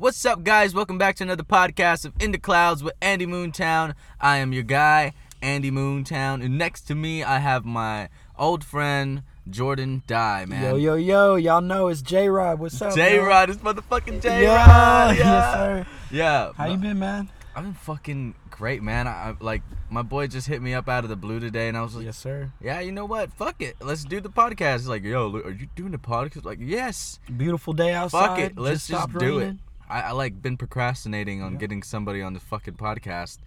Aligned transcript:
What's 0.00 0.24
up, 0.24 0.44
guys? 0.44 0.76
Welcome 0.76 0.96
back 0.96 1.16
to 1.16 1.24
another 1.24 1.42
podcast 1.42 2.04
of 2.04 2.12
In 2.20 2.30
the 2.30 2.38
Clouds 2.38 2.84
with 2.84 2.94
Andy 3.02 3.26
Moontown. 3.26 3.94
I 4.20 4.36
am 4.36 4.52
your 4.52 4.62
guy, 4.62 5.12
Andy 5.42 5.72
Moontown, 5.72 6.40
and 6.40 6.56
next 6.56 6.82
to 6.82 6.94
me 6.94 7.24
I 7.24 7.38
have 7.40 7.64
my 7.64 8.08
old 8.38 8.62
friend 8.62 9.24
Jordan 9.50 10.04
Dye, 10.06 10.44
man. 10.44 10.62
Yo, 10.62 10.76
yo, 10.76 10.94
yo, 10.94 11.34
y'all 11.34 11.60
know 11.60 11.88
it's 11.88 12.00
J 12.00 12.28
Rod. 12.28 12.60
What's 12.60 12.80
up? 12.80 12.94
J? 12.94 13.18
Rod 13.18 13.50
is 13.50 13.56
motherfucking 13.56 14.22
J 14.22 14.44
Yeah, 14.44 14.54
Rod. 14.54 15.16
Yeah, 15.18 15.24
yes, 15.24 15.54
sir. 15.54 15.86
Yeah. 16.12 16.52
How 16.52 16.66
you 16.68 16.76
been, 16.76 17.00
man? 17.00 17.28
I've 17.56 17.64
been 17.64 17.74
fucking 17.74 18.36
great, 18.50 18.84
man. 18.84 19.08
I, 19.08 19.30
I 19.30 19.34
like 19.40 19.62
my 19.90 20.02
boy 20.02 20.28
just 20.28 20.46
hit 20.46 20.62
me 20.62 20.74
up 20.74 20.88
out 20.88 21.02
of 21.02 21.10
the 21.10 21.16
blue 21.16 21.40
today, 21.40 21.66
and 21.66 21.76
I 21.76 21.82
was 21.82 21.96
like, 21.96 22.04
Yes, 22.04 22.18
sir. 22.18 22.52
"Yeah, 22.60 22.78
you 22.78 22.92
know 22.92 23.04
what? 23.04 23.32
Fuck 23.32 23.60
it, 23.62 23.74
let's 23.80 24.04
do 24.04 24.20
the 24.20 24.30
podcast." 24.30 24.74
He's 24.74 24.86
like, 24.86 25.02
"Yo, 25.02 25.34
are 25.38 25.50
you 25.50 25.66
doing 25.74 25.90
the 25.90 25.98
podcast?" 25.98 26.44
Like, 26.44 26.60
yes. 26.60 27.18
Beautiful 27.36 27.72
day 27.72 27.94
outside. 27.94 28.28
Fuck 28.28 28.38
it, 28.38 28.56
let's 28.56 28.86
just, 28.86 29.02
stopped 29.02 29.18
do 29.18 29.40
it. 29.40 29.56
I, 29.88 30.02
I 30.02 30.10
like 30.12 30.40
been 30.42 30.56
procrastinating 30.56 31.42
on 31.42 31.52
Yeah. 31.52 31.58
getting 31.58 31.82
somebody 31.82 32.22
on 32.22 32.34
the 32.34 32.40
fucking 32.40 32.74
podcast, 32.74 33.38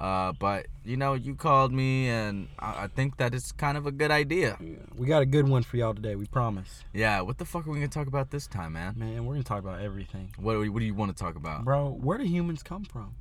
uh, 0.00 0.32
but 0.32 0.66
you 0.84 0.96
know, 0.96 1.14
you 1.14 1.34
called 1.34 1.72
me, 1.72 2.08
and 2.08 2.48
I, 2.58 2.84
I 2.84 2.86
think 2.88 3.16
that 3.16 3.34
it's 3.34 3.52
kind 3.52 3.76
of 3.78 3.86
a 3.86 3.92
good 3.92 4.10
idea. 4.10 4.56
Yeah, 4.60 4.76
We 4.96 5.06
got 5.06 5.22
a 5.22 5.26
good 5.26 5.48
one 5.48 5.62
for 5.62 5.76
y'all 5.78 5.94
today. 5.94 6.14
We 6.16 6.26
promise. 6.26 6.84
Yeah, 6.92 7.20
what 7.22 7.38
the 7.38 7.44
fuck 7.44 7.66
are 7.66 7.70
we 7.70 7.78
gonna 7.78 7.88
talk 7.88 8.06
about 8.08 8.30
this 8.30 8.46
time, 8.46 8.74
man? 8.74 8.94
Man, 8.96 9.24
we're 9.24 9.34
gonna 9.34 9.44
talk 9.44 9.60
about 9.60 9.80
everything. 9.80 10.30
What 10.38 10.54
do 10.54 10.72
what 10.72 10.80
do 10.80 10.84
you 10.84 10.94
want 10.94 11.16
to 11.16 11.22
talk 11.22 11.36
about? 11.36 11.64
Bro, 11.64 11.90
where 12.00 12.18
do 12.18 12.24
humans 12.24 12.62
come 12.62 12.84
from? 12.84 13.14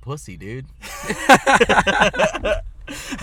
Pussy, 0.00 0.36
dude. 0.36 0.66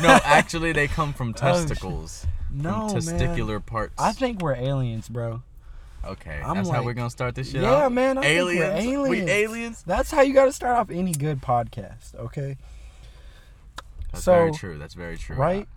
no, 0.01 0.19
actually, 0.23 0.71
they 0.71 0.87
come 0.87 1.13
from 1.13 1.29
Oh, 1.29 1.33
testicles, 1.33 2.25
No, 2.51 2.89
from 2.89 2.99
testicular 3.01 3.53
man. 3.53 3.61
parts. 3.61 3.93
I 3.97 4.11
think 4.13 4.41
we're 4.41 4.55
aliens, 4.55 5.09
bro. 5.09 5.41
Okay, 6.05 6.41
I'm 6.43 6.55
that's 6.55 6.69
how 6.69 6.77
like- 6.77 6.85
we're 6.85 6.93
gonna 6.93 7.09
start 7.09 7.35
this 7.35 7.51
shit 7.51 7.61
Yeah, 7.61 7.85
off? 7.85 7.91
man, 7.91 8.17
I 8.17 8.21
think 8.21 8.45
we're 8.45 8.63
aliens. 8.63 8.85
We 8.85 8.93
aliens. 9.21 9.29
aliens. 9.29 9.83
That's 9.85 10.11
how 10.11 10.21
you 10.21 10.33
got 10.33 10.45
to 10.45 10.53
start 10.53 10.77
off 10.77 10.89
any 10.89 11.11
good 11.11 11.41
podcast, 11.41 12.15
okay? 12.15 12.57
That's 14.11 14.23
So- 14.23 14.31
very 14.33 14.51
true. 14.51 14.77
That's 14.77 14.93
very 14.93 15.17
true. 15.17 15.35
Right? 15.35 15.67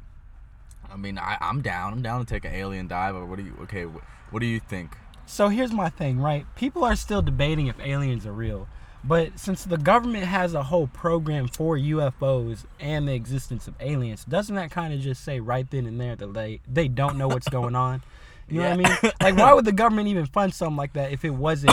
I 0.91 0.97
mean, 0.97 1.19
I, 1.19 1.39
I'm 1.41 1.61
down. 1.63 1.93
I'm 1.93 2.03
down 2.03 2.21
to 2.25 2.27
take 2.27 2.45
an 2.45 2.55
alien 2.55 2.87
dive. 2.87 3.15
But 3.15 3.27
what 3.27 3.37
do 3.39 3.45
you? 3.45 3.55
Okay, 3.63 3.85
wh- 3.85 4.33
what 4.33 4.41
do 4.41 4.47
you 4.47 4.61
think? 4.61 4.97
So 5.27 5.49
here's 5.49 5.73
my 5.73 5.89
thing, 5.89 6.19
right? 6.21 6.47
People 6.57 6.85
are 6.85 6.97
still 6.97 7.23
debating 7.23 7.67
if 7.67 7.79
aliens 7.81 8.27
are 8.27 8.33
real. 8.33 8.69
But 9.05 9.39
since 9.39 9.65
the 9.65 9.79
government 9.79 10.25
has 10.25 10.55
a 10.55 10.63
whole 10.65 10.87
program 10.87 11.49
for 11.49 11.77
UFOs 11.77 12.65
and 12.79 13.09
the 13.09 13.15
existence 13.15 13.67
of 13.67 13.75
aliens, 13.81 14.25
doesn't 14.25 14.55
that 14.55 14.71
kind 14.71 14.93
of 14.95 15.01
just 15.01 15.25
say 15.25 15.41
right 15.41 15.69
then 15.71 15.87
and 15.87 16.01
there 16.01 16.15
that 16.15 16.35
they, 16.35 16.61
they 16.71 16.87
don't 16.89 17.17
know 17.19 17.27
what's 17.27 17.49
going 17.49 17.75
on? 17.89 18.03
You 18.49 18.61
know 18.61 18.71
what 18.71 18.73
I 18.73 18.77
mean? 18.77 19.13
Like, 19.21 19.37
why 19.37 19.53
would 19.53 19.65
the 19.65 19.73
government 19.73 20.09
even 20.09 20.27
fund 20.27 20.53
something 20.53 20.77
like 20.77 20.95
that 20.95 21.13
if 21.13 21.25
it 21.25 21.31
wasn't 21.31 21.73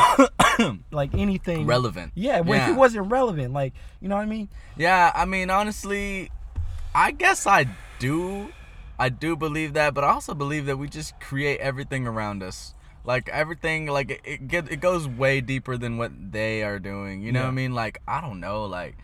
like 0.91 1.13
anything 1.13 1.65
Relevant. 1.65 2.11
Yeah, 2.15 2.41
well, 2.41 2.61
if 2.61 2.69
it 2.69 2.77
wasn't 2.77 3.11
relevant, 3.11 3.53
like, 3.53 3.73
you 4.01 4.07
know 4.07 4.15
what 4.15 4.21
I 4.21 4.27
mean? 4.27 4.49
Yeah, 4.77 5.11
I 5.15 5.25
mean, 5.25 5.49
honestly, 5.49 6.31
I 6.93 7.11
guess 7.11 7.47
I 7.47 7.67
do. 7.99 8.49
I 8.97 9.09
do 9.09 9.35
believe 9.35 9.73
that, 9.73 9.93
but 9.93 10.03
I 10.03 10.09
also 10.09 10.33
believe 10.33 10.65
that 10.65 10.77
we 10.77 10.87
just 10.89 11.19
create 11.19 11.59
everything 11.59 12.05
around 12.05 12.43
us. 12.43 12.73
Like 13.05 13.29
everything, 13.29 13.87
like 13.87 14.11
it 14.11 14.21
it, 14.25 14.47
get, 14.47 14.71
it 14.71 14.81
goes 14.81 15.07
way 15.07 15.39
deeper 15.41 15.77
than 15.77 15.97
what 15.97 16.11
they 16.31 16.63
are 16.63 16.79
doing. 16.79 17.21
You 17.21 17.31
know 17.31 17.41
what 17.41 17.47
I 17.47 17.51
mean? 17.51 17.73
Like 17.73 18.01
I 18.07 18.19
don't 18.19 18.39
know, 18.39 18.65
like 18.65 18.97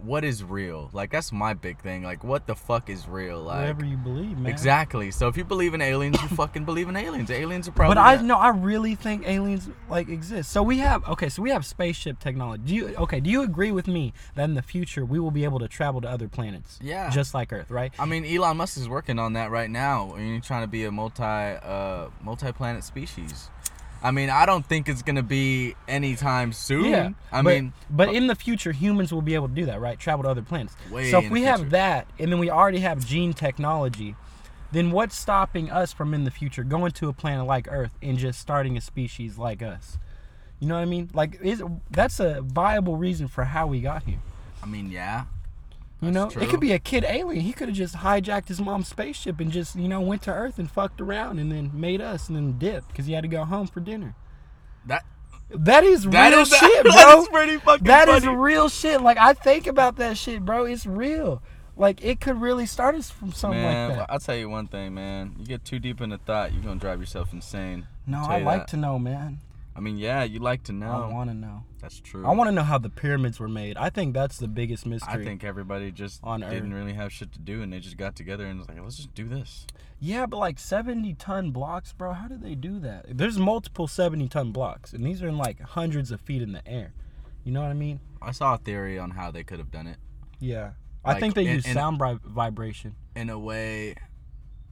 what 0.00 0.24
is 0.24 0.44
real? 0.44 0.90
Like 0.92 1.10
that's 1.10 1.32
my 1.32 1.54
big 1.54 1.80
thing. 1.80 2.02
Like 2.02 2.22
what 2.24 2.46
the 2.46 2.54
fuck 2.54 2.88
is 2.90 3.08
real? 3.08 3.40
Like 3.42 3.60
Whatever 3.60 3.84
you 3.84 3.96
believe, 3.96 4.38
man. 4.38 4.50
exactly. 4.52 5.10
So 5.10 5.28
if 5.28 5.36
you 5.36 5.44
believe 5.44 5.74
in 5.74 5.80
aliens, 5.82 6.20
you 6.22 6.28
fucking 6.36 6.64
believe 6.64 6.88
in 6.88 6.96
aliens. 6.96 7.30
Aliens 7.30 7.66
are 7.68 7.72
probably. 7.72 7.94
But 7.96 8.00
I 8.00 8.14
not- 8.16 8.24
no, 8.24 8.36
I 8.36 8.48
really 8.50 8.94
think 8.94 9.26
aliens 9.26 9.68
like 9.88 10.08
exist. 10.08 10.50
So 10.52 10.62
we 10.62 10.78
have 10.78 11.06
okay, 11.08 11.28
so 11.28 11.42
we 11.42 11.50
have 11.50 11.64
spaceship 11.66 12.18
technology. 12.20 12.62
Do 12.64 12.74
you 12.74 12.94
okay? 12.96 13.20
Do 13.20 13.30
you 13.30 13.42
agree 13.42 13.72
with 13.72 13.86
me 13.88 14.12
that 14.34 14.44
in 14.44 14.54
the 14.54 14.62
future 14.62 15.04
we 15.04 15.18
will 15.18 15.30
be 15.30 15.44
able 15.44 15.58
to 15.58 15.68
travel 15.68 16.00
to 16.02 16.08
other 16.08 16.28
planets? 16.28 16.78
Yeah. 16.82 17.10
just 17.10 17.34
like 17.34 17.52
Earth, 17.52 17.70
right? 17.70 17.92
I 17.98 18.06
mean, 18.06 18.24
Elon 18.24 18.56
Musk 18.56 18.76
is 18.78 18.88
working 18.88 19.18
on 19.18 19.32
that 19.34 19.50
right 19.50 19.70
now. 19.70 20.12
and 20.14 20.34
He's 20.36 20.46
trying 20.46 20.62
to 20.62 20.68
be 20.68 20.84
a 20.84 20.92
multi 20.92 21.22
uh 21.22 22.08
multi-planet 22.22 22.84
species. 22.84 23.50
I 24.04 24.10
mean, 24.10 24.28
I 24.28 24.44
don't 24.44 24.64
think 24.66 24.86
it's 24.86 25.00
gonna 25.00 25.22
be 25.22 25.74
anytime 25.88 26.52
soon. 26.52 26.84
Yeah, 26.84 27.10
I 27.32 27.40
but, 27.40 27.54
mean, 27.54 27.72
but 27.88 28.10
uh, 28.10 28.12
in 28.12 28.26
the 28.26 28.34
future, 28.34 28.70
humans 28.70 29.14
will 29.14 29.22
be 29.22 29.34
able 29.34 29.48
to 29.48 29.54
do 29.54 29.64
that, 29.64 29.80
right? 29.80 29.98
Travel 29.98 30.24
to 30.24 30.28
other 30.28 30.42
planets. 30.42 30.76
Way 30.90 31.10
so 31.10 31.20
if 31.20 31.30
we 31.30 31.42
have 31.44 31.70
that, 31.70 32.06
and 32.18 32.30
then 32.30 32.38
we 32.38 32.50
already 32.50 32.80
have 32.80 33.06
gene 33.06 33.32
technology, 33.32 34.14
then 34.72 34.90
what's 34.90 35.16
stopping 35.16 35.70
us 35.70 35.94
from 35.94 36.12
in 36.12 36.24
the 36.24 36.30
future 36.30 36.64
going 36.64 36.92
to 36.92 37.08
a 37.08 37.14
planet 37.14 37.46
like 37.46 37.66
Earth 37.70 37.92
and 38.02 38.18
just 38.18 38.38
starting 38.38 38.76
a 38.76 38.80
species 38.82 39.38
like 39.38 39.62
us? 39.62 39.98
You 40.60 40.68
know 40.68 40.74
what 40.74 40.82
I 40.82 40.86
mean? 40.86 41.08
Like, 41.14 41.40
is 41.40 41.62
that's 41.90 42.20
a 42.20 42.42
viable 42.42 42.96
reason 42.96 43.26
for 43.26 43.44
how 43.44 43.66
we 43.66 43.80
got 43.80 44.02
here. 44.02 44.20
I 44.62 44.66
mean, 44.66 44.90
yeah. 44.90 45.24
You 46.00 46.10
know, 46.10 46.28
it 46.28 46.48
could 46.50 46.60
be 46.60 46.72
a 46.72 46.78
kid 46.78 47.04
alien. 47.08 47.40
He 47.42 47.52
could 47.54 47.68
have 47.68 47.76
just 47.76 47.96
hijacked 47.96 48.48
his 48.48 48.60
mom's 48.60 48.88
spaceship 48.88 49.40
and 49.40 49.50
just, 49.50 49.74
you 49.76 49.88
know, 49.88 50.00
went 50.02 50.20
to 50.22 50.32
Earth 50.32 50.58
and 50.58 50.70
fucked 50.70 51.00
around 51.00 51.38
and 51.38 51.50
then 51.50 51.70
made 51.72 52.00
us 52.02 52.28
and 52.28 52.36
then 52.36 52.58
dipped 52.58 52.88
because 52.88 53.06
he 53.06 53.14
had 53.14 53.22
to 53.22 53.28
go 53.28 53.44
home 53.44 53.66
for 53.66 53.80
dinner. 53.80 54.14
That 54.86 55.02
That 55.50 55.82
is 55.84 56.04
that 56.04 56.30
real 56.30 56.40
is 56.40 56.48
shit, 56.54 56.84
that 56.84 57.04
bro. 57.06 57.22
is 57.22 57.28
pretty 57.28 57.56
fucking 57.58 57.86
That 57.86 58.08
is 58.10 58.24
funny. 58.24 58.36
real 58.36 58.68
shit. 58.68 59.00
Like 59.00 59.16
I 59.16 59.32
think 59.32 59.66
about 59.66 59.96
that 59.96 60.18
shit, 60.18 60.44
bro. 60.44 60.64
It's 60.64 60.84
real. 60.84 61.42
Like 61.76 62.04
it 62.04 62.20
could 62.20 62.38
really 62.40 62.66
start 62.66 62.94
us 62.96 63.10
from 63.10 63.32
something 63.32 63.60
man, 63.62 63.88
like 63.90 63.98
that. 64.00 64.12
I'll 64.12 64.20
tell 64.20 64.36
you 64.36 64.48
one 64.50 64.66
thing, 64.66 64.92
man. 64.94 65.34
You 65.38 65.46
get 65.46 65.64
too 65.64 65.78
deep 65.78 66.00
into 66.02 66.18
thought, 66.18 66.52
you're 66.52 66.62
gonna 66.62 66.78
drive 66.78 67.00
yourself 67.00 67.32
insane. 67.32 67.86
No, 68.06 68.18
I 68.22 68.42
like 68.42 68.60
that. 68.62 68.68
to 68.68 68.76
know, 68.76 68.98
man. 68.98 69.38
I 69.76 69.80
mean, 69.80 69.96
yeah, 69.98 70.22
you 70.22 70.38
like 70.38 70.62
to 70.64 70.72
know. 70.72 70.90
I 71.10 71.12
want 71.12 71.30
to 71.30 71.34
know. 71.34 71.64
That's 71.80 71.98
true. 72.00 72.24
I 72.26 72.32
want 72.32 72.46
to 72.48 72.52
know 72.52 72.62
how 72.62 72.78
the 72.78 72.88
pyramids 72.90 73.40
were 73.40 73.48
made. 73.48 73.76
I 73.76 73.90
think 73.90 74.14
that's 74.14 74.38
the 74.38 74.46
biggest 74.46 74.86
mystery. 74.86 75.12
I 75.12 75.24
think 75.24 75.42
everybody 75.42 75.90
just 75.90 76.20
on 76.22 76.40
didn't 76.40 76.72
Earth. 76.72 76.78
really 76.78 76.92
have 76.94 77.12
shit 77.12 77.32
to 77.32 77.40
do, 77.40 77.60
and 77.60 77.72
they 77.72 77.80
just 77.80 77.96
got 77.96 78.14
together 78.14 78.46
and 78.46 78.58
was 78.60 78.68
like, 78.68 78.80
let's 78.80 78.96
just 78.96 79.14
do 79.14 79.28
this. 79.28 79.66
Yeah, 79.98 80.26
but 80.26 80.36
like 80.38 80.58
70 80.60 81.14
ton 81.14 81.50
blocks, 81.50 81.92
bro. 81.92 82.12
How 82.12 82.28
did 82.28 82.40
they 82.42 82.54
do 82.54 82.78
that? 82.80 83.06
There's 83.18 83.36
multiple 83.38 83.88
70 83.88 84.28
ton 84.28 84.52
blocks, 84.52 84.92
and 84.92 85.04
these 85.04 85.22
are 85.22 85.28
in 85.28 85.38
like 85.38 85.60
hundreds 85.60 86.10
of 86.12 86.20
feet 86.20 86.42
in 86.42 86.52
the 86.52 86.66
air. 86.68 86.92
You 87.42 87.50
know 87.52 87.60
what 87.62 87.70
I 87.70 87.74
mean? 87.74 88.00
I 88.22 88.30
saw 88.30 88.54
a 88.54 88.58
theory 88.58 88.98
on 88.98 89.10
how 89.10 89.30
they 89.32 89.42
could 89.44 89.58
have 89.58 89.70
done 89.72 89.86
it. 89.88 89.96
Yeah. 90.38 90.72
I 91.04 91.12
Like, 91.12 91.20
think 91.20 91.34
they 91.34 91.46
in- 91.46 91.54
use 91.56 91.66
in- 91.66 91.74
sound 91.74 91.98
vi- 91.98 92.18
vibration. 92.24 92.94
in 93.16 93.28
a 93.28 93.38
way 93.38 93.96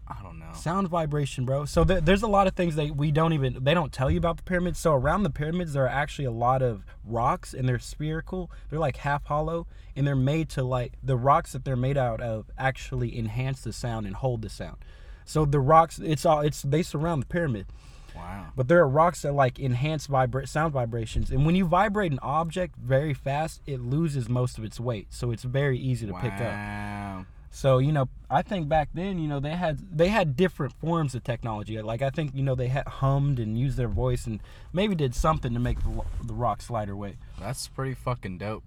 i 0.08 0.22
don't 0.22 0.38
know 0.38 0.50
Sound 0.54 0.88
vibration, 0.88 1.44
bro. 1.44 1.64
So 1.64 1.82
there, 1.82 2.00
there's 2.00 2.22
a 2.22 2.26
lot 2.28 2.46
of 2.46 2.54
things 2.54 2.76
that 2.76 2.94
we 2.94 3.10
don't 3.10 3.32
even 3.32 3.64
they 3.64 3.72
don't 3.72 3.92
tell 3.92 4.10
you 4.10 4.18
about 4.18 4.36
the 4.36 4.42
pyramids. 4.42 4.78
So 4.78 4.92
around 4.92 5.22
the 5.22 5.30
pyramids 5.30 5.72
there 5.72 5.84
are 5.84 5.88
actually 5.88 6.26
a 6.26 6.30
lot 6.30 6.60
of 6.62 6.84
rocks 7.04 7.54
and 7.54 7.68
they're 7.68 7.78
spherical. 7.78 8.50
They're 8.68 8.78
like 8.78 8.98
half 8.98 9.24
hollow 9.24 9.66
and 9.96 10.06
they're 10.06 10.14
made 10.14 10.48
to 10.50 10.62
like 10.62 10.92
the 11.02 11.16
rocks 11.16 11.52
that 11.52 11.64
they're 11.64 11.76
made 11.76 11.96
out 11.96 12.20
of 12.20 12.50
actually 12.58 13.18
enhance 13.18 13.62
the 13.62 13.72
sound 13.72 14.06
and 14.06 14.16
hold 14.16 14.42
the 14.42 14.50
sound. 14.50 14.76
So 15.24 15.44
the 15.44 15.60
rocks 15.60 15.98
it's 15.98 16.26
all 16.26 16.40
it's 16.40 16.62
they 16.62 16.82
surround 16.82 17.22
the 17.22 17.26
pyramid. 17.26 17.66
wow 18.14 18.48
But 18.54 18.68
there 18.68 18.80
are 18.80 18.88
rocks 18.88 19.22
that 19.22 19.32
like 19.32 19.58
enhance 19.58 20.06
vibra- 20.06 20.46
sound 20.46 20.72
vibrations. 20.74 21.30
And 21.30 21.46
when 21.46 21.54
you 21.56 21.64
vibrate 21.64 22.12
an 22.12 22.18
object 22.20 22.76
very 22.76 23.14
fast, 23.14 23.62
it 23.66 23.80
loses 23.80 24.28
most 24.28 24.58
of 24.58 24.64
its 24.64 24.78
weight. 24.78 25.06
So 25.10 25.30
it's 25.30 25.44
very 25.44 25.78
easy 25.78 26.06
to 26.06 26.12
pick 26.14 26.34
up. 26.34 27.26
So 27.54 27.76
you 27.78 27.92
know, 27.92 28.08
I 28.30 28.40
think 28.42 28.68
back 28.68 28.88
then, 28.94 29.18
you 29.18 29.28
know, 29.28 29.38
they 29.38 29.50
had 29.50 29.78
they 29.96 30.08
had 30.08 30.36
different 30.36 30.72
forms 30.72 31.14
of 31.14 31.22
technology. 31.22 31.80
Like 31.82 32.00
I 32.02 32.08
think 32.10 32.32
you 32.34 32.42
know 32.42 32.54
they 32.54 32.68
had 32.68 32.88
hummed 32.88 33.38
and 33.38 33.58
used 33.58 33.76
their 33.76 33.88
voice 33.88 34.26
and 34.26 34.40
maybe 34.72 34.94
did 34.94 35.14
something 35.14 35.52
to 35.52 35.60
make 35.60 35.78
the, 35.84 36.00
the 36.24 36.32
rocks 36.34 36.70
lighter 36.70 36.96
weight. 36.96 37.16
that's 37.38 37.68
pretty 37.68 37.92
fucking 37.94 38.38
dope 38.38 38.64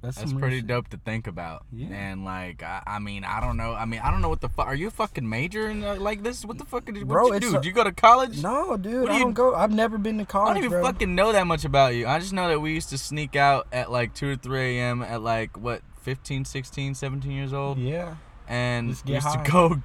That's, 0.00 0.16
that's 0.18 0.32
pretty 0.32 0.58
shit. 0.58 0.68
dope 0.68 0.88
to 0.90 0.96
think 0.96 1.26
about 1.26 1.64
Yeah. 1.72 1.88
and 1.88 2.24
like 2.24 2.62
I, 2.62 2.82
I 2.86 2.98
mean 3.00 3.24
i 3.24 3.40
don't 3.40 3.56
know 3.56 3.72
i 3.74 3.84
mean 3.84 4.00
i 4.04 4.10
don't 4.10 4.22
know 4.22 4.28
what 4.28 4.40
the 4.40 4.48
fuck 4.48 4.66
are 4.66 4.74
you 4.74 4.88
a 4.88 4.90
fucking 4.90 5.28
major 5.28 5.68
in 5.68 5.82
uh, 5.84 5.96
like 5.96 6.22
this 6.22 6.44
what 6.44 6.56
the 6.58 6.64
fuck 6.64 6.84
did 6.84 6.96
you, 6.96 7.04
Bro, 7.04 7.32
you 7.32 7.40
do 7.40 7.48
a- 7.50 7.52
did 7.54 7.64
you 7.64 7.72
go 7.72 7.82
to 7.84 7.92
college 7.92 8.42
No, 8.42 8.76
dude, 8.76 9.02
What 9.02 9.06
do 9.08 9.12
I 9.12 9.16
you- 9.18 9.24
don't 9.24 9.32
go. 9.34 9.54
I've 9.54 9.72
never 9.72 9.98
been 9.98 10.18
to 10.18 10.24
college. 10.24 10.50
I 10.50 10.54
don't 10.54 10.64
even 10.64 10.70
bro. 10.80 10.84
fucking 10.84 11.14
know 11.14 11.32
that 11.32 11.46
much 11.46 11.64
about 11.64 11.94
you. 11.94 12.06
I 12.06 12.18
just 12.20 12.32
know 12.32 12.46
that 12.48 12.60
we 12.60 12.72
used 12.74 12.90
to 12.90 12.98
sneak 12.98 13.34
out 13.36 13.66
at 13.72 13.90
like 13.90 14.14
2 14.14 14.28
or 14.30 14.36
3 14.36 14.78
a.m. 14.78 15.02
at 15.02 15.20
like, 15.22 15.56
what, 15.58 15.82
15, 16.02 16.44
16, 16.44 16.94
17 16.94 17.30
years 17.32 17.52
old? 17.52 17.78
Yeah, 17.78 18.16
and 18.48 18.88
we 19.06 19.14
used 19.14 19.26
high. 19.26 19.42
to 19.44 19.50
go 19.50 19.82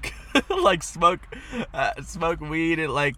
like 0.61 0.83
smoke 0.83 1.19
uh, 1.73 1.91
smoke 2.03 2.39
weed 2.41 2.79
at 2.79 2.89
like 2.89 3.15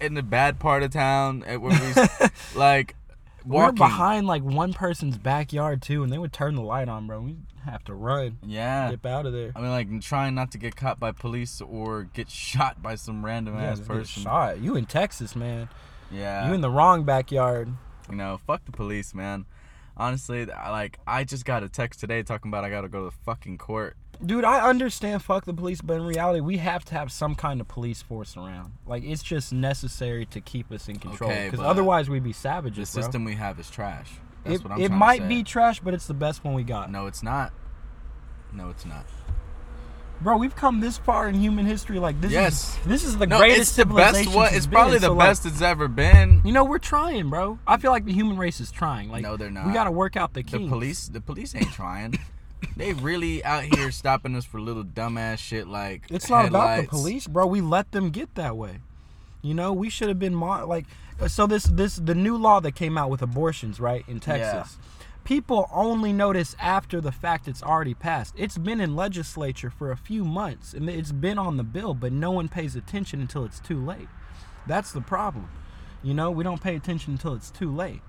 in 0.00 0.14
the 0.14 0.22
bad 0.22 0.58
part 0.58 0.82
of 0.82 0.90
town 0.90 1.44
at 1.46 1.60
where 1.60 1.78
we 1.78 2.28
like 2.58 2.96
we 3.44 3.56
were 3.56 3.62
walking 3.64 3.76
behind 3.76 4.26
like 4.26 4.42
one 4.42 4.72
person's 4.72 5.16
backyard 5.18 5.80
too, 5.82 6.02
and 6.02 6.12
they 6.12 6.18
would 6.18 6.32
turn 6.32 6.54
the 6.54 6.62
light 6.62 6.88
on, 6.88 7.06
bro. 7.06 7.20
We 7.20 7.36
have 7.66 7.84
to 7.84 7.94
run, 7.94 8.38
yeah 8.46 8.90
dip 8.90 9.04
out 9.04 9.26
of 9.26 9.34
there. 9.34 9.52
i 9.54 9.60
mean 9.60 9.70
like 9.70 10.00
trying 10.00 10.34
not 10.34 10.50
to 10.50 10.56
get 10.56 10.74
caught 10.76 10.98
by 10.98 11.12
police 11.12 11.60
or 11.60 12.04
get 12.04 12.30
shot 12.30 12.80
by 12.80 12.94
some 12.94 13.22
random 13.22 13.54
Yeah, 13.54 13.72
ass 13.72 13.80
person 13.80 14.22
shot. 14.22 14.60
You 14.60 14.76
in 14.76 14.86
Texas, 14.86 15.36
man? 15.36 15.68
yeah 16.10 16.48
You 16.48 16.54
in 16.54 16.62
the 16.62 16.70
wrong 16.70 17.04
backyard. 17.04 17.68
you 18.10 18.16
know 18.16 18.40
fuck 18.46 18.64
the 18.64 18.72
police 18.72 19.14
man 19.14 19.44
honestly, 20.00 20.50
I- 20.50 20.70
like 20.70 20.98
I 21.06 21.24
just 21.24 21.44
got 21.44 21.62
a 21.62 21.68
text 21.68 22.00
today 22.00 22.22
talking 22.22 22.50
about 22.50 22.64
I 22.64 22.70
gotta 22.70 22.88
go 22.88 23.00
to 23.00 23.04
the 23.06 23.16
fucking 23.24 23.58
court. 23.58 23.96
Dude, 24.24 24.44
I 24.44 24.68
understand 24.68 25.22
fuck 25.22 25.44
the 25.46 25.54
police, 25.54 25.80
but 25.80 25.94
in 25.94 26.04
reality, 26.04 26.40
we 26.40 26.58
have 26.58 26.84
to 26.86 26.94
have 26.94 27.10
some 27.10 27.34
kind 27.34 27.60
of 27.60 27.68
police 27.68 28.02
force 28.02 28.36
around. 28.36 28.72
Like 28.86 29.02
it's 29.04 29.22
just 29.22 29.52
necessary 29.52 30.26
to 30.26 30.40
keep 30.40 30.70
us 30.72 30.88
in 30.88 30.96
control. 30.98 31.30
Okay, 31.30 31.44
Because 31.46 31.60
but 31.60 31.66
otherwise, 31.66 32.10
we'd 32.10 32.24
be 32.24 32.32
The 32.32 32.38
savages, 32.38 32.92
bro. 32.92 33.02
system 33.02 33.24
we 33.24 33.34
have 33.36 33.58
is 33.60 33.70
trash. 33.70 34.10
That's 34.44 34.56
it 34.56 34.62
what 34.64 34.72
I'm 34.72 34.80
it 34.80 34.90
might 34.90 35.28
be 35.28 35.42
trash, 35.42 35.80
but 35.80 35.94
it's 35.94 36.06
the 36.06 36.14
best 36.14 36.44
one 36.44 36.54
we 36.54 36.64
got. 36.64 36.90
No, 36.90 37.06
it's 37.06 37.22
not. 37.22 37.52
No, 38.52 38.68
it's 38.70 38.84
not. 38.86 39.06
Bro, 40.22 40.36
we've 40.36 40.54
come 40.54 40.80
this 40.80 40.98
far 40.98 41.28
in 41.28 41.34
human 41.34 41.64
history. 41.64 41.98
Like 41.98 42.20
this 42.20 42.30
Yes. 42.30 42.76
is 42.78 42.84
this 42.86 43.04
is 43.04 43.16
the 43.16 43.26
No, 43.26 43.38
greatest 43.38 43.60
it's 43.62 43.76
the 43.76 43.86
best 43.86 44.16
since 44.16 44.28
It's 44.52 44.66
probably 44.66 44.92
been, 44.94 45.00
the 45.02 45.06
so, 45.08 45.12
like, 45.14 45.28
best 45.30 45.46
it's 45.46 45.62
ever 45.62 45.88
been. 45.88 46.42
You 46.44 46.52
know, 46.52 46.64
we're 46.64 46.78
trying, 46.78 47.30
bro. 47.30 47.58
I 47.66 47.78
feel 47.78 47.90
like 47.90 48.04
the 48.04 48.12
human 48.12 48.36
race 48.36 48.60
is 48.60 48.70
trying. 48.70 49.10
Like 49.10 49.22
No, 49.22 49.36
they're 49.38 49.50
not. 49.50 49.66
We 49.66 49.72
got 49.72 49.84
to 49.84 49.90
work 49.90 50.16
out 50.16 50.34
the 50.34 50.42
The 50.42 50.68
police, 50.68 51.08
the 51.08 51.20
police 51.22 51.54
ain't 51.54 51.72
trying. 51.72 52.18
they 52.76 52.92
really 52.92 53.42
out 53.44 53.64
here 53.64 53.90
stopping 54.02 54.36
us 54.36 54.44
for 54.44 54.60
little 54.60 54.84
dumbass 54.84 55.38
shit 55.38 55.66
like. 55.66 56.02
It's 56.10 56.28
not 56.28 56.44
about 56.46 56.82
the 56.82 56.88
police, 56.88 57.26
bro. 57.26 57.46
We 57.46 57.62
let 57.62 57.92
them 57.92 58.10
get 58.10 58.34
that 58.34 58.56
way. 58.58 58.80
You 59.42 59.54
know, 59.54 59.72
we 59.72 59.88
should 59.88 60.08
have 60.08 60.18
been 60.18 60.34
mo- 60.34 60.66
like 60.66 60.84
uh, 61.18 61.28
so 61.28 61.46
this 61.46 61.64
this 61.64 61.96
the 61.96 62.14
new 62.14 62.36
law 62.36 62.60
that 62.60 62.72
came 62.74 62.98
out 62.98 63.08
with 63.08 63.22
abortions, 63.22 63.80
right, 63.80 64.04
in 64.06 64.20
Texas. 64.20 64.76
People 65.24 65.68
only 65.72 66.12
notice 66.12 66.56
after 66.58 67.00
the 67.00 67.12
fact 67.12 67.46
it's 67.46 67.62
already 67.62 67.94
passed. 67.94 68.34
It's 68.36 68.58
been 68.58 68.80
in 68.80 68.96
legislature 68.96 69.70
for 69.70 69.92
a 69.92 69.96
few 69.96 70.24
months 70.24 70.72
and 70.74 70.88
it's 70.88 71.12
been 71.12 71.38
on 71.38 71.56
the 71.56 71.62
bill, 71.62 71.94
but 71.94 72.12
no 72.12 72.30
one 72.30 72.48
pays 72.48 72.74
attention 72.74 73.20
until 73.20 73.44
it's 73.44 73.60
too 73.60 73.84
late. 73.84 74.08
That's 74.66 74.92
the 74.92 75.00
problem. 75.00 75.48
You 76.02 76.14
know, 76.14 76.30
we 76.30 76.42
don't 76.44 76.62
pay 76.62 76.74
attention 76.76 77.12
until 77.12 77.34
it's 77.34 77.50
too 77.50 77.70
late. 77.74 78.00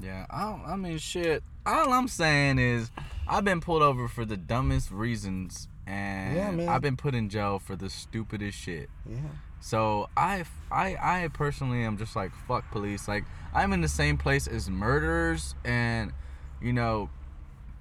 Yeah, 0.00 0.26
I, 0.28 0.72
I 0.72 0.76
mean, 0.76 0.98
shit. 0.98 1.42
All 1.64 1.92
I'm 1.92 2.08
saying 2.08 2.58
is, 2.58 2.90
I've 3.26 3.44
been 3.44 3.60
pulled 3.60 3.82
over 3.82 4.08
for 4.08 4.24
the 4.24 4.36
dumbest 4.36 4.90
reasons, 4.90 5.68
and 5.86 6.60
Yeah. 6.60 6.74
I've 6.74 6.82
been 6.82 6.96
put 6.96 7.14
in 7.14 7.28
jail 7.28 7.58
for 7.58 7.76
the 7.76 7.88
stupidest 7.88 8.58
shit. 8.58 8.90
Yeah. 9.08 9.16
So 9.60 10.08
I, 10.16 10.44
I, 10.70 10.96
I 11.24 11.28
personally 11.32 11.82
am 11.82 11.98
just 11.98 12.14
like 12.14 12.32
fuck 12.46 12.70
police. 12.70 13.08
Like 13.08 13.24
I'm 13.54 13.72
in 13.72 13.80
the 13.80 13.88
same 13.88 14.18
place 14.18 14.46
as 14.46 14.68
murderers 14.70 15.54
and, 15.64 16.12
you 16.60 16.72
know, 16.72 17.10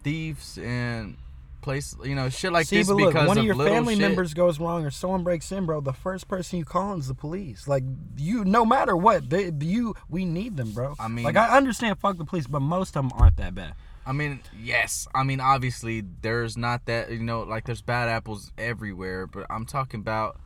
thieves 0.03 0.57
and 0.57 1.17
place, 1.61 1.95
you 2.03 2.15
know, 2.15 2.29
shit 2.29 2.51
like 2.51 2.67
See, 2.67 2.77
this 2.77 2.87
but 2.87 2.95
look, 2.95 3.13
because 3.13 3.27
one 3.27 3.37
of 3.37 3.43
your 3.43 3.55
family 3.55 3.95
shit. 3.95 4.01
members 4.01 4.33
goes 4.33 4.59
wrong 4.59 4.85
or 4.85 4.91
someone 4.91 5.23
breaks 5.23 5.51
in, 5.51 5.65
bro. 5.65 5.81
The 5.81 5.93
first 5.93 6.27
person 6.27 6.59
you 6.59 6.65
call 6.65 6.97
is 6.97 7.07
the 7.07 7.13
police. 7.15 7.67
Like 7.67 7.83
you, 8.17 8.45
no 8.45 8.65
matter 8.65 8.95
what, 8.95 9.29
they, 9.29 9.51
you, 9.59 9.95
we 10.09 10.25
need 10.25 10.57
them, 10.57 10.71
bro. 10.71 10.95
I 10.99 11.07
mean- 11.07 11.25
like 11.25 11.35
I 11.35 11.57
understand, 11.57 11.99
fuck 11.99 12.17
the 12.17 12.25
police, 12.25 12.47
but 12.47 12.61
most 12.61 12.95
of 12.95 13.09
them 13.09 13.11
aren't 13.19 13.37
that 13.37 13.53
bad. 13.55 13.73
I 14.07 14.11
mean, 14.11 14.41
yes. 14.61 15.07
I 15.15 15.23
mean, 15.23 15.39
obviously, 15.39 16.03
there's 16.21 16.55
not 16.55 16.85
that 16.85 17.09
you 17.09 17.23
know, 17.23 17.41
like 17.41 17.65
there's 17.65 17.81
bad 17.81 18.07
apples 18.07 18.51
everywhere. 18.57 19.25
But 19.25 19.47
I'm 19.49 19.65
talking 19.65 19.99
about 19.99 20.39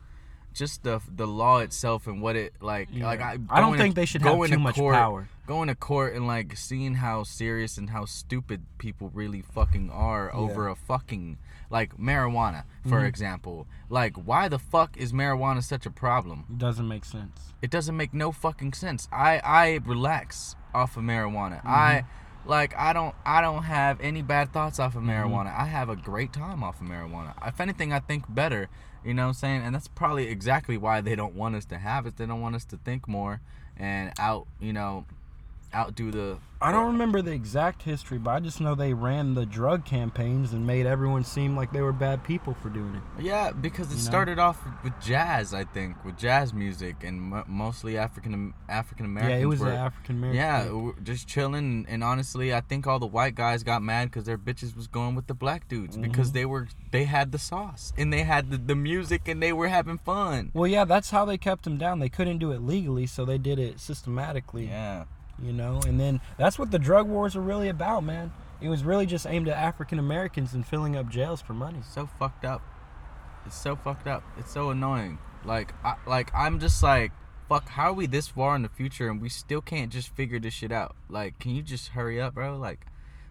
just 0.52 0.82
the 0.82 1.00
the 1.14 1.26
law 1.26 1.58
itself 1.58 2.06
and 2.06 2.20
what 2.20 2.36
it 2.36 2.54
like. 2.60 2.88
Yeah. 2.92 3.06
Like 3.06 3.20
I, 3.20 3.38
I 3.48 3.60
don't 3.60 3.76
think 3.76 3.94
to- 3.94 4.00
they 4.00 4.06
should 4.06 4.22
have 4.22 4.32
going 4.34 4.50
too 4.50 4.58
much 4.58 4.74
court, 4.76 4.94
power. 4.94 5.28
Going 5.46 5.68
to 5.68 5.74
court 5.74 6.14
and 6.14 6.26
like 6.26 6.56
seeing 6.56 6.94
how 6.94 7.22
serious 7.24 7.76
and 7.78 7.90
how 7.90 8.04
stupid 8.04 8.62
people 8.78 9.10
really 9.14 9.42
fucking 9.42 9.90
are 9.90 10.32
over 10.34 10.68
a 10.68 10.74
fucking 10.76 11.38
like 11.70 11.96
marijuana, 11.96 12.64
for 12.82 13.00
Mhm. 13.02 13.06
example. 13.08 13.66
Like, 13.88 14.16
why 14.16 14.48
the 14.48 14.58
fuck 14.58 14.96
is 14.96 15.12
marijuana 15.12 15.62
such 15.62 15.86
a 15.86 15.90
problem? 15.90 16.44
It 16.50 16.58
doesn't 16.58 16.86
make 16.88 17.04
sense. 17.04 17.52
It 17.62 17.70
doesn't 17.70 17.96
make 17.96 18.12
no 18.12 18.32
fucking 18.32 18.72
sense. 18.74 19.08
I 19.12 19.40
I 19.44 19.80
relax 19.84 20.56
off 20.74 20.96
of 20.96 21.04
marijuana. 21.04 21.64
I 21.64 22.04
like 22.46 22.74
I 22.76 22.92
don't 22.92 23.14
I 23.26 23.40
don't 23.40 23.64
have 23.64 24.00
any 24.00 24.22
bad 24.22 24.52
thoughts 24.52 24.78
off 24.80 24.96
of 24.96 25.02
marijuana. 25.02 25.56
I 25.56 25.66
have 25.66 25.88
a 25.88 25.96
great 25.96 26.32
time 26.32 26.62
off 26.64 26.80
of 26.80 26.86
marijuana. 26.88 27.34
If 27.46 27.60
anything, 27.60 27.92
I 27.92 28.00
think 28.00 28.24
better. 28.28 28.68
You 29.04 29.14
know 29.14 29.22
what 29.22 29.28
I'm 29.28 29.34
saying? 29.34 29.62
And 29.62 29.74
that's 29.74 29.88
probably 29.88 30.28
exactly 30.28 30.76
why 30.76 31.00
they 31.00 31.16
don't 31.16 31.34
want 31.34 31.56
us 31.56 31.64
to 31.66 31.78
have 31.78 32.06
it. 32.06 32.16
They 32.16 32.26
don't 32.26 32.40
want 32.40 32.54
us 32.54 32.64
to 32.66 32.76
think 32.76 33.08
more 33.08 33.40
and 33.76 34.12
out, 34.18 34.46
you 34.60 34.72
know, 34.72 35.06
outdo 35.74 36.10
the 36.10 36.38
I 36.62 36.72
don't 36.72 36.92
remember 36.92 37.22
the 37.22 37.32
exact 37.32 37.84
history, 37.84 38.18
but 38.18 38.32
I 38.32 38.40
just 38.40 38.60
know 38.60 38.74
they 38.74 38.92
ran 38.92 39.32
the 39.32 39.46
drug 39.46 39.86
campaigns 39.86 40.52
and 40.52 40.66
made 40.66 40.84
everyone 40.84 41.24
seem 41.24 41.56
like 41.56 41.72
they 41.72 41.80
were 41.80 41.90
bad 41.94 42.22
people 42.22 42.52
for 42.52 42.68
doing 42.68 42.96
it. 42.96 43.22
Yeah, 43.24 43.50
because 43.52 43.86
it 43.86 43.92
You 43.96 43.96
know? 44.04 44.10
started 44.10 44.38
off 44.38 44.62
with 44.84 44.92
jazz, 45.00 45.54
I 45.54 45.64
think, 45.64 46.04
with 46.04 46.18
jazz 46.18 46.52
music 46.52 46.96
and 47.02 47.32
m- 47.32 47.44
mostly 47.48 47.96
African 47.96 48.52
African 48.68 49.06
Americans. 49.06 49.38
yeah, 49.38 49.42
it 49.42 49.46
was 49.46 49.62
African 49.62 50.16
American. 50.16 50.36
Yeah, 50.38 50.90
just 51.02 51.26
chilling, 51.26 51.86
and 51.88 52.04
honestly, 52.04 52.52
I 52.54 52.60
think 52.60 52.86
all 52.86 52.98
the 52.98 53.06
white 53.06 53.34
guys 53.34 53.62
got 53.62 53.80
mad 53.82 54.10
because 54.10 54.24
their 54.24 54.36
bitches 54.36 54.76
was 54.76 54.86
going 54.86 55.14
with 55.14 55.28
the 55.28 55.34
black 55.34 55.66
dudes 55.66 55.96
because 55.96 56.28
Mhm. 56.30 56.34
they 56.34 56.44
were 56.44 56.68
they 56.90 57.04
had 57.04 57.32
the 57.32 57.38
sauce 57.38 57.94
and 57.96 58.12
they 58.12 58.24
had 58.24 58.50
the, 58.50 58.58
the 58.58 58.76
music 58.76 59.28
and 59.28 59.42
they 59.42 59.54
were 59.54 59.68
having 59.68 59.96
fun. 59.96 60.50
Well, 60.52 60.66
yeah, 60.66 60.84
that's 60.84 61.08
how 61.10 61.24
they 61.24 61.38
kept 61.38 61.62
them 61.64 61.78
down. 61.78 62.00
They 62.00 62.10
couldn't 62.10 62.36
do 62.36 62.52
it 62.52 62.60
legally, 62.60 63.06
so 63.06 63.24
they 63.24 63.38
did 63.38 63.58
it 63.58 63.80
systematically. 63.80 64.66
Yeah, 64.66 65.04
you 65.42 65.52
know 65.52 65.80
and 65.86 65.98
then 65.98 66.20
that's 66.38 66.58
what 66.58 66.70
the 66.70 66.78
drug 66.78 67.08
wars 67.08 67.34
are 67.36 67.40
really 67.40 67.68
about 67.68 68.04
man 68.04 68.32
it 68.60 68.68
was 68.68 68.84
really 68.84 69.06
just 69.06 69.26
aimed 69.26 69.48
at 69.48 69.56
african 69.56 69.98
americans 69.98 70.52
and 70.54 70.66
filling 70.66 70.96
up 70.96 71.08
jails 71.08 71.40
for 71.40 71.54
money 71.54 71.78
so 71.94 72.06
fucked 72.18 72.44
up. 72.44 72.62
It's 73.46 73.56
so 73.56 73.74
fucked 73.74 74.06
up. 74.06 74.22
It's 74.38 74.52
so 74.52 74.68
annoying. 74.68 75.18
Like, 75.46 75.72
I, 75.82 75.94
like 76.06 76.30
I'm 76.34 76.60
just 76.60 76.82
like, 76.82 77.10
fuck. 77.48 77.66
How 77.70 77.84
are 77.88 77.92
we 77.94 78.04
this 78.06 78.28
far 78.28 78.54
in 78.54 78.60
the 78.60 78.68
future 78.68 79.08
and 79.08 79.18
we 79.18 79.30
still 79.30 79.62
can't 79.62 79.90
just 79.90 80.14
figure 80.14 80.38
this 80.38 80.52
shit 80.52 80.70
out? 80.70 80.94
Like, 81.08 81.38
can 81.38 81.52
you 81.54 81.62
just 81.62 81.88
hurry 81.88 82.20
up, 82.20 82.34
bro? 82.34 82.58
Like, 82.58 82.84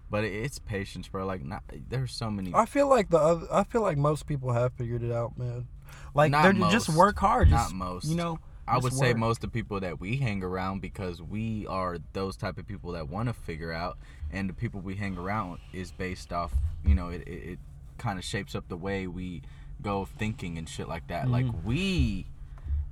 but 0.10 0.24
it's 0.24 0.58
patience, 0.58 1.08
bro. 1.08 1.28
Like, 1.28 1.46
not 1.46 1.62
there's 1.90 2.12
so 2.12 2.32
many. 2.32 2.52
i 2.56 2.66
feel 2.66 2.90
like 2.90 3.12
the 3.12 3.20
other, 3.20 3.46
i 3.52 3.64
feel 3.64 3.82
like 3.82 3.98
most 3.98 4.26
people 4.26 4.52
have 4.52 4.74
figured 4.74 5.04
it 5.04 5.12
out 5.12 5.38
man 5.38 5.68
like 6.16 6.32
Not 6.32 6.42
they're 6.42 6.72
just 6.72 6.90
work 6.90 7.20
hard 7.20 7.50
just 7.50 7.72
Not 7.72 7.78
most. 7.78 8.06
you 8.10 8.16
know 8.16 8.40
I 8.70 8.78
would 8.78 8.94
say 8.94 9.14
most 9.14 9.38
of 9.44 9.52
the 9.52 9.60
people 9.60 9.80
that 9.80 10.00
we 10.00 10.18
hang 10.18 10.44
around 10.44 10.82
because 10.82 11.22
we 11.22 11.66
are 11.68 11.98
those 12.14 12.38
type 12.38 12.58
of 12.58 12.68
people 12.68 12.92
that 12.94 13.10
want 13.10 13.28
to 13.30 13.34
figure 13.34 13.72
out, 13.74 13.98
and 14.32 14.48
the 14.50 14.54
people 14.54 14.80
we 14.82 14.96
hang 14.96 15.18
around 15.18 15.60
is 15.74 15.92
based 15.92 16.32
off, 16.32 16.54
you 16.86 16.96
know, 16.96 17.10
it, 17.10 17.22
it, 17.28 17.44
it 17.54 17.60
kind 17.98 18.18
of 18.20 18.24
shapes 18.26 18.56
up 18.56 18.68
the 18.70 18.78
way 18.78 19.08
we 19.08 19.42
go 19.82 20.06
thinking 20.06 20.58
and 20.58 20.68
shit 20.70 20.88
like 20.88 21.08
that. 21.08 21.28
Like 21.30 21.46
Mhm. 21.46 21.64
we, 21.64 22.26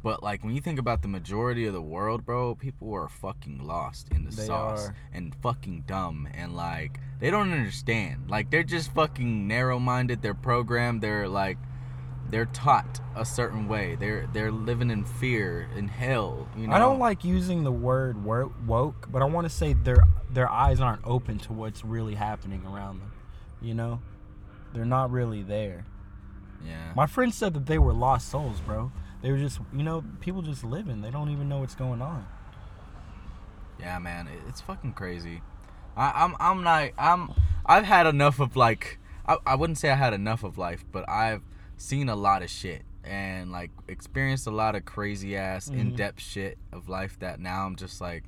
but 0.03 0.23
like 0.23 0.43
when 0.43 0.55
you 0.55 0.61
think 0.61 0.79
about 0.79 1.01
the 1.01 1.07
majority 1.07 1.65
of 1.65 1.73
the 1.73 1.81
world, 1.81 2.25
bro, 2.25 2.55
people 2.55 2.93
are 2.93 3.09
fucking 3.09 3.65
lost 3.65 4.07
in 4.11 4.23
the 4.25 4.31
They 4.31 4.45
sauce 4.45 4.87
are. 4.89 4.95
and 5.13 5.35
fucking 5.35 5.83
dumb 5.87 6.27
and 6.33 6.55
like 6.55 6.99
they 7.19 7.29
don't 7.29 7.51
understand. 7.51 8.29
Like 8.29 8.49
they're 8.51 8.63
just 8.63 8.93
fucking 8.93 9.47
narrow-minded. 9.47 10.21
They're 10.21 10.33
programmed. 10.33 11.01
They're 11.01 11.27
like 11.27 11.57
they're 12.29 12.45
taught 12.47 12.99
a 13.15 13.23
certain 13.25 13.67
way. 13.67 13.95
They're 13.95 14.27
they're 14.33 14.51
living 14.51 14.89
in 14.91 15.05
fear 15.05 15.69
in 15.75 15.87
hell. 15.87 16.47
You 16.57 16.67
know. 16.67 16.75
i 16.75 16.79
don't 16.79 16.99
like 16.99 17.23
using 17.23 17.63
the 17.63 17.71
word 17.71 18.23
woke 18.25 19.09
but 19.11 19.21
i 19.21 19.25
want 19.25 19.45
to 19.45 19.53
say 19.53 19.73
their 19.73 20.03
their 20.29 20.49
eyes 20.49 20.79
aren't 20.81 21.01
open 21.05 21.37
to 21.39 21.53
what's 21.53 21.85
really 21.85 22.15
happening 22.15 22.65
around 22.65 22.99
them 22.99 23.11
you 23.61 23.73
know 23.73 23.99
they're 24.73 24.85
not 24.85 25.09
really 25.11 25.41
there 25.41 25.85
Yeah. 26.65 26.91
my 26.95 27.05
friend 27.07 27.33
said 27.33 27.53
that 27.53 27.65
they 27.65 27.77
were 27.79 27.93
lost 27.93 28.29
souls 28.29 28.59
bro 28.61 28.91
they 29.21 29.31
were 29.31 29.37
just 29.37 29.59
you 29.73 29.83
know 29.83 30.03
people 30.19 30.41
just 30.41 30.63
living 30.63 31.01
they 31.01 31.11
don't 31.11 31.29
even 31.29 31.47
know 31.49 31.59
what's 31.59 31.75
going 31.75 32.01
on 32.01 32.25
Yeah, 33.79 33.99
man. 33.99 34.27
It's 34.49 34.61
fucking 34.61 34.93
crazy. 34.93 35.41
I, 35.95 36.11
I'm 36.23 36.35
I'm 36.39 36.63
not 36.63 36.89
I'm 36.97 37.31
I've 37.65 37.85
had 37.85 38.05
enough 38.07 38.39
of 38.39 38.55
like 38.55 38.99
I, 39.25 39.37
I 39.45 39.55
wouldn't 39.55 39.77
say 39.77 39.89
I 39.91 39.95
had 39.95 40.13
enough 40.13 40.43
of 40.43 40.57
life, 40.57 40.83
but 40.91 41.07
I've 41.09 41.41
seen 41.77 42.09
a 42.09 42.15
lot 42.15 42.41
of 42.43 42.49
shit 42.49 42.83
and 43.03 43.51
like 43.51 43.71
experienced 43.87 44.47
a 44.47 44.51
lot 44.51 44.75
of 44.75 44.83
crazy 44.85 45.37
ass 45.37 45.69
Mhm. 45.69 45.79
in 45.79 45.95
depth 45.95 46.19
shit 46.21 46.57
of 46.73 46.89
life 46.89 47.17
that 47.19 47.39
now 47.39 47.65
I'm 47.65 47.75
just 47.75 48.01
like, 48.01 48.23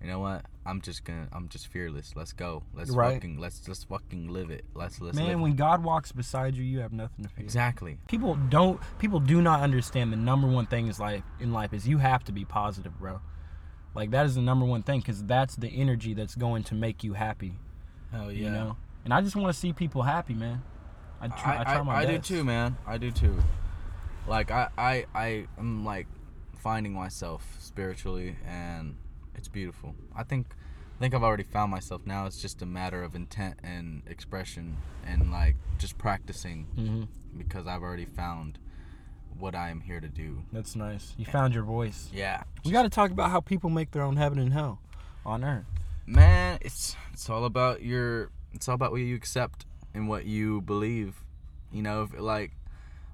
you 0.00 0.06
know 0.06 0.20
what? 0.20 0.44
I'm 0.64 0.80
just 0.80 1.04
gonna 1.04 1.28
I'm 1.32 1.48
just 1.48 1.66
fearless. 1.66 2.14
Let's 2.16 2.32
go. 2.32 2.62
Let's 2.74 2.90
Right. 2.90 3.14
fucking 3.14 3.38
let's 3.38 3.60
just 3.60 3.88
fucking 3.88 4.28
live 4.28 4.50
it. 4.50 4.64
Let's 4.74 5.00
let's 5.00 5.16
Man, 5.16 5.40
when 5.40 5.52
it. 5.52 5.56
God 5.56 5.82
walks 5.82 6.12
beside 6.12 6.54
you, 6.54 6.64
you 6.64 6.80
have 6.80 6.92
nothing 6.92 7.24
to 7.24 7.30
fear. 7.30 7.44
Exactly. 7.44 7.98
People 8.08 8.36
don't. 8.48 8.80
People 8.98 9.20
do 9.20 9.42
not 9.42 9.60
understand 9.60 10.12
the 10.12 10.16
number 10.16 10.46
one 10.48 10.66
thing 10.66 10.86
is 10.86 10.98
life 11.00 11.22
in 11.40 11.52
life 11.52 11.72
is 11.74 11.86
you 11.88 11.98
have 11.98 12.24
to 12.24 12.32
be 12.32 12.44
positive, 12.44 12.98
bro. 12.98 13.20
Like 13.94 14.10
that 14.12 14.24
is 14.24 14.36
the 14.36 14.42
number 14.42 14.64
one 14.64 14.82
thing 14.82 15.00
because 15.00 15.24
that's 15.24 15.56
the 15.56 15.68
energy 15.68 16.14
that's 16.14 16.36
going 16.36 16.62
to 16.64 16.74
make 16.74 17.02
you 17.04 17.14
happy. 17.14 17.58
Hell 18.12 18.30
yeah. 18.30 18.44
You 18.44 18.50
know. 18.50 18.76
And 19.04 19.12
I 19.12 19.20
just 19.22 19.34
want 19.34 19.52
to 19.52 19.58
see 19.58 19.72
people 19.72 20.02
happy, 20.02 20.34
man. 20.34 20.62
I 21.20 21.28
try. 21.28 21.56
I, 21.56 21.60
I, 21.60 21.64
try 21.64 21.82
my 21.82 21.94
I 21.96 22.06
do 22.06 22.16
best. 22.16 22.28
too, 22.28 22.44
man. 22.44 22.76
I 22.86 22.98
do 22.98 23.10
too. 23.10 23.36
Like 24.26 24.50
I, 24.50 24.68
I, 24.78 25.06
I 25.14 25.46
am 25.58 25.84
like 25.84 26.06
finding 26.58 26.92
myself 26.92 27.56
spiritually, 27.58 28.36
and 28.46 28.96
it's 29.34 29.48
beautiful. 29.48 29.94
I 30.14 30.22
think, 30.22 30.46
I 30.96 30.98
think 31.00 31.14
I've 31.14 31.22
already 31.22 31.42
found 31.42 31.70
myself 31.70 32.02
now. 32.06 32.26
It's 32.26 32.40
just 32.40 32.62
a 32.62 32.66
matter 32.66 33.02
of 33.02 33.14
intent 33.14 33.58
and 33.62 34.02
expression, 34.06 34.76
and 35.06 35.30
like 35.32 35.56
just 35.78 35.98
practicing 35.98 36.64
hmm 36.74 37.02
because 37.38 37.66
I've 37.68 37.82
already 37.82 38.06
found 38.06 38.58
what 39.38 39.54
I 39.54 39.70
am 39.70 39.80
here 39.80 40.00
to 40.00 40.08
do. 40.08 40.42
That's 40.52 40.74
nice. 40.74 41.14
You 41.16 41.24
found 41.24 41.54
your 41.54 41.62
voice. 41.62 42.08
Yeah, 42.12 42.42
We 42.64 42.72
got 42.72 42.82
to 42.82 42.88
talk 42.90 43.12
about 43.12 43.30
how 43.30 43.40
people 43.40 43.70
make 43.70 43.92
their 43.92 44.02
own 44.02 44.16
heaven 44.16 44.38
and 44.38 44.52
hell 44.52 44.80
on 45.24 45.44
earth. 45.44 45.64
Man, 46.06 46.58
it's 46.60 46.96
it's 47.12 47.30
all 47.30 47.44
about 47.44 47.82
your 47.82 48.30
it's 48.52 48.68
all 48.68 48.74
about 48.74 48.90
what 48.90 49.00
you 49.00 49.14
accept 49.14 49.64
and 49.94 50.08
what 50.08 50.24
you 50.26 50.60
believe. 50.60 51.22
You 51.72 51.82
know, 51.82 52.02
if, 52.02 52.18
like 52.18 52.52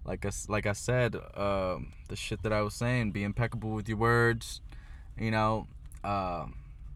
like 0.05 0.25
I, 0.25 0.31
like 0.49 0.67
I 0.67 0.73
said, 0.73 1.17
um, 1.37 1.93
the 2.09 2.17
shit 2.17 2.43
that 2.43 2.53
I 2.53 2.63
was 2.63 2.75
saying, 2.75 3.11
be 3.13 3.23
impeccable 3.25 3.71
with 3.71 3.89
your 3.89 3.99
words. 3.99 4.61
You 5.19 5.31
know, 5.31 5.67
uh, 6.05 6.47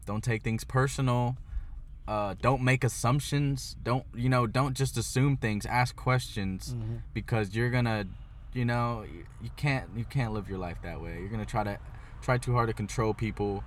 don't 0.05 0.23
take 0.23 0.43
things 0.43 0.63
personal. 0.63 1.37
Uh, 2.07 2.33
don't 2.41 2.61
make 2.63 2.83
assumptions. 2.83 3.75
Don't 3.83 4.05
you 4.15 4.27
know? 4.29 4.47
Don't 4.47 4.75
just 4.75 4.97
assume 4.97 5.37
things. 5.37 5.65
Ask 5.65 5.95
questions 5.95 6.73
Mm-hmm. 6.73 6.95
because 7.13 7.55
you're 7.55 7.69
gonna, 7.69 8.05
you 8.53 8.65
know, 8.65 9.03
you, 9.11 9.25
you 9.41 9.49
can't 9.55 9.89
you 9.95 10.03
can't 10.05 10.33
live 10.33 10.49
your 10.49 10.57
life 10.57 10.77
that 10.83 10.99
way. 11.01 11.19
You're 11.19 11.29
gonna 11.29 11.45
try 11.45 11.63
to 11.63 11.77
try 12.21 12.37
too 12.37 12.53
hard 12.53 12.67
to 12.69 12.73
control 12.73 13.13
people 13.13 13.63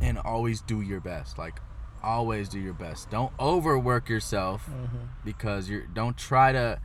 and 0.00 0.18
always 0.18 0.60
do 0.60 0.80
your 0.82 1.00
best. 1.00 1.38
Like 1.38 1.58
always 2.04 2.48
do 2.48 2.60
your 2.60 2.74
best. 2.74 3.10
Don't 3.10 3.32
overwork 3.40 4.08
yourself 4.08 4.66
mm-hmm. 4.66 5.06
because 5.24 5.68
you're 5.68 5.86
don't 5.86 6.16
try 6.16 6.52
to 6.52 6.78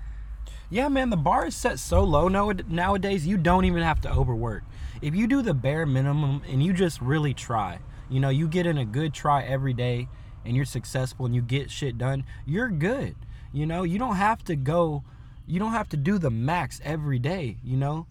Yeah, 0.70 0.88
man, 0.88 1.10
the 1.10 1.18
bar 1.18 1.48
is 1.48 1.56
set 1.56 1.80
so 1.80 2.04
low 2.04 2.28
now- 2.28 2.52
nowadays, 2.68 3.28
you 3.28 3.38
don't 3.38 3.66
even 3.66 3.84
have 3.84 4.02
to 4.02 4.12
overwork. 4.12 4.64
If 5.02 5.16
you 5.16 5.28
do 5.28 5.42
the 5.42 5.54
bare 5.54 5.86
minimum 5.86 6.42
and 6.50 6.64
you 6.64 6.74
just 6.74 7.02
really 7.02 7.34
try, 7.34 7.80
you 8.10 8.20
know, 8.20 8.30
you 8.30 8.48
get 8.48 8.66
in 8.66 8.78
a 8.78 8.86
good 8.86 9.14
try 9.14 9.44
every 9.44 9.74
day 9.74 10.08
and 10.46 10.56
you're 10.56 10.66
successful 10.66 11.26
and 11.26 11.36
you 11.36 11.42
get 11.42 11.72
shit 11.72 11.98
done, 11.98 12.24
you're 12.46 12.70
good. 12.70 13.16
You 13.52 13.66
know, 13.66 13.84
you 13.84 13.98
don't 13.98 14.16
have 14.16 14.44
to 14.46 14.56
go, 14.56 15.04
you 15.48 15.60
don't 15.60 15.72
have 15.72 15.90
to 15.90 15.98
do 15.98 16.18
the 16.18 16.30
max 16.30 16.80
every 16.84 17.20
day, 17.20 17.58
you 17.64 17.78
know? 17.78 18.08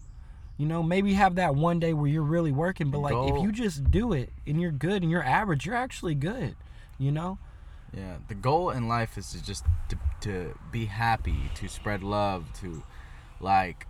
You 0.57 0.65
know, 0.65 0.83
maybe 0.83 1.13
have 1.13 1.35
that 1.35 1.55
one 1.55 1.79
day 1.79 1.93
where 1.93 2.09
you're 2.09 2.21
really 2.21 2.51
working, 2.51 2.91
but 2.91 2.99
like 2.99 3.15
if 3.33 3.41
you 3.41 3.53
just 3.53 3.89
do 3.91 4.11
it 4.11 4.29
and 4.45 4.59
you're 4.59 4.71
good 4.71 5.03
and 5.03 5.09
you're 5.09 5.23
average, 5.23 5.65
you're 5.65 5.75
actually 5.75 6.15
good, 6.15 6.57
you 6.99 7.11
know? 7.11 7.39
Yeah, 7.95 8.17
the 8.27 8.35
goal 8.35 8.69
in 8.69 8.87
life 8.87 9.17
is 9.17 9.31
to 9.31 9.43
just 9.43 9.65
to, 9.89 9.97
to 10.21 10.57
be 10.71 10.85
happy, 10.85 11.49
to 11.55 11.67
spread 11.67 12.03
love, 12.03 12.45
to 12.61 12.83
like, 13.39 13.87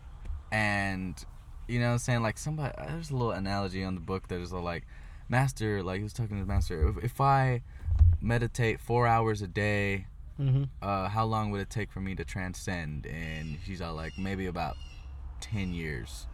and 0.51 1.21
you 1.67 1.79
know 1.79 1.87
what 1.87 1.91
I'm 1.93 1.97
saying? 1.99 2.21
Like 2.21 2.37
somebody, 2.37 2.73
there's 2.87 3.09
a 3.09 3.13
little 3.15 3.31
analogy 3.31 3.83
on 3.83 3.95
the 3.95 4.01
book 4.01 4.29
that 4.29 4.39
is 4.39 4.53
like, 4.53 4.85
master, 5.27 5.83
like 5.83 5.97
he 5.97 6.03
was 6.03 6.13
talking 6.13 6.37
to 6.37 6.39
his 6.39 6.47
master. 6.47 6.87
If, 6.87 7.03
if 7.03 7.21
I 7.21 7.61
meditate 8.21 8.79
four 8.79 9.05
hours 9.07 9.41
a 9.41 9.47
day, 9.47 10.05
Mm-hmm. 10.39 10.63
uh, 10.81 11.09
how 11.09 11.25
long 11.25 11.51
would 11.51 11.59
it 11.59 11.69
take 11.69 11.91
for 11.91 11.99
me 11.99 12.15
to 12.15 12.23
transcend? 12.23 13.05
And 13.05 13.57
he's 13.57 13.81
all 13.81 13.93
like, 13.93 14.17
maybe 14.17 14.45
about 14.45 14.77
ten 15.41 15.73
years. 15.73 16.27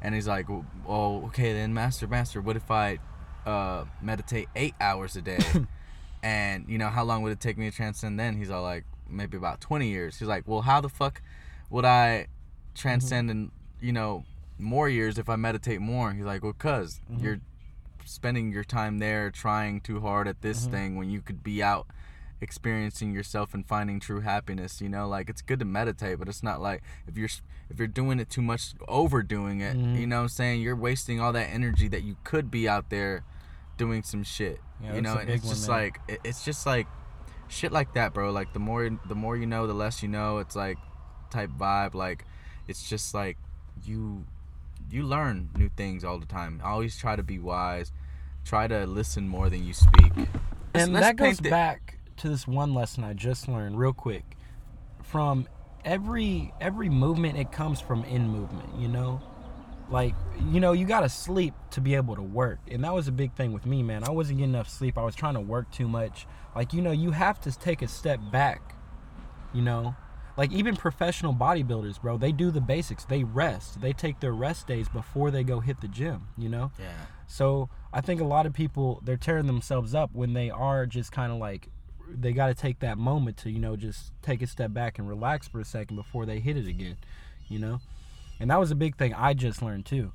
And 0.00 0.14
he's 0.14 0.28
like, 0.28 0.46
oh, 0.86 1.24
okay, 1.26 1.52
then 1.52 1.74
master, 1.74 2.06
master, 2.06 2.40
what 2.40 2.54
if 2.54 2.70
I 2.70 3.00
uh, 3.44 3.86
meditate 4.00 4.46
eight 4.54 4.74
hours 4.80 5.16
a 5.16 5.22
day? 5.22 5.40
and 6.22 6.64
you 6.68 6.78
know, 6.78 6.88
how 6.88 7.04
long 7.04 7.22
would 7.22 7.32
it 7.32 7.40
take 7.40 7.58
me 7.58 7.70
to 7.70 7.76
transcend 7.76 8.18
then? 8.18 8.36
He's 8.36 8.50
all 8.50 8.62
like, 8.62 8.84
maybe 9.08 9.36
about 9.36 9.60
20 9.60 9.88
years. 9.88 10.18
He's 10.18 10.28
like, 10.28 10.44
well, 10.46 10.62
how 10.62 10.80
the 10.80 10.88
fuck 10.88 11.22
would 11.70 11.84
I 11.84 12.26
transcend 12.74 13.30
mm-hmm. 13.30 13.38
in, 13.38 13.50
you 13.80 13.92
know, 13.92 14.24
more 14.58 14.88
years 14.88 15.18
if 15.18 15.28
I 15.28 15.36
meditate 15.36 15.80
more? 15.80 16.12
He's 16.12 16.24
like, 16.24 16.42
well, 16.42 16.52
because 16.52 17.00
mm-hmm. 17.10 17.24
you're 17.24 17.40
spending 18.04 18.52
your 18.52 18.64
time 18.64 18.98
there 18.98 19.30
trying 19.30 19.80
too 19.80 20.00
hard 20.00 20.28
at 20.28 20.40
this 20.40 20.62
mm-hmm. 20.62 20.70
thing 20.72 20.96
when 20.96 21.10
you 21.10 21.20
could 21.20 21.42
be 21.42 21.62
out 21.62 21.86
experiencing 22.40 23.12
yourself 23.12 23.52
and 23.52 23.66
finding 23.66 23.98
true 23.98 24.20
happiness 24.20 24.80
you 24.80 24.88
know 24.88 25.08
like 25.08 25.28
it's 25.28 25.42
good 25.42 25.58
to 25.58 25.64
meditate 25.64 26.20
but 26.20 26.28
it's 26.28 26.42
not 26.42 26.60
like 26.60 26.80
if 27.08 27.16
you're 27.16 27.28
if 27.68 27.78
you're 27.78 27.88
doing 27.88 28.20
it 28.20 28.30
too 28.30 28.40
much 28.40 28.74
overdoing 28.86 29.60
it 29.60 29.76
you 29.76 30.06
know 30.06 30.18
what 30.18 30.22
i'm 30.22 30.28
saying 30.28 30.60
you're 30.60 30.76
wasting 30.76 31.20
all 31.20 31.32
that 31.32 31.48
energy 31.52 31.88
that 31.88 32.04
you 32.04 32.16
could 32.22 32.48
be 32.48 32.68
out 32.68 32.90
there 32.90 33.24
doing 33.78 34.02
some 34.02 34.22
shit 34.22 34.60
Yeah, 34.82 34.94
you 34.96 35.00
know 35.00 35.16
and 35.16 35.30
it's 35.30 35.48
just 35.48 35.68
like 35.68 36.00
it- 36.08 36.20
it's 36.24 36.44
just 36.44 36.66
like 36.66 36.86
shit 37.48 37.72
like 37.72 37.94
that 37.94 38.12
bro. 38.12 38.30
Like 38.30 38.52
the 38.52 38.58
more 38.58 38.90
the 39.08 39.14
more 39.14 39.34
you 39.36 39.46
know 39.46 39.66
the 39.66 39.72
less 39.74 40.02
you 40.02 40.08
know 40.10 40.38
it's 40.38 40.54
like 40.54 40.76
type 41.30 41.50
vibe. 41.58 41.94
Like 41.94 42.26
it's 42.66 42.86
just 42.88 43.14
like 43.14 43.38
you 43.84 44.26
you 44.90 45.02
learn 45.04 45.48
new 45.56 45.70
things 45.70 46.04
all 46.04 46.18
the 46.18 46.26
time. 46.26 46.60
Always 46.64 46.96
try 46.98 47.16
to 47.16 47.22
be 47.22 47.38
wise 47.38 47.90
try 48.44 48.66
to 48.66 48.86
listen 48.86 49.28
more 49.28 49.50
than 49.50 49.62
you 49.64 49.74
speak. 49.74 50.12
And 50.74 50.92
Let's 50.94 51.06
that 51.06 51.16
goes 51.16 51.26
paint 51.26 51.42
the- 51.44 51.50
back 51.50 51.98
to 52.18 52.28
this 52.28 52.46
one 52.46 52.72
lesson 52.74 53.04
I 53.04 53.12
just 53.14 53.46
learned 53.48 53.78
real 53.78 53.92
quick. 53.92 54.36
From 55.02 55.46
every 55.84 56.52
every 56.60 56.88
movement 56.88 57.38
it 57.38 57.52
comes 57.52 57.80
from 57.80 58.04
in 58.04 58.28
movement, 58.28 58.68
you 58.78 58.88
know? 58.88 59.20
Like, 59.90 60.14
you 60.50 60.60
know, 60.60 60.72
you 60.72 60.84
gotta 60.84 61.08
sleep 61.08 61.54
to 61.70 61.80
be 61.80 61.94
able 61.94 62.14
to 62.16 62.22
work. 62.22 62.58
And 62.70 62.84
that 62.84 62.92
was 62.92 63.08
a 63.08 63.12
big 63.12 63.32
thing 63.32 63.52
with 63.52 63.64
me, 63.64 63.82
man. 63.82 64.04
I 64.04 64.10
wasn't 64.10 64.38
getting 64.38 64.54
enough 64.54 64.68
sleep. 64.68 64.98
I 64.98 65.04
was 65.04 65.14
trying 65.14 65.34
to 65.34 65.40
work 65.40 65.70
too 65.70 65.88
much. 65.88 66.26
Like, 66.54 66.72
you 66.72 66.82
know, 66.82 66.90
you 66.92 67.12
have 67.12 67.40
to 67.42 67.58
take 67.58 67.82
a 67.82 67.88
step 67.88 68.20
back, 68.30 68.74
you 69.54 69.62
know? 69.62 69.96
Like 70.36 70.52
even 70.52 70.76
professional 70.76 71.34
bodybuilders, 71.34 72.00
bro, 72.00 72.16
they 72.16 72.32
do 72.32 72.50
the 72.50 72.60
basics. 72.60 73.04
They 73.04 73.24
rest. 73.24 73.80
They 73.80 73.92
take 73.92 74.20
their 74.20 74.32
rest 74.32 74.66
days 74.68 74.88
before 74.88 75.30
they 75.30 75.42
go 75.42 75.60
hit 75.60 75.80
the 75.80 75.88
gym, 75.88 76.28
you 76.36 76.48
know? 76.48 76.70
yeah 76.78 77.06
So 77.26 77.70
I 77.92 78.00
think 78.00 78.20
a 78.20 78.24
lot 78.24 78.46
of 78.46 78.52
people 78.52 79.00
they're 79.04 79.16
tearing 79.16 79.46
themselves 79.46 79.94
up 79.94 80.10
when 80.12 80.34
they 80.34 80.50
are 80.50 80.86
just 80.86 81.12
kind 81.12 81.32
of 81.32 81.38
like 81.38 81.68
they 82.08 82.32
got 82.32 82.46
to 82.46 82.54
take 82.54 82.78
that 82.80 82.96
moment 82.96 83.36
to 83.36 83.50
you 83.50 83.58
know 83.58 83.76
just 83.76 84.12
take 84.22 84.40
a 84.40 84.46
step 84.46 84.72
back 84.72 84.98
and 84.98 85.08
relax 85.08 85.46
for 85.46 85.60
a 85.60 85.64
second 85.64 85.96
before 85.96 86.24
they 86.24 86.40
hit 86.40 86.56
it 86.56 86.66
again, 86.66 86.96
you 87.48 87.58
know. 87.58 87.80
And 88.40 88.50
that 88.50 88.58
was 88.60 88.70
a 88.70 88.74
big 88.76 88.96
thing 88.96 89.14
I 89.14 89.34
just 89.34 89.62
learned 89.62 89.86
too. 89.86 90.12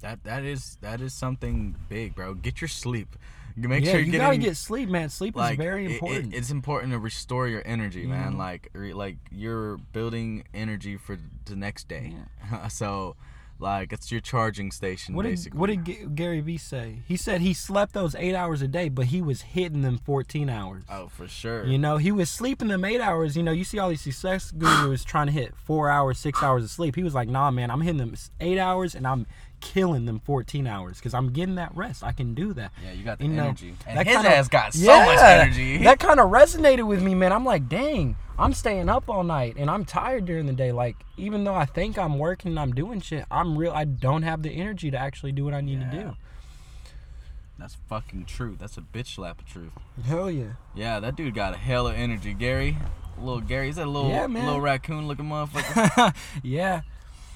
That 0.00 0.24
that 0.24 0.44
is 0.44 0.78
that 0.80 1.00
is 1.00 1.12
something 1.12 1.76
big, 1.88 2.14
bro. 2.14 2.34
Get 2.34 2.60
your 2.60 2.68
sleep. 2.68 3.16
Make 3.56 3.84
yeah, 3.84 3.90
sure 3.92 4.00
you 4.00 4.12
you're 4.12 4.20
gotta 4.22 4.38
get 4.38 4.56
sleep, 4.56 4.88
man. 4.88 5.10
Sleep 5.10 5.36
like 5.36 5.52
is 5.52 5.58
very 5.58 5.84
it- 5.84 5.90
it- 5.90 5.92
important. 5.94 6.34
it's 6.34 6.50
important 6.50 6.92
to 6.92 6.98
restore 6.98 7.48
your 7.48 7.62
energy, 7.66 8.06
man. 8.06 8.34
Mhm. 8.34 8.38
Like 8.38 8.70
re, 8.72 8.94
like 8.94 9.16
you're 9.30 9.76
building 9.92 10.44
energy 10.54 10.96
for 10.96 11.18
the 11.44 11.56
next 11.56 11.86
day. 11.88 12.14
so 12.70 13.16
like 13.60 13.92
it's 13.92 14.10
your 14.10 14.20
charging 14.20 14.70
station 14.70 15.14
what 15.14 15.26
did 15.26 15.54
what 15.54 15.68
did 15.68 15.84
G- 15.84 16.06
Gary 16.14 16.40
Vee 16.40 16.58
say? 16.58 17.02
He 17.06 17.16
said 17.16 17.40
he 17.40 17.54
slept 17.54 17.92
those 17.92 18.14
eight 18.14 18.34
hours 18.34 18.62
a 18.62 18.68
day, 18.68 18.88
but 18.88 19.06
he 19.06 19.20
was 19.22 19.42
hitting 19.42 19.82
them 19.82 19.98
fourteen 19.98 20.48
hours. 20.48 20.84
oh, 20.88 21.08
for 21.08 21.28
sure. 21.28 21.64
You 21.66 21.78
know, 21.78 21.96
he 21.96 22.12
was 22.12 22.30
sleeping 22.30 22.68
them 22.68 22.84
eight 22.84 23.00
hours. 23.00 23.36
You 23.36 23.42
know, 23.42 23.52
you 23.52 23.64
see 23.64 23.78
all 23.78 23.88
these 23.90 24.00
success 24.00 24.50
gurus 24.50 25.04
trying 25.12 25.26
to 25.26 25.32
hit 25.32 25.54
four 25.56 25.90
hours, 25.90 26.18
six 26.18 26.42
hours 26.42 26.64
of 26.64 26.70
sleep. 26.70 26.96
He 26.96 27.02
was 27.02 27.14
like, 27.14 27.28
nah, 27.28 27.50
man, 27.50 27.70
I'm 27.70 27.80
hitting 27.80 27.98
them 27.98 28.14
eight 28.40 28.58
hours 28.58 28.94
and 28.94 29.06
I'm 29.06 29.26
killing 29.60 30.04
them 30.06 30.20
14 30.20 30.66
hours 30.66 30.98
because 30.98 31.14
I'm 31.14 31.32
getting 31.32 31.54
that 31.56 31.74
rest. 31.76 32.02
I 32.04 32.12
can 32.12 32.34
do 32.34 32.52
that. 32.54 32.72
yeah, 32.84 32.92
you 32.92 33.04
got 33.04 33.18
the 33.18 33.24
You 33.26 33.30
know, 33.32 33.44
energy. 33.44 33.74
And 33.86 33.98
that 33.98 34.06
his 34.06 34.16
kinda- 34.16 34.36
ass 34.36 34.48
got 34.48 34.74
so 34.74 35.04
much 35.04 35.18
energy. 35.18 35.78
That 35.84 35.98
kind 35.98 36.18
of 36.20 36.30
resonated 36.30 36.86
with 36.86 37.02
me, 37.02 37.14
man. 37.14 37.32
I'm 37.32 37.44
like, 37.44 37.68
dang, 37.68 38.16
I'm 38.38 38.52
staying 38.52 38.88
up 38.88 39.08
all 39.08 39.22
night 39.24 39.56
and 39.58 39.70
I'm 39.70 39.84
tired 39.84 40.24
during 40.24 40.46
the 40.46 40.52
day. 40.52 40.72
Like, 40.72 40.96
even 41.16 41.44
though 41.44 41.54
I 41.54 41.64
think 41.66 41.98
I'm 41.98 42.18
working 42.18 42.50
and 42.52 42.58
I'm 42.60 42.72
doing 42.72 43.00
shit, 43.00 43.24
I'm 43.30 43.56
real. 43.58 43.72
I 43.72 43.84
don't 43.84 44.22
have 44.22 44.42
the 44.42 44.50
energy 44.50 44.90
to 44.90 44.98
actually 44.98 45.32
do 45.32 45.44
what 45.44 45.54
I 45.54 45.60
need 45.60 45.80
to 45.80 45.86
do. 45.96 46.16
That's 47.58 47.76
fucking 47.88 48.24
true. 48.24 48.56
That's 48.58 48.78
a 48.78 48.80
bitch 48.80 49.14
slap 49.16 49.40
of 49.40 49.46
truth. 49.46 49.72
Hell 50.06 50.30
yeah. 50.30 50.52
Yeah, 50.74 50.98
that 51.00 51.14
dude 51.16 51.34
got 51.34 51.52
a 51.54 51.58
hell 51.58 51.86
of 51.88 51.94
energy, 51.94 52.32
Gary. 52.32 52.78
Little 53.18 53.42
Gary, 53.42 53.68
is 53.68 53.76
that 53.76 53.86
a 53.86 53.90
little 53.90 54.08
Yeah, 54.08 54.26
man. 54.28 54.46
little 54.46 54.62
raccoon 54.62 55.06
looking 55.06 55.26
motherfucker? 55.26 56.14
yeah. 56.42 56.80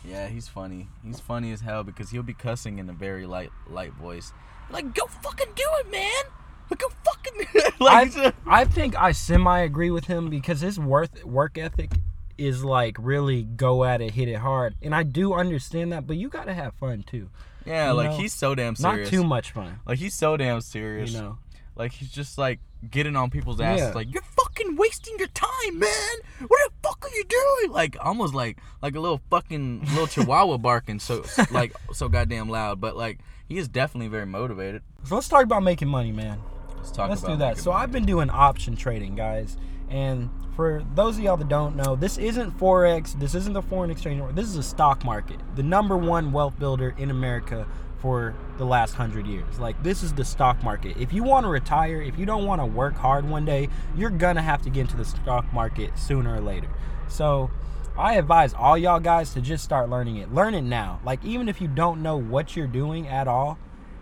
Yeah, 0.07 0.29
he's 0.29 0.49
funny. 0.49 0.89
He's 1.05 1.21
funny 1.21 1.53
as 1.53 1.61
hell 1.61 1.83
because 1.83 2.11
he'll 2.11 2.23
be 2.23 2.35
cussing 2.35 2.79
in 2.79 2.89
a 2.91 2.93
very 2.93 3.27
light 3.27 3.51
light 3.69 3.93
voice. 3.95 4.33
Like, 4.71 4.95
go 4.95 5.07
fucking 5.07 5.53
do 5.55 5.65
it, 5.81 5.91
man. 5.91 6.23
Like, 6.71 6.79
go 6.81 6.89
fucking 7.05 7.73
like. 7.81 8.17
I, 8.17 8.33
I 8.47 8.65
think 8.65 8.97
I 8.97 9.13
semi 9.13 9.61
agree 9.61 9.91
with 9.91 10.07
him 10.07 10.31
because 10.31 10.61
his 10.61 10.79
worth 10.79 11.25
work 11.25 11.59
ethic 11.59 11.93
is 12.37 12.65
like 12.65 12.97
really 12.99 13.43
go 13.43 13.85
at 13.85 14.01
it, 14.01 14.13
hit 14.13 14.29
it 14.29 14.39
hard, 14.39 14.75
and 14.83 14.95
I 14.95 15.03
do 15.03 15.35
understand 15.35 15.93
that. 15.93 16.07
But 16.07 16.17
you 16.17 16.29
gotta 16.29 16.55
have 16.55 16.75
fun 16.75 17.03
too, 17.03 17.31
yeah, 17.65 17.89
you 17.91 17.95
like 17.95 18.11
know, 18.11 18.17
he's 18.17 18.33
so 18.33 18.55
damn 18.55 18.77
serious. 18.77 19.11
not 19.11 19.11
too 19.11 19.25
much 19.25 19.53
fun. 19.53 19.81
Like 19.87 19.99
he's 19.99 20.15
so 20.15 20.37
damn 20.37 20.61
serious. 20.61 21.13
You 21.13 21.21
know, 21.21 21.39
Like 21.77 21.93
he's 21.93 22.11
just 22.11 22.39
like 22.39 22.61
getting 22.91 23.17
on 23.17 23.31
people's 23.31 23.61
asses. 23.61 23.89
Yeah. 23.89 23.95
Like 23.95 24.13
you're 24.13 24.23
fucking 24.23 24.77
wasting 24.77 25.15
your 25.19 25.29
time, 25.29 25.79
man. 25.79 26.17
What 26.47 26.61
the 26.83 26.89
fuck 26.89 27.05
are 27.05 27.15
you 27.15 27.25
doing? 27.25 27.73
Like 27.73 27.97
almost 28.01 28.35
like 28.35 28.59
like 28.83 28.95
a 28.95 29.01
little 29.01 29.21
fucking 29.31 29.81
little 29.91 30.07
chihuahua 30.07 30.59
barking 30.59 30.99
so 31.01 31.25
like 31.51 31.75
so 31.93 32.09
goddamn 32.09 32.49
loud. 32.49 32.81
But 32.81 32.97
like 32.97 33.21
he 33.49 33.59
is 33.59 33.69
definitely 33.69 34.09
very 34.09 34.27
motivated. 34.27 34.83
so 35.05 35.15
let's 35.15 35.29
talk 35.29 35.45
about 35.45 35.63
making 35.63 35.89
money, 35.89 36.13
man. 36.13 36.41
Let's 36.77 36.91
talk 36.91 37.09
Let's 37.09 37.23
about 37.23 37.33
do 37.33 37.39
that. 37.39 37.59
So 37.59 37.73
money. 37.73 37.83
I've 37.83 37.93
been 37.93 38.05
doing 38.05 38.31
option 38.31 38.77
trading, 38.77 39.15
guys, 39.15 39.57
and 39.89 40.31
for 40.55 40.85
those 40.95 41.17
of 41.19 41.25
y'all 41.25 41.37
that 41.37 41.49
don't 41.49 41.75
know, 41.77 41.97
this 41.97 42.19
isn't 42.19 42.57
forex. 42.59 43.19
This 43.19 43.35
isn't 43.35 43.55
the 43.55 43.63
foreign 43.63 43.91
exchange. 43.91 44.23
This 44.35 44.47
is 44.47 44.57
a 44.57 44.63
stock 44.63 45.05
market, 45.05 45.41
the 45.57 45.63
number 45.63 45.97
one 45.97 46.31
wealth 46.31 46.59
builder 46.59 46.95
in 46.99 47.11
America 47.11 47.67
for 48.05 48.35
the 48.59 48.67
last 48.67 48.93
hundred 48.93 49.27
years. 49.27 49.59
Like 49.59 49.83
this 49.83 50.03
is 50.03 50.13
the 50.13 50.25
stock 50.25 50.63
market. 50.63 50.97
If 50.99 51.13
you 51.13 51.25
want 51.25 51.45
to 51.45 51.49
retire, 51.49 52.03
if 52.03 52.19
you 52.19 52.27
don't 52.27 52.45
want 52.45 52.61
to 52.61 52.67
work 52.67 52.95
hard 52.95 53.27
one 53.29 53.47
day, 53.47 53.71
you're 53.97 54.11
gonna 54.11 54.43
have 54.43 54.61
to 54.63 54.71
get 54.71 54.83
into 54.83 54.97
the 54.97 55.07
stock 55.07 55.51
market 55.55 55.99
sooner 55.99 56.37
or 56.37 56.41
later. 56.41 56.69
So. 57.09 57.51
I 57.97 58.15
advise 58.15 58.53
all 58.55 58.77
y'all 58.77 58.99
guys 58.99 59.33
to 59.35 59.41
just 59.41 59.63
start 59.63 59.89
learning 59.89 60.17
it. 60.17 60.35
Learn 60.35 60.55
it 60.55 60.63
now. 60.63 60.99
Like 61.05 61.25
even 61.25 61.49
if 61.49 61.61
you 61.61 61.69
don't 61.69 62.03
know 62.03 62.17
what 62.17 62.57
you're 62.57 62.67
doing 62.67 63.07
at 63.07 63.29
all, 63.29 63.57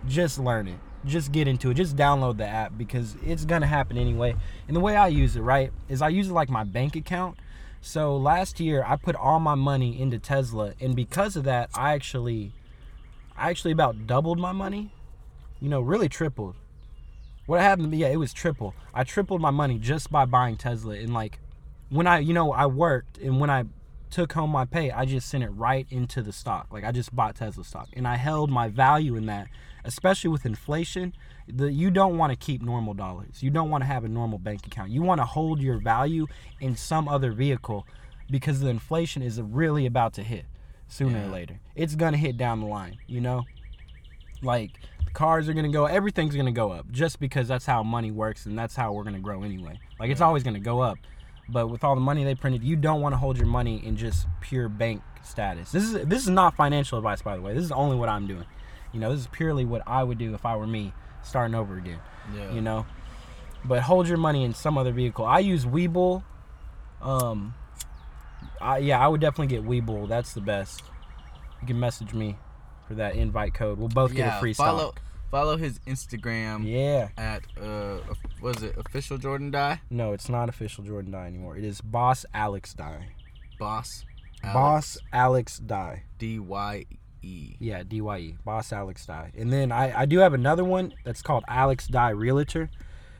just 0.08 0.38
learn 0.38 0.66
it. 0.66 0.78
just 1.04 1.32
get 1.32 1.48
into 1.48 1.70
it. 1.70 1.74
Just 1.74 1.96
download 1.96 2.36
the 2.36 2.46
app 2.46 2.72
because 2.76 3.16
it's 3.24 3.44
gonna 3.44 3.66
happen 3.66 3.98
anyway. 3.98 4.34
And 4.66 4.76
the 4.76 4.80
way 4.80 4.96
I 4.96 5.08
use 5.08 5.36
it, 5.36 5.40
right, 5.42 5.72
is 5.88 6.02
I 6.02 6.08
use 6.08 6.28
it 6.28 6.32
like 6.32 6.48
my 6.48 6.64
bank 6.64 6.96
account. 6.96 7.36
So 7.80 8.16
last 8.16 8.60
year 8.60 8.84
I 8.86 8.96
put 8.96 9.16
all 9.16 9.40
my 9.40 9.56
money 9.56 10.00
into 10.00 10.18
Tesla, 10.18 10.74
and 10.80 10.94
because 10.94 11.36
of 11.36 11.44
that, 11.44 11.70
I 11.74 11.94
actually, 11.94 12.52
I 13.42 13.50
actually 13.50 13.72
about 13.72 14.06
doubled 14.06 14.38
my 14.38 14.52
money. 14.52 14.92
You 15.60 15.68
know, 15.68 15.80
really 15.80 16.08
tripled. 16.08 16.54
What 17.46 17.60
happened 17.60 17.86
to 17.86 17.90
me? 17.90 17.96
Yeah, 17.96 18.06
it 18.06 18.16
was 18.16 18.32
triple. 18.32 18.72
I 18.94 19.02
tripled 19.02 19.40
my 19.40 19.50
money 19.50 19.80
just 19.80 20.12
by 20.12 20.26
buying 20.26 20.56
Tesla, 20.56 20.94
and 20.94 21.12
like, 21.12 21.40
when 21.88 22.06
I, 22.06 22.20
you 22.20 22.34
know, 22.34 22.52
I 22.52 22.66
worked, 22.66 23.18
and 23.18 23.40
when 23.40 23.50
I 23.50 23.64
took 24.10 24.32
home 24.32 24.50
my 24.50 24.64
pay, 24.64 24.92
I 24.92 25.06
just 25.06 25.28
sent 25.28 25.42
it 25.42 25.48
right 25.48 25.88
into 25.90 26.22
the 26.22 26.32
stock. 26.32 26.68
Like 26.70 26.84
I 26.84 26.92
just 26.92 27.16
bought 27.16 27.34
Tesla 27.34 27.64
stock, 27.64 27.88
and 27.94 28.06
I 28.06 28.14
held 28.14 28.48
my 28.48 28.68
value 28.68 29.16
in 29.16 29.26
that. 29.26 29.48
Especially 29.82 30.30
with 30.30 30.46
inflation, 30.46 31.12
the 31.48 31.72
you 31.72 31.90
don't 31.90 32.16
want 32.18 32.30
to 32.30 32.36
keep 32.36 32.62
normal 32.62 32.94
dollars. 32.94 33.42
You 33.42 33.50
don't 33.50 33.70
want 33.70 33.82
to 33.82 33.88
have 33.88 34.04
a 34.04 34.08
normal 34.08 34.38
bank 34.38 34.68
account. 34.68 34.92
You 34.92 35.02
want 35.02 35.20
to 35.20 35.24
hold 35.24 35.60
your 35.60 35.78
value 35.78 36.28
in 36.60 36.76
some 36.76 37.08
other 37.08 37.32
vehicle 37.32 37.88
because 38.30 38.60
the 38.60 38.68
inflation 38.68 39.20
is 39.20 39.42
really 39.42 39.84
about 39.84 40.12
to 40.14 40.22
hit 40.22 40.44
sooner 40.92 41.18
Yeah. 41.18 41.26
or 41.26 41.30
later. 41.30 41.60
It's 41.74 41.94
gonna 41.94 42.16
hit 42.16 42.36
down 42.36 42.60
the 42.60 42.66
line. 42.66 42.98
You 43.06 43.20
know, 43.20 43.44
like 44.42 44.70
cars 45.14 45.48
are 45.48 45.52
gonna 45.52 45.68
go 45.68 45.84
everything's 45.84 46.34
gonna 46.34 46.50
go 46.52 46.72
up 46.72 46.90
just 46.90 47.20
because 47.20 47.46
that's 47.46 47.66
how 47.66 47.82
money 47.82 48.10
works 48.10 48.46
and 48.46 48.58
that's 48.58 48.74
how 48.74 48.92
we're 48.94 49.04
gonna 49.04 49.20
grow 49.20 49.42
anyway 49.42 49.78
like 50.00 50.08
it's 50.10 50.22
always 50.22 50.42
gonna 50.42 50.58
go 50.58 50.80
up 50.80 50.96
but 51.50 51.66
with 51.68 51.84
all 51.84 51.94
the 51.94 52.00
money 52.00 52.24
they 52.24 52.34
printed 52.34 52.64
you 52.64 52.76
don't 52.76 53.02
want 53.02 53.12
to 53.12 53.18
hold 53.18 53.36
your 53.36 53.46
money 53.46 53.84
in 53.84 53.94
just 53.94 54.26
pure 54.40 54.70
bank 54.70 55.02
status 55.22 55.70
this 55.70 55.82
is 55.82 56.06
this 56.06 56.22
is 56.22 56.30
not 56.30 56.56
financial 56.56 56.96
advice 56.96 57.20
by 57.20 57.36
the 57.36 57.42
way 57.42 57.52
this 57.52 57.62
is 57.62 57.70
only 57.72 57.94
what 57.94 58.08
i'm 58.08 58.26
doing 58.26 58.46
you 58.94 58.98
know 59.00 59.10
this 59.12 59.20
is 59.20 59.26
purely 59.32 59.66
what 59.66 59.82
i 59.86 60.02
would 60.02 60.16
do 60.16 60.32
if 60.34 60.46
i 60.46 60.56
were 60.56 60.66
me 60.66 60.94
starting 61.22 61.54
over 61.54 61.76
again 61.76 61.98
Yeah. 62.34 62.50
you 62.50 62.62
know 62.62 62.86
but 63.66 63.82
hold 63.82 64.08
your 64.08 64.16
money 64.16 64.44
in 64.44 64.54
some 64.54 64.78
other 64.78 64.92
vehicle 64.92 65.26
i 65.26 65.40
use 65.40 65.66
Webull. 65.66 66.22
um 67.02 67.52
I, 68.62 68.78
yeah 68.78 69.04
i 69.04 69.08
would 69.08 69.20
definitely 69.20 69.48
get 69.48 69.64
webull 69.66 70.08
that's 70.08 70.32
the 70.32 70.40
best. 70.40 70.82
You 71.60 71.66
can 71.66 71.78
message 71.78 72.12
me 72.12 72.36
for 72.88 72.94
that 72.94 73.14
invite 73.14 73.54
code. 73.54 73.78
We'll 73.78 73.88
both 73.88 74.14
get 74.14 74.36
a 74.36 74.40
free 74.40 74.52
follow 74.52 74.90
stock. 74.90 75.00
follow 75.30 75.56
his 75.56 75.78
Instagram 75.86 76.68
yeah. 76.68 77.08
at 77.16 77.42
uh 77.60 77.98
was 78.40 78.62
it 78.62 78.76
official 78.76 79.16
Jordan 79.18 79.50
Dye 79.50 79.80
no 79.90 80.12
it's 80.12 80.28
not 80.28 80.48
official 80.48 80.84
jordan 80.84 81.12
dye 81.12 81.26
anymore. 81.26 81.56
It 81.56 81.64
is 81.64 81.80
boss 81.80 82.24
alex 82.34 82.74
dye 82.74 83.08
boss 83.58 84.04
boss 84.42 84.98
alex 85.12 85.58
dye 85.58 86.02
D 86.18 86.38
Y 86.38 86.84
E. 87.22 87.54
Yeah 87.60 87.84
dye 87.84 88.34
boss 88.44 88.72
alex 88.72 89.06
dye 89.06 89.30
and 89.36 89.52
then 89.52 89.70
i 89.70 90.00
i 90.00 90.06
do 90.06 90.18
have 90.18 90.34
another 90.34 90.64
one 90.64 90.92
that's 91.04 91.22
called 91.22 91.44
alex 91.48 91.86
dye 91.86 92.10
realtor. 92.10 92.70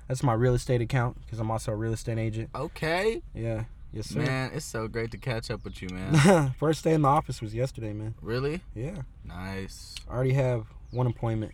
That's 0.09 0.23
my 0.25 0.35
real 0.35 0.55
estate 0.55 0.81
account 0.81 1.21
because 1.25 1.39
i'm 1.39 1.51
also 1.51 1.73
a 1.73 1.77
real 1.77 1.93
estate 1.93 2.19
agent. 2.19 2.51
Okay. 2.55 3.23
Yeah 3.35 3.65
yes 3.93 4.07
sir 4.09 4.21
man 4.21 4.51
it's 4.55 4.65
so 4.65 4.89
great 4.89 5.11
to 5.11 5.19
catch 5.19 5.51
up 5.51 5.65
with 5.65 5.81
you 5.83 5.89
man 5.91 6.55
First 6.59 6.85
day 6.85 6.95
in 6.95 7.03
the 7.03 7.09
office 7.09 7.41
was 7.41 7.55
yesterday, 7.55 7.93
man. 7.93 8.15
really 8.23 8.61
Yeah. 8.75 9.03
nice 9.25 9.95
I 10.09 10.15
already 10.15 10.33
have 10.35 10.67
one 10.91 11.07
appointment. 11.07 11.53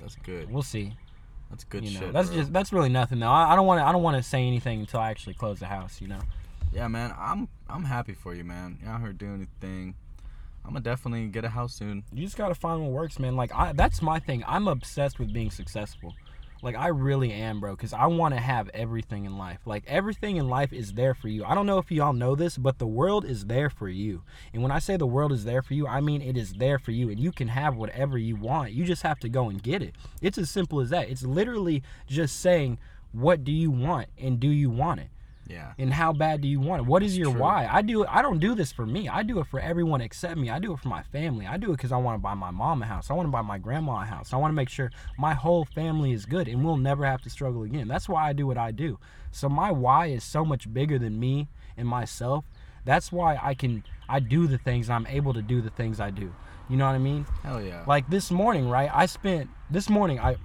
that's 0.00 0.16
good 0.16 0.50
We'll 0.50 0.62
see. 0.62 0.94
that's 1.50 1.64
good 1.64 1.84
you 1.84 1.94
know, 1.94 2.00
shit 2.06 2.12
that's 2.12 2.28
bro. 2.28 2.38
just 2.38 2.52
that's 2.52 2.72
really 2.72 2.88
nothing 2.88 3.20
though. 3.20 3.28
I, 3.30 3.52
I 3.52 3.56
don't 3.56 3.66
want 3.66 3.80
to 3.80 3.84
I 3.84 3.92
don't 3.92 4.02
want 4.02 4.16
to 4.16 4.22
say 4.22 4.46
anything 4.46 4.80
until 4.80 5.00
I 5.00 5.10
actually 5.10 5.34
close 5.34 5.58
the 5.58 5.66
house. 5.66 6.00
You 6.00 6.08
know. 6.08 6.20
yeah 6.72 6.88
man 6.88 7.14
I'm 7.18 7.48
I'm 7.68 7.84
happy 7.84 8.14
for 8.14 8.34
you 8.34 8.44
man 8.44 8.78
you 8.82 8.88
out 8.88 9.00
here 9.00 9.12
doing 9.12 9.38
your 9.38 9.48
thing 9.60 9.94
I'm 10.64 10.70
gonna 10.74 10.80
definitely 10.84 11.26
get 11.26 11.44
a 11.44 11.48
house 11.48 11.74
soon 11.74 12.04
You 12.12 12.24
just 12.24 12.36
gotta 12.36 12.54
find 12.54 12.80
what 12.82 12.90
works, 12.92 13.18
man. 13.18 13.34
Like 13.34 13.52
I, 13.54 13.72
that's 13.72 14.00
my 14.00 14.20
thing. 14.20 14.44
I'm 14.46 14.68
obsessed 14.68 15.18
with 15.18 15.32
being 15.32 15.50
successful. 15.50 16.14
Like 16.62 16.76
I 16.76 16.88
really 16.88 17.32
am, 17.32 17.58
bro. 17.58 17.74
Cause 17.74 17.92
I 17.92 18.06
want 18.06 18.34
to 18.34 18.40
have 18.40 18.70
everything 18.72 19.24
in 19.24 19.36
life. 19.36 19.58
Like 19.66 19.82
everything 19.88 20.36
in 20.36 20.48
life 20.48 20.72
is 20.72 20.92
there 20.92 21.12
for 21.12 21.26
you. 21.26 21.44
I 21.44 21.56
don't 21.56 21.66
know 21.66 21.78
if 21.78 21.90
y'all 21.90 22.12
know 22.12 22.36
this, 22.36 22.56
but 22.56 22.78
the 22.78 22.86
world 22.86 23.24
is 23.24 23.46
there 23.46 23.68
for 23.68 23.88
you. 23.88 24.22
And 24.54 24.62
when 24.62 24.70
I 24.70 24.78
say 24.78 24.96
the 24.96 25.06
world 25.06 25.32
is 25.32 25.44
there 25.44 25.62
for 25.62 25.74
you, 25.74 25.88
I 25.88 26.00
mean 26.00 26.22
it 26.22 26.36
is 26.36 26.54
there 26.54 26.78
for 26.78 26.92
you, 26.92 27.10
and 27.10 27.18
you 27.18 27.32
can 27.32 27.48
have 27.48 27.76
whatever 27.76 28.16
you 28.16 28.36
want. 28.36 28.72
You 28.72 28.84
just 28.84 29.02
have 29.02 29.18
to 29.20 29.28
go 29.28 29.48
and 29.48 29.60
get 29.60 29.82
it. 29.82 29.96
It's 30.20 30.38
as 30.38 30.50
simple 30.50 30.80
as 30.80 30.90
that. 30.90 31.08
It's 31.08 31.24
literally 31.24 31.82
just 32.06 32.40
saying, 32.40 32.78
what 33.10 33.42
do 33.42 33.52
you 33.52 33.70
want, 33.70 34.08
and 34.16 34.38
do 34.38 34.48
you 34.48 34.70
want 34.70 35.00
it? 35.00 35.08
Yeah. 35.48 35.72
And 35.78 35.92
how 35.92 36.12
bad 36.12 36.40
do 36.40 36.48
you 36.48 36.60
want 36.60 36.82
it? 36.82 36.86
What 36.86 37.02
is 37.02 37.16
your 37.18 37.30
True. 37.30 37.40
why? 37.40 37.68
I 37.70 37.82
do 37.82 38.06
i 38.06 38.22
don't 38.22 38.38
do 38.38 38.54
this 38.54 38.72
for 38.72 38.86
me. 38.86 39.08
I 39.08 39.22
do 39.22 39.40
it 39.40 39.46
for 39.46 39.60
everyone 39.60 40.00
except 40.00 40.38
me. 40.38 40.50
I 40.50 40.58
do 40.58 40.72
it 40.72 40.80
for 40.80 40.88
my 40.88 41.02
family. 41.02 41.46
I 41.46 41.56
do 41.56 41.72
it 41.72 41.76
because 41.76 41.92
i 41.92 41.96
want 41.96 42.16
to 42.16 42.22
buy 42.22 42.34
my 42.34 42.50
mom 42.50 42.82
a 42.82 42.86
house. 42.86 43.10
I 43.10 43.14
want 43.14 43.26
to 43.26 43.32
buy 43.32 43.42
my 43.42 43.58
grandma 43.58 44.02
a 44.02 44.04
house. 44.04 44.32
I 44.32 44.36
want 44.36 44.52
to 44.52 44.56
make 44.56 44.68
sure 44.68 44.90
my 45.18 45.34
whole 45.34 45.64
family 45.64 46.12
is 46.12 46.26
good 46.26 46.48
and 46.48 46.64
we'll 46.64 46.76
never 46.76 47.04
have 47.04 47.22
to 47.22 47.30
struggle 47.30 47.64
again. 47.64 47.88
That's 47.88 48.08
why 48.08 48.28
i 48.28 48.32
do 48.32 48.46
what 48.46 48.58
i 48.58 48.70
do. 48.70 48.98
So 49.30 49.48
my 49.48 49.70
why 49.70 50.06
is 50.06 50.24
so 50.24 50.44
much 50.44 50.72
bigger 50.72 50.98
than 50.98 51.18
me 51.18 51.48
and 51.76 51.88
myself. 51.88 52.44
That's 52.84 53.10
why 53.12 53.38
i 53.42 53.54
can 53.54 53.84
i 54.08 54.20
do 54.20 54.46
the 54.46 54.58
things 54.58 54.90
i'm 54.90 55.06
able 55.06 55.34
to 55.34 55.42
do 55.42 55.60
the 55.60 55.70
things 55.70 56.00
i 56.00 56.10
do. 56.10 56.32
You 56.68 56.76
know 56.76 56.86
what 56.86 56.94
i 56.94 56.98
mean? 56.98 57.26
Hell 57.42 57.62
yeah. 57.62 57.84
Like 57.86 58.08
this 58.08 58.30
morning, 58.30 58.68
right? 58.68 58.90
I 58.92 59.06
spent 59.06 59.50
this 59.70 59.90
morning. 59.90 60.20
I 60.20 60.36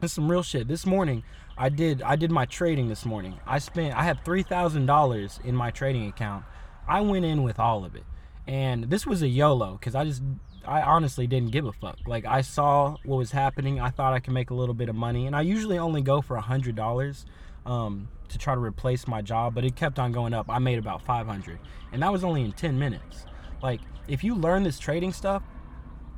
this 0.00 0.12
is 0.12 0.14
some 0.14 0.30
real 0.30 0.42
shit. 0.42 0.66
This 0.66 0.86
morning, 0.86 1.22
I 1.60 1.68
did 1.68 2.00
I 2.00 2.16
did 2.16 2.30
my 2.30 2.46
trading 2.46 2.88
this 2.88 3.04
morning. 3.04 3.38
I 3.46 3.58
spent 3.58 3.94
I 3.94 4.02
had 4.02 4.24
three 4.24 4.42
thousand 4.42 4.86
dollars 4.86 5.38
in 5.44 5.54
my 5.54 5.70
trading 5.70 6.08
account. 6.08 6.46
I 6.88 7.02
went 7.02 7.26
in 7.26 7.42
with 7.42 7.60
all 7.60 7.84
of 7.84 7.94
it, 7.94 8.04
and 8.46 8.84
this 8.84 9.06
was 9.06 9.20
a 9.20 9.28
YOLO 9.28 9.72
because 9.72 9.94
I 9.94 10.04
just 10.04 10.22
I 10.64 10.80
honestly 10.80 11.26
didn't 11.26 11.50
give 11.50 11.66
a 11.66 11.72
fuck. 11.72 11.98
Like 12.06 12.24
I 12.24 12.40
saw 12.40 12.96
what 13.04 13.18
was 13.18 13.32
happening. 13.32 13.78
I 13.78 13.90
thought 13.90 14.14
I 14.14 14.20
could 14.20 14.32
make 14.32 14.48
a 14.48 14.54
little 14.54 14.74
bit 14.74 14.88
of 14.88 14.94
money, 14.94 15.26
and 15.26 15.36
I 15.36 15.42
usually 15.42 15.76
only 15.76 16.00
go 16.00 16.22
for 16.22 16.36
a 16.36 16.40
hundred 16.40 16.76
dollars. 16.76 17.26
Um, 17.66 18.08
to 18.30 18.38
try 18.38 18.54
to 18.54 18.60
replace 18.60 19.06
my 19.06 19.20
job, 19.20 19.54
but 19.54 19.64
it 19.64 19.76
kept 19.76 19.98
on 19.98 20.12
going 20.12 20.32
up. 20.32 20.46
I 20.48 20.58
made 20.58 20.78
about 20.78 21.02
500, 21.02 21.58
and 21.92 22.02
that 22.02 22.10
was 22.10 22.24
only 22.24 22.42
in 22.42 22.52
10 22.52 22.78
minutes. 22.78 23.26
Like, 23.62 23.80
if 24.08 24.24
you 24.24 24.34
learn 24.34 24.62
this 24.62 24.78
trading 24.78 25.12
stuff, 25.12 25.42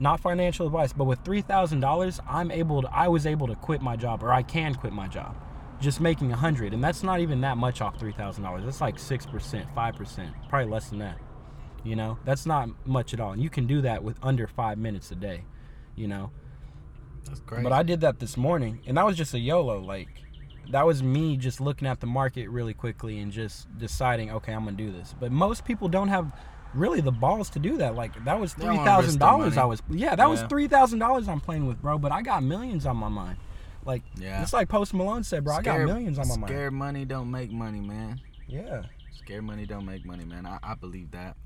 not 0.02 0.18
financial 0.18 0.66
advice, 0.66 0.92
but 0.92 1.04
with 1.04 1.20
three 1.24 1.42
thousand 1.42 1.80
dollars, 1.80 2.20
I'm 2.28 2.50
able 2.50 2.82
to 2.82 2.90
I 2.92 3.06
was 3.06 3.24
able 3.24 3.46
to 3.46 3.54
quit 3.54 3.80
my 3.80 3.96
job, 3.96 4.22
or 4.24 4.32
I 4.32 4.42
can 4.42 4.74
quit 4.74 4.92
my 4.92 5.06
job, 5.06 5.36
just 5.80 6.00
making 6.00 6.32
a 6.32 6.36
hundred, 6.36 6.74
and 6.74 6.82
that's 6.82 7.04
not 7.04 7.20
even 7.20 7.40
that 7.42 7.56
much 7.56 7.80
off 7.80 7.98
three 8.00 8.12
thousand 8.12 8.42
dollars. 8.42 8.64
That's 8.64 8.80
like 8.80 8.98
six 8.98 9.24
percent, 9.24 9.68
five 9.74 9.94
percent, 9.94 10.34
probably 10.48 10.70
less 10.70 10.90
than 10.90 10.98
that. 10.98 11.18
You 11.84 11.94
know, 11.96 12.18
that's 12.24 12.46
not 12.46 12.68
much 12.84 13.14
at 13.14 13.20
all, 13.20 13.32
and 13.32 13.40
you 13.40 13.48
can 13.48 13.66
do 13.66 13.80
that 13.82 14.02
with 14.02 14.18
under 14.22 14.48
five 14.48 14.76
minutes 14.76 15.12
a 15.12 15.14
day. 15.14 15.44
You 15.94 16.08
know, 16.08 16.32
that's 17.24 17.40
great 17.40 17.62
but 17.62 17.72
I 17.72 17.84
did 17.84 18.00
that 18.00 18.18
this 18.18 18.36
morning, 18.36 18.80
and 18.86 18.96
that 18.96 19.06
was 19.06 19.16
just 19.16 19.34
a 19.34 19.38
YOLO. 19.38 19.80
Like, 19.80 20.08
that 20.70 20.84
was 20.84 21.00
me 21.02 21.36
just 21.36 21.60
looking 21.60 21.86
at 21.86 22.00
the 22.00 22.06
market 22.06 22.48
really 22.48 22.74
quickly 22.74 23.20
and 23.20 23.30
just 23.30 23.66
deciding, 23.78 24.32
okay, 24.32 24.52
I'm 24.52 24.64
gonna 24.64 24.76
do 24.76 24.90
this. 24.90 25.14
But 25.18 25.30
most 25.30 25.64
people 25.64 25.88
don't 25.88 26.08
have 26.08 26.32
really 26.74 27.00
the 27.00 27.12
balls 27.12 27.50
to 27.50 27.58
do 27.58 27.76
that. 27.78 27.94
Like, 27.94 28.24
that 28.24 28.38
was 28.40 28.54
three 28.54 28.76
thousand 28.76 29.18
dollars. 29.18 29.56
I 29.56 29.64
was, 29.64 29.82
yeah, 29.90 30.14
that 30.16 30.28
was 30.28 30.42
three 30.42 30.68
thousand 30.68 30.98
dollars 30.98 31.28
I'm 31.28 31.40
playing 31.40 31.66
with, 31.66 31.80
bro. 31.82 31.98
But 31.98 32.12
I 32.12 32.22
got 32.22 32.42
millions 32.42 32.86
on 32.86 32.96
my 32.96 33.08
mind. 33.08 33.38
Like, 33.84 34.02
Yeah. 34.16 34.42
it's 34.42 34.52
like 34.52 34.68
Post 34.68 34.94
Malone 34.94 35.24
said, 35.24 35.44
bro. 35.44 35.54
I 35.56 35.62
got 35.62 35.80
millions 35.80 36.18
on 36.18 36.28
my 36.28 36.36
mind. 36.36 36.48
Scared 36.50 36.72
money 36.72 37.04
don't 37.04 37.30
make 37.30 37.50
money, 37.50 37.80
man. 37.80 38.20
Yeah. 38.46 38.82
Scared 39.12 39.44
money 39.44 39.66
don't 39.66 39.84
make 39.86 40.04
money, 40.06 40.24
man. 40.24 40.46
I, 40.46 40.58
I 40.62 40.74
believe 40.74 41.10
that. 41.12 41.36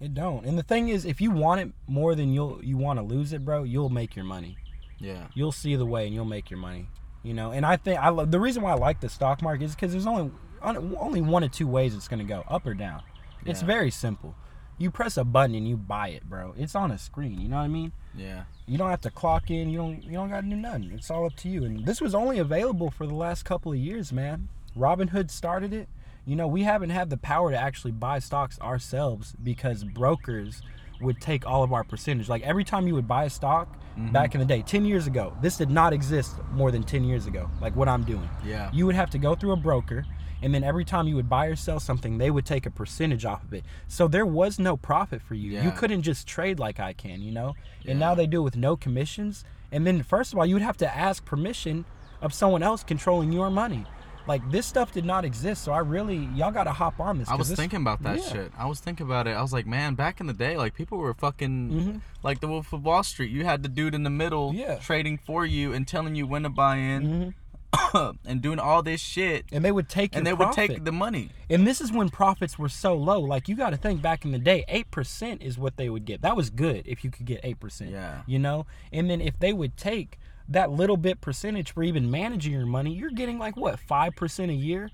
It 0.00 0.14
don't. 0.14 0.46
And 0.46 0.56
the 0.58 0.62
thing 0.62 0.88
is, 0.88 1.04
if 1.04 1.20
you 1.20 1.30
want 1.30 1.60
it 1.60 1.72
more 1.86 2.14
than 2.14 2.32
you'll 2.32 2.60
you 2.64 2.76
want 2.76 2.98
to 2.98 3.02
lose 3.02 3.32
it, 3.32 3.44
bro, 3.44 3.64
you'll 3.64 3.88
make 3.90 4.14
your 4.16 4.24
money. 4.24 4.56
Yeah. 4.98 5.28
you'll 5.34 5.52
see 5.52 5.76
the 5.76 5.86
way 5.86 6.04
and 6.06 6.14
you'll 6.14 6.26
make 6.26 6.50
your 6.50 6.58
money 6.60 6.86
you 7.22 7.32
know 7.32 7.52
and 7.52 7.64
i 7.64 7.76
think 7.78 7.98
i 7.98 8.10
love 8.10 8.30
the 8.30 8.38
reason 8.38 8.62
why 8.62 8.72
i 8.72 8.74
like 8.74 9.00
the 9.00 9.08
stock 9.08 9.40
market 9.40 9.64
is 9.64 9.74
because 9.74 9.92
there's 9.92 10.06
only 10.06 10.30
only 10.62 11.22
one 11.22 11.42
or 11.42 11.48
two 11.48 11.66
ways 11.66 11.94
it's 11.94 12.06
going 12.06 12.18
to 12.18 12.24
go 12.26 12.44
up 12.48 12.66
or 12.66 12.74
down 12.74 13.02
it's 13.46 13.60
Yeah. 13.62 13.66
very 13.66 13.90
simple 13.90 14.34
you 14.80 14.90
press 14.90 15.16
a 15.16 15.22
button 15.24 15.54
and 15.54 15.68
you 15.68 15.76
buy 15.76 16.08
it 16.08 16.24
bro. 16.28 16.54
It's 16.58 16.74
on 16.74 16.90
a 16.90 16.98
screen 16.98 17.40
you 17.40 17.48
know 17.48 17.56
what 17.58 17.62
i 17.62 17.68
mean? 17.68 17.92
Yeah. 18.16 18.42
you 18.66 18.76
don't 18.78 18.90
have 18.90 19.02
to 19.02 19.10
clock 19.10 19.50
in 19.50 19.70
you 19.70 19.78
don't 19.78 20.02
you 20.02 20.12
don't 20.12 20.30
got 20.30 20.40
to 20.40 20.46
do 20.48 20.56
nothing. 20.56 20.90
It's 20.92 21.10
all 21.10 21.26
up 21.26 21.36
to 21.36 21.48
you. 21.48 21.64
And 21.64 21.84
this 21.86 22.00
was 22.00 22.14
only 22.14 22.38
available 22.38 22.90
for 22.90 23.06
the 23.06 23.14
last 23.14 23.44
couple 23.44 23.70
of 23.72 23.78
years 23.78 24.12
man. 24.12 24.48
Robinhood 24.76 25.30
started 25.30 25.72
it. 25.72 25.88
You 26.26 26.34
know 26.34 26.48
we 26.48 26.62
haven't 26.64 26.90
had 26.90 27.10
the 27.10 27.16
power 27.18 27.50
to 27.52 27.56
actually 27.56 27.92
buy 27.92 28.18
stocks 28.18 28.58
ourselves 28.60 29.34
because 29.42 29.84
brokers 29.84 30.62
would 31.00 31.20
take 31.20 31.46
all 31.46 31.62
of 31.62 31.72
our 31.72 31.84
percentage. 31.84 32.28
Like 32.28 32.42
every 32.42 32.64
time 32.64 32.86
you 32.86 32.94
would 32.94 33.08
buy 33.08 33.24
a 33.24 33.30
stock 33.30 33.76
Mm-hmm. 33.98 34.12
back 34.12 34.34
in 34.34 34.40
the 34.40 34.46
day 34.46 34.62
10 34.62 34.84
years 34.84 35.08
ago 35.08 35.36
this 35.42 35.56
did 35.56 35.68
not 35.68 35.92
exist 35.92 36.36
more 36.52 36.70
than 36.70 36.84
10 36.84 37.02
years 37.02 37.26
ago 37.26 37.50
like 37.60 37.74
what 37.74 37.88
i'm 37.88 38.04
doing. 38.04 38.30
Yeah. 38.46 38.70
you 38.72 38.86
would 38.86 38.94
have 38.94 39.10
to 39.10 39.18
go 39.18 39.34
through 39.34 39.50
a 39.50 39.56
broker 39.56 40.06
and 40.42 40.54
then 40.54 40.62
every 40.64 40.84
time 40.84 41.06
you 41.08 41.16
would 41.16 41.28
buy 41.28 41.46
or 41.46 41.56
sell 41.56 41.78
something 41.80 42.18
they 42.18 42.30
would 42.30 42.46
take 42.46 42.66
a 42.66 42.70
percentage 42.70 43.24
off 43.24 43.42
of 43.44 43.52
it 43.54 43.64
so 43.88 44.08
there 44.08 44.26
was 44.26 44.58
no 44.58 44.76
profit 44.76 45.20
for 45.22 45.34
you 45.34 45.60
you 45.60 45.70
couldn't 45.72 46.02
just 46.02 46.26
trade 46.26 46.58
like 46.58 46.80
i 46.80 46.92
can 46.92 47.20
you 47.20 47.30
know 47.30 47.54
and 47.86 47.98
now 47.98 48.14
they 48.14 48.26
do 48.26 48.40
it 48.40 48.44
with 48.44 48.56
no 48.56 48.76
commissions 48.76 49.44
and 49.72 49.86
then 49.86 50.02
first 50.02 50.32
of 50.32 50.38
all 50.38 50.46
you 50.46 50.54
would 50.54 50.62
have 50.62 50.76
to 50.76 50.96
ask 50.96 51.24
permission 51.24 51.84
of 52.22 52.32
someone 52.34 52.62
else 52.62 52.82
controlling 52.82 53.32
your 53.32 53.50
money 53.50 53.84
Like 54.26 54.42
this 54.50 54.66
stuff 54.66 54.92
did 54.92 55.06
not 55.06 55.24
exist, 55.24 55.64
so 55.64 55.72
I 55.72 55.78
really 55.78 56.28
y'all 56.36 56.52
got 56.52 56.64
to 56.64 56.72
hop 56.72 57.00
on 57.00 57.18
this. 57.18 57.28
I 57.28 57.34
was 57.36 57.48
this- 57.48 57.58
thinking 57.58 57.80
about 57.80 58.02
that 58.02 58.18
yeah. 58.18 58.28
shit. 58.32 58.52
I 58.56 58.66
was 58.66 58.78
thinking 58.78 59.06
about 59.06 59.26
it. 59.26 59.30
I 59.30 59.40
was 59.42 59.52
like, 59.52 59.66
man, 59.66 59.94
back 59.94 60.20
in 60.20 60.26
the 60.26 60.34
day, 60.34 60.56
like 60.58 60.74
people 60.74 60.98
were 60.98 61.14
fucking 61.14 61.54
Mhm. 61.70 62.00
like 62.22 62.38
the 62.40 62.46
Wolf 62.46 62.72
of 62.74 62.84
Wall 62.84 63.02
Street. 63.02 63.30
You 63.30 63.44
had 63.46 63.62
the 63.62 63.68
dude 63.68 63.94
in 63.94 64.02
the 64.04 64.10
middle 64.10 64.52
Yeah. 64.54 64.76
trading 64.76 65.16
for 65.18 65.46
you 65.46 65.72
and 65.72 65.88
telling 65.88 66.14
you 66.14 66.26
when 66.26 66.42
to 66.44 66.50
buy 66.50 66.76
in 66.76 67.02
Mhm. 67.02 67.34
and 68.24 68.40
doing 68.40 68.58
all 68.58 68.82
this 68.82 69.00
shit. 69.00 69.46
And 69.52 69.64
they 69.64 69.72
would 69.72 69.88
take 69.88 70.14
And 70.16 70.26
they 70.26 70.32
would 70.32 70.52
take 70.52 70.84
the 70.84 70.92
money. 70.92 71.30
And 71.48 71.66
this 71.66 71.80
is 71.80 71.92
when 71.92 72.08
profits 72.08 72.58
were 72.58 72.68
so 72.68 72.94
low. 72.94 73.20
Like 73.20 73.48
you 73.48 73.56
got 73.56 73.70
to 73.70 73.76
think 73.76 74.02
back 74.02 74.24
in 74.24 74.32
the 74.32 74.38
day, 74.38 74.64
eight 74.68 74.90
percent 74.90 75.42
is 75.42 75.58
what 75.58 75.76
they 75.76 75.88
would 75.88 76.04
get. 76.04 76.22
That 76.22 76.36
was 76.36 76.50
good 76.50 76.86
if 76.86 77.04
you 77.04 77.10
could 77.10 77.26
get 77.26 77.40
eight 77.42 77.60
percent. 77.60 77.90
Yeah. 77.90 78.22
You 78.26 78.38
know, 78.38 78.66
and 78.92 79.10
then 79.10 79.20
if 79.20 79.38
they 79.38 79.52
would 79.52 79.76
take 79.76 80.18
that 80.48 80.70
little 80.70 80.96
bit 80.96 81.20
percentage 81.20 81.72
for 81.72 81.82
even 81.82 82.10
managing 82.10 82.52
your 82.52 82.66
money, 82.66 82.92
you're 82.92 83.10
getting 83.10 83.38
like 83.38 83.56
what 83.56 83.78
five 83.78 84.16
percent 84.16 84.50
a 84.50 84.54
year. 84.54 84.90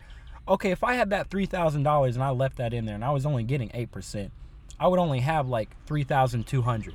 Okay, 0.48 0.70
if 0.70 0.84
I 0.84 0.94
had 0.94 1.10
that 1.10 1.30
three 1.30 1.46
thousand 1.46 1.82
dollars 1.82 2.14
and 2.14 2.22
I 2.22 2.30
left 2.30 2.56
that 2.58 2.72
in 2.72 2.84
there 2.84 2.94
and 2.94 3.04
I 3.04 3.10
was 3.10 3.26
only 3.26 3.42
getting 3.42 3.70
eight 3.74 3.90
percent, 3.90 4.32
I 4.78 4.88
would 4.88 4.98
only 4.98 5.20
have 5.20 5.48
like 5.48 5.70
three 5.86 6.04
thousand 6.04 6.46
two 6.46 6.62
hundred. 6.62 6.94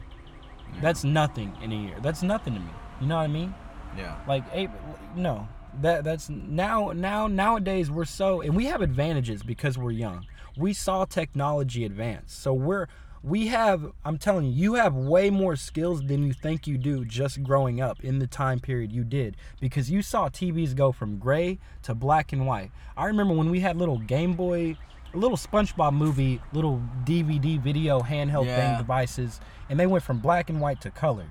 That's 0.82 1.04
nothing 1.04 1.54
in 1.62 1.72
a 1.74 1.76
year. 1.76 1.98
That's 2.02 2.24
nothing 2.24 2.54
to 2.54 2.60
me. 2.60 2.70
You 3.02 3.08
know 3.08 3.18
what 3.18 3.24
I 3.24 3.28
mean? 3.28 3.54
Yeah. 3.98 4.16
like 4.26 4.46
eight 4.54 4.70
no 5.18 5.50
that 5.82 6.04
that's 6.04 6.30
now 6.30 6.92
now 6.94 7.28
nowadays 7.28 7.90
we're 7.90 8.06
so 8.06 8.42
and 8.42 8.56
we 8.56 8.66
have 8.66 8.82
advantages 8.82 9.44
because 9.44 9.78
we're 9.78 9.92
young. 9.92 10.26
We 10.58 10.74
saw 10.74 11.06
technology 11.06 11.86
advance. 11.86 12.34
So 12.34 12.54
we're 12.54 12.88
we 13.24 13.48
have 13.48 13.92
i'm 14.04 14.18
telling 14.18 14.46
you 14.48 14.52
you 14.52 14.74
have 14.74 14.96
way 14.96 15.30
more 15.30 15.56
skills 15.56 16.02
than 16.08 16.24
you 16.24 16.34
think 16.34 16.66
you 16.66 16.76
do 16.76 17.06
just 17.06 17.44
growing 17.44 17.80
up 17.80 18.04
in 18.04 18.18
the 18.18 18.26
time 18.28 18.60
period 18.60 18.92
you 18.92 19.04
did. 19.04 19.38
Because 19.60 19.92
you 19.92 20.02
saw 20.02 20.28
tvs 20.28 20.76
go 20.76 20.92
from 20.92 21.18
gray 21.20 21.60
to 21.84 21.94
black 21.96 22.34
and 22.34 22.48
white. 22.48 22.72
I 22.98 23.06
remember 23.06 23.34
when 23.36 23.50
we 23.52 23.60
had 23.60 23.78
little 23.78 24.00
game 24.00 24.34
boy 24.34 24.76
little 25.14 25.38
spongebob 25.38 25.94
movie 25.94 26.42
little 26.54 26.82
dvd 27.04 27.60
video 27.62 28.00
handheld 28.00 28.46
Yeah. 28.46 28.56
thing 28.56 28.78
devices 28.78 29.40
and 29.70 29.80
they 29.80 29.86
went 29.86 30.04
from 30.06 30.20
black 30.20 30.50
and 30.50 30.60
white 30.62 30.80
to 30.82 30.90
color 30.90 31.26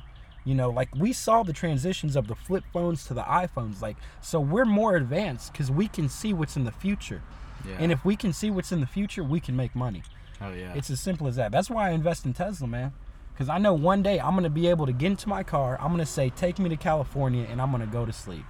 you 0.45 0.55
know, 0.55 0.71
like 0.71 0.95
we 0.95 1.13
saw 1.13 1.43
the 1.43 1.53
transitions 1.53 2.17
of 2.17 2.27
the 2.29 2.35
flip 2.35 2.65
phones 2.73 3.05
to 3.07 3.15
the 3.15 3.23
iPhones. 3.23 3.81
Like, 3.83 3.97
so 4.21 4.41
we're 4.41 4.65
more 4.65 4.97
advanced 4.97 5.53
because 5.53 5.71
we 5.71 5.87
can 5.89 6.09
see 6.09 6.33
what's 6.33 6.57
in 6.57 6.65
the 6.65 6.73
future. 6.73 7.23
Yeah. 7.69 7.77
And 7.79 7.93
if 7.93 8.05
we 8.05 8.17
can 8.17 8.33
see 8.33 8.51
what's 8.51 8.73
in 8.73 8.81
the 8.81 8.87
future, 8.87 9.23
we 9.23 9.39
can 9.41 9.55
make 9.57 9.75
money. 9.75 10.03
Hell 10.39 10.55
yeah. 10.57 10.73
It's 10.75 10.89
as 10.91 11.01
simple 11.01 11.27
as 11.27 11.37
that. 11.37 11.53
That's 11.53 11.69
why 11.69 11.89
I 11.89 11.91
invest 11.93 12.25
in 12.25 12.33
Tesla, 12.33 12.67
man. 12.67 12.93
Because 13.35 13.49
I 13.51 13.59
know 13.59 13.75
one 13.75 14.03
day 14.03 14.19
I'm 14.21 14.33
going 14.33 14.45
to 14.45 14.51
be 14.51 14.67
able 14.69 14.87
to 14.87 14.93
get 14.93 15.07
into 15.09 15.29
my 15.29 15.43
car. 15.43 15.79
I'm 15.81 15.89
going 15.89 15.99
to 15.99 16.07
say, 16.07 16.31
take 16.31 16.59
me 16.59 16.69
to 16.71 16.77
California, 16.77 17.47
and 17.51 17.61
I'm 17.61 17.71
going 17.71 17.81
to 17.87 17.93
go 17.93 18.05
to 18.07 18.13
sleep. 18.13 18.45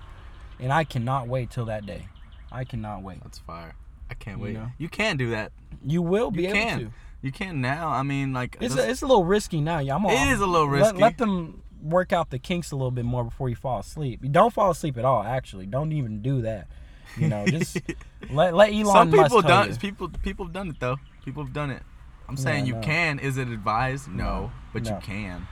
And 0.59 0.73
I 0.73 0.85
cannot 0.85 1.27
wait 1.29 1.51
till 1.51 1.65
that 1.67 1.87
day. 1.87 2.07
I 2.53 2.65
cannot 2.65 3.03
wait. 3.03 3.23
That's 3.23 3.39
fire. 3.39 3.75
I 4.11 4.15
can't 4.15 4.39
You 4.39 4.45
wait. 4.45 4.55
know? 4.55 4.67
You 4.79 4.89
can 4.89 5.17
do 5.17 5.31
that. 5.31 5.53
You 5.85 6.03
will 6.03 6.31
be 6.31 6.43
You 6.43 6.49
able 6.49 6.59
can. 6.59 6.79
to. 6.81 6.91
You 7.23 7.33
can 7.33 7.61
now. 7.61 7.89
I 7.89 8.03
mean, 8.03 8.33
like 8.33 8.57
It's 8.61 8.75
a, 8.77 8.89
it's 8.91 9.03
a 9.03 9.07
little 9.07 9.25
risky 9.25 9.61
now. 9.61 9.79
Yeah, 9.79 9.95
I'm 9.97 10.07
All, 10.07 10.11
It 10.13 10.33
is 10.33 10.41
a 10.41 10.47
little 10.47 10.69
let- 10.69 10.81
risky. 10.81 10.99
Let, 10.99 11.19
them 11.19 11.63
work 11.83 12.13
out 12.13 12.31
the 12.31 12.39
kinks 12.39 12.71
a 12.73 12.77
little 12.77 12.91
bit 12.91 13.05
more 13.05 13.25
before 13.25 13.49
you 13.49 13.57
fall 13.57 13.81
asleep. 13.81 14.21
You 14.23 14.29
don't 14.29 14.53
fall 14.53 14.71
asleep 14.71 14.97
at 14.99 15.05
all. 15.05 15.23
Actually, 15.23 15.67
don't 15.67 15.93
even 15.93 16.23
do 16.23 16.43
that. 16.43 16.69
You 17.17 17.29
know, 17.29 17.47
just 17.47 17.79
let 18.31 18.55
let 18.55 18.73
Elon 18.73 18.87
some 18.87 19.11
Musk 19.11 19.23
people 19.25 19.43
done 19.43 19.77
people 19.77 20.09
people 20.23 20.45
have 20.47 20.53
done 20.55 20.69
it 20.69 20.77
though. 20.81 20.97
People 21.25 21.43
have 21.45 21.53
done 21.53 21.71
it. 21.71 21.83
I'm 22.29 22.37
Yeah, 22.37 22.43
saying 22.43 22.67
you 22.67 22.75
no. 22.75 22.81
can. 22.81 23.19
Is 23.19 23.37
it 23.37 23.49
advised? 23.49 24.09
No, 24.09 24.15
No, 24.25 24.53
but 24.73 24.85
no. 24.85 24.91
you 24.95 25.01
can. 25.03 25.49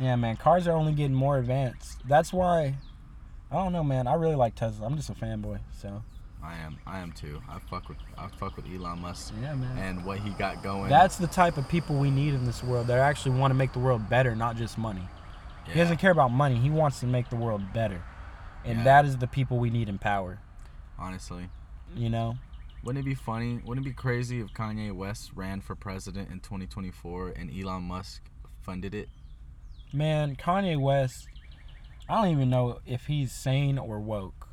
Yeah, 0.00 0.16
man, 0.16 0.36
cars 0.36 0.66
are 0.66 0.72
only 0.72 0.92
getting 0.92 1.14
more 1.14 1.38
advanced. 1.38 2.00
That's 2.06 2.32
why. 2.32 2.74
I 3.50 3.54
don't 3.54 3.72
know, 3.72 3.84
man. 3.84 4.08
I 4.08 4.14
really 4.14 4.34
like 4.34 4.56
Tesla. 4.56 4.84
I'm 4.86 4.96
just 4.96 5.08
a 5.08 5.14
fanboy. 5.14 5.60
So 5.80 6.02
I 6.42 6.56
am. 6.56 6.78
I 6.84 6.98
am 6.98 7.12
too. 7.12 7.40
I 7.48 7.60
fuck 7.70 7.88
with. 7.88 7.98
I 8.18 8.26
fuck 8.26 8.56
with 8.56 8.66
Elon 8.66 9.00
Musk 9.00 9.32
yeah, 9.40 9.54
man. 9.54 9.78
and 9.78 10.04
what 10.04 10.18
he 10.18 10.30
got 10.30 10.62
going. 10.64 10.90
That's 10.90 11.16
the 11.16 11.28
type 11.28 11.56
of 11.56 11.68
people 11.68 11.94
we 11.96 12.10
need 12.10 12.34
in 12.34 12.44
this 12.44 12.64
world 12.64 12.88
that 12.88 12.98
actually 12.98 13.38
want 13.38 13.52
to 13.52 13.54
make 13.54 13.72
the 13.72 13.78
world 13.78 14.08
better, 14.10 14.34
not 14.34 14.56
just 14.56 14.76
money. 14.76 15.08
Yeah. 15.66 15.74
He 15.74 15.80
doesn't 15.80 15.96
care 15.98 16.10
about 16.10 16.30
money. 16.30 16.56
He 16.56 16.70
wants 16.70 17.00
to 17.00 17.06
make 17.06 17.28
the 17.30 17.36
world 17.36 17.72
better, 17.72 18.02
and 18.64 18.78
Yeah. 18.78 18.84
that 18.84 19.04
is 19.04 19.16
the 19.18 19.26
people 19.26 19.58
we 19.58 19.70
need 19.70 19.88
in 19.88 19.98
power. 19.98 20.38
Honestly, 20.98 21.48
You 21.94 22.08
know. 22.08 22.36
wouldn't 22.82 23.04
it 23.04 23.08
be 23.08 23.14
funny? 23.14 23.60
Wouldn't 23.64 23.86
it 23.86 23.90
be 23.90 23.94
crazy 23.94 24.40
if 24.40 24.52
Kanye 24.54 24.92
West 24.92 25.32
ran 25.34 25.60
for 25.60 25.74
president 25.74 26.30
in 26.30 26.40
2024 26.40 27.30
and 27.30 27.50
Elon 27.50 27.82
Musk 27.82 28.22
funded 28.62 28.94
it? 28.94 29.08
Man, 29.92 30.36
Kanye 30.36 30.78
West, 30.80 31.28
I 32.08 32.16
don't 32.22 32.32
even 32.32 32.50
know 32.50 32.80
if 32.86 33.06
he's 33.06 33.32
sane 33.32 33.78
or 33.78 34.00
woke. 34.00 34.48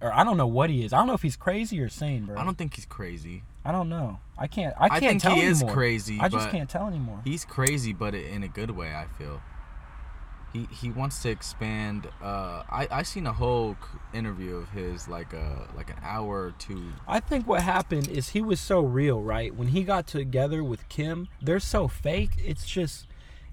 Or 0.00 0.14
I 0.14 0.22
don't 0.22 0.36
know 0.36 0.46
what 0.46 0.70
he 0.70 0.84
is. 0.84 0.92
I 0.92 0.98
don't 0.98 1.08
know 1.08 1.14
if 1.14 1.22
he's 1.22 1.36
crazy 1.36 1.80
or 1.80 1.88
sane, 1.88 2.26
bro. 2.26 2.38
I 2.38 2.44
don't 2.44 2.56
think 2.56 2.74
he's 2.76 2.86
crazy. 2.86 3.42
I 3.64 3.72
don't 3.72 3.88
know. 3.88 4.20
I 4.38 4.46
can't 4.46 4.72
I 4.78 4.88
can't 4.88 4.92
I 5.02 5.08
think 5.08 5.22
tell 5.22 5.34
he 5.34 5.42
is 5.42 5.64
crazy, 5.68 6.18
I 6.20 6.28
just 6.28 6.50
can't 6.50 6.70
tell 6.70 6.86
anymore. 6.86 7.20
He's 7.24 7.44
crazy, 7.44 7.92
but 7.92 8.14
in 8.14 8.42
a 8.44 8.48
good 8.48 8.70
way. 8.70 8.94
I 8.94 9.06
feel. 9.18 9.40
He 10.52 10.66
he 10.72 10.90
wants 10.90 11.20
to 11.22 11.28
expand. 11.30 12.08
Uh, 12.22 12.62
I 12.70 12.88
I 12.90 13.02
seen 13.02 13.26
a 13.26 13.32
whole 13.32 13.76
interview 14.14 14.56
of 14.56 14.70
his, 14.70 15.06
like 15.08 15.32
a 15.34 15.68
like 15.76 15.90
an 15.90 15.96
hour 16.02 16.44
or 16.46 16.54
two. 16.58 16.92
I 17.06 17.20
think 17.20 17.46
what 17.46 17.62
happened 17.62 18.08
is 18.08 18.30
he 18.30 18.40
was 18.40 18.58
so 18.60 18.80
real, 18.80 19.20
right? 19.22 19.54
When 19.54 19.68
he 19.68 19.82
got 19.84 20.06
together 20.06 20.64
with 20.64 20.88
Kim, 20.88 21.28
they're 21.42 21.60
so 21.60 21.86
fake. 21.86 22.30
It's 22.38 22.66
just 22.66 23.06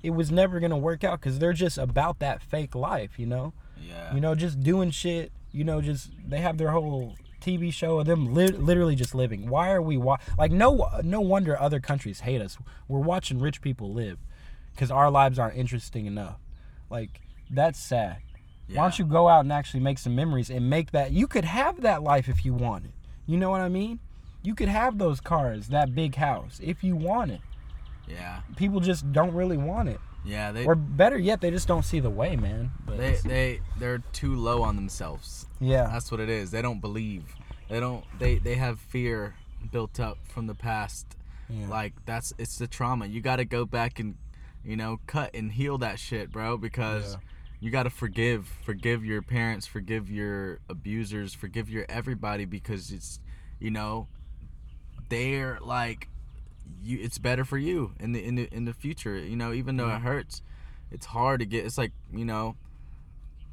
it 0.03 0.11
was 0.11 0.31
never 0.31 0.59
going 0.59 0.69
to 0.71 0.77
work 0.77 1.03
out 1.03 1.19
cuz 1.19 1.39
they're 1.39 1.51
just 1.53 1.77
about 1.77 2.19
that 2.19 2.41
fake 2.41 2.75
life, 2.75 3.17
you 3.19 3.25
know? 3.25 3.53
Yeah. 3.81 4.13
You 4.13 4.21
know, 4.21 4.35
just 4.35 4.61
doing 4.61 4.91
shit, 4.91 5.31
you 5.51 5.63
know, 5.63 5.81
just 5.81 6.11
they 6.25 6.39
have 6.39 6.57
their 6.57 6.69
whole 6.71 7.15
TV 7.41 7.73
show 7.73 7.99
of 7.99 8.05
them 8.05 8.33
li- 8.33 8.47
literally 8.47 8.95
just 8.95 9.13
living. 9.13 9.49
Why 9.49 9.71
are 9.71 9.81
we 9.81 9.97
wa- 9.97 10.17
like 10.37 10.51
no 10.51 10.89
no 11.03 11.19
wonder 11.21 11.59
other 11.59 11.79
countries 11.79 12.21
hate 12.21 12.39
us. 12.41 12.57
We're 12.87 12.99
watching 12.99 13.39
rich 13.39 13.61
people 13.61 13.91
live 13.91 14.17
cuz 14.77 14.89
our 14.91 15.11
lives 15.11 15.37
aren't 15.37 15.57
interesting 15.57 16.05
enough. 16.05 16.37
Like 16.89 17.21
that's 17.49 17.79
sad. 17.79 18.17
Why 18.67 18.75
don't 18.83 18.97
you 18.97 19.05
go 19.05 19.27
out 19.27 19.41
and 19.41 19.53
actually 19.53 19.81
make 19.81 19.99
some 19.99 20.15
memories 20.15 20.49
and 20.49 20.69
make 20.69 20.91
that 20.91 21.11
you 21.11 21.27
could 21.27 21.45
have 21.45 21.81
that 21.81 22.01
life 22.01 22.27
if 22.27 22.43
you 22.43 22.53
wanted. 22.53 22.93
You 23.27 23.37
know 23.37 23.49
what 23.51 23.61
I 23.61 23.69
mean? 23.69 23.99
You 24.41 24.55
could 24.55 24.69
have 24.69 24.97
those 24.97 25.19
cars, 25.21 25.67
that 25.67 25.93
big 25.93 26.15
house 26.15 26.59
if 26.63 26.83
you 26.83 26.95
want 26.95 27.31
it. 27.31 27.41
Yeah. 28.07 28.41
People 28.55 28.79
just 28.79 29.11
don't 29.11 29.33
really 29.33 29.57
want 29.57 29.89
it. 29.89 29.99
Yeah. 30.23 30.51
They 30.51 30.65
Or 30.65 30.73
better 30.75 31.17
yet, 31.17 31.41
they 31.41 31.51
just 31.51 31.67
don't 31.67 31.85
see 31.85 31.99
the 31.99 32.09
way, 32.09 32.35
man. 32.35 32.71
But 32.85 32.97
they 32.97 33.17
they 33.23 33.61
they're 33.77 33.99
too 34.13 34.35
low 34.35 34.63
on 34.63 34.75
themselves. 34.75 35.45
yeah. 35.59 35.87
That's 35.91 36.11
what 36.11 36.19
it 36.19 36.29
is. 36.29 36.49
They 36.51 36.61
don't 36.63 36.81
believe. 36.81 37.35
They 37.69 37.79
don't. 37.79 38.03
They 38.19 38.37
they 38.39 38.55
have 38.55 38.79
fear 38.79 39.35
built 39.71 39.99
up 39.99 40.17
from 40.27 40.47
the 40.47 40.55
past. 40.55 41.15
Yeah. 41.49 41.67
Like 41.67 41.93
that's 42.05 42.33
it's 42.39 42.57
the 42.57 42.67
trauma. 42.67 43.05
You 43.05 43.21
got 43.21 43.35
to 43.37 43.45
go 43.45 43.65
back 43.65 43.99
and 43.99 44.15
you 44.65 44.75
know 44.75 44.99
cut 45.07 45.31
and 45.33 45.51
heal 45.51 45.77
that 45.79 45.99
shit, 45.99 46.31
bro. 46.31 46.57
Because 46.57 47.13
Yeah. 47.13 47.19
you 47.61 47.71
got 47.71 47.83
to 47.83 47.89
forgive, 47.89 48.47
forgive 48.63 49.05
your 49.05 49.21
parents, 49.21 49.65
forgive 49.67 50.09
your 50.09 50.59
abusers, 50.69 51.33
forgive 51.33 51.69
your 51.69 51.85
everybody 51.87 52.45
because 52.45 52.91
it's 52.91 53.19
you 53.59 53.71
know 53.71 54.07
they're 55.09 55.59
like 55.61 56.09
you. 56.81 56.97
It's 57.01 57.17
better 57.17 57.45
for 57.45 57.57
you 57.57 57.93
in 57.99 58.11
the 58.11 58.23
in 58.23 58.35
the 58.35 58.47
in 58.53 58.65
the 58.65 58.73
future. 58.73 59.17
You 59.17 59.35
know, 59.35 59.53
even 59.53 59.77
though 59.77 59.89
it 59.89 60.01
hurts, 60.01 60.41
it's 60.91 61.05
hard 61.07 61.39
to 61.41 61.45
get. 61.45 61.65
It's 61.65 61.77
like 61.77 61.91
you 62.11 62.25
know, 62.25 62.55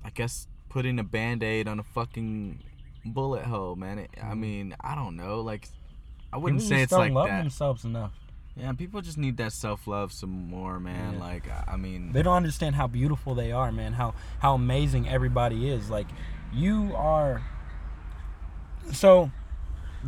I 0.05 0.11
guess 0.11 0.47
putting 0.69 0.99
a 0.99 1.05
band 1.05 1.43
aid 1.43 1.69
on 1.69 1.79
a 1.79 1.83
fucking 1.83 2.61
bullet 3.05 3.45
hole, 3.45 3.77
man. 3.77 3.99
It, 3.99 4.11
I 4.21 4.33
Mhm. 4.33 4.39
mean, 4.39 4.75
I 4.81 4.95
don't 4.95 5.17
know. 5.17 5.41
Like, 5.41 5.69
I 6.33 6.39
wouldn't 6.39 6.63
People 6.63 6.77
say 6.77 6.83
it's 6.83 6.91
don't 6.91 7.01
like 7.01 7.13
love 7.13 7.27
that. 7.29 7.41
themselves 7.43 7.85
enough. 7.85 8.13
Yeah, 8.57 8.73
people 8.73 9.01
just 9.01 9.17
need 9.17 9.39
that 9.39 9.53
self 9.53 9.87
love 9.87 10.13
some 10.13 10.49
more, 10.49 10.79
man. 10.79 11.15
Yeah. 11.15 11.21
Like, 11.21 11.45
I- 11.69 11.77
mean, 11.77 12.13
They 12.13 12.23
don't 12.23 12.37
understand 12.37 12.75
how 12.77 12.87
beautiful 12.87 13.35
they 13.35 13.51
are, 13.53 13.73
man. 13.73 13.95
How 13.95 14.15
how 14.41 14.55
amazing 14.55 15.09
everybody 15.09 15.71
is. 15.71 15.91
Like 15.91 16.09
you 16.53 16.93
are. 16.95 17.43
So, 18.93 19.31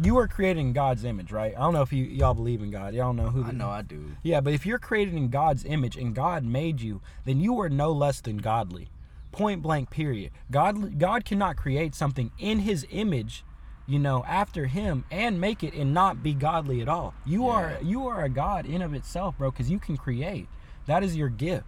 you 0.03 0.19
are 0.19 0.27
created 0.29 0.61
in 0.61 0.73
God's 0.73 1.05
image, 1.05 1.31
right? 1.33 1.55
I 1.57 1.61
don't 1.61 1.73
know 1.73 1.83
if 1.83 1.93
you 1.93 2.05
y'all 2.05 2.35
believe 2.35 2.61
in 2.63 2.71
God. 2.71 2.95
Y'all 2.95 3.13
know 3.15 3.29
who. 3.29 3.45
I 3.45 3.53
know 3.53 3.71
I 3.71 3.83
do. 3.83 4.13
Yeah, 4.23 4.41
but 4.41 4.53
if 4.53 4.67
you're 4.67 4.79
created 4.79 5.15
in 5.15 5.29
God's 5.29 5.65
image 5.65 5.97
and 5.97 6.15
God 6.15 6.45
made 6.45 6.81
you, 6.81 7.01
then 7.25 7.41
you 7.41 7.59
are 7.61 7.69
no 7.71 7.93
less 7.93 8.21
than 8.21 8.39
godly. 8.39 8.89
Point 9.33 9.63
blank. 9.63 9.91
Period. 9.91 10.33
God 10.51 10.99
God 10.99 11.25
cannot 11.25 11.57
create 11.57 11.95
something 11.95 12.31
in 12.39 12.61
His 12.61 12.87
image, 12.91 13.45
you 13.87 13.99
know, 13.99 14.25
after 14.27 14.67
Him 14.67 15.05
and 15.11 15.41
make 15.41 15.63
it 15.63 15.75
and 15.75 15.93
not 15.93 16.23
be 16.23 16.33
godly 16.35 16.81
at 16.81 16.89
all. 16.89 17.15
You 17.25 17.49
are 17.49 17.79
you 17.83 18.07
are 18.09 18.25
a 18.25 18.29
God 18.29 18.67
in 18.67 18.83
of 18.83 18.95
itself, 18.95 19.37
bro, 19.39 19.51
because 19.51 19.71
you 19.71 19.79
can 19.79 19.97
create. 19.97 20.49
That 20.87 21.03
is 21.03 21.17
your 21.17 21.29
gift. 21.29 21.67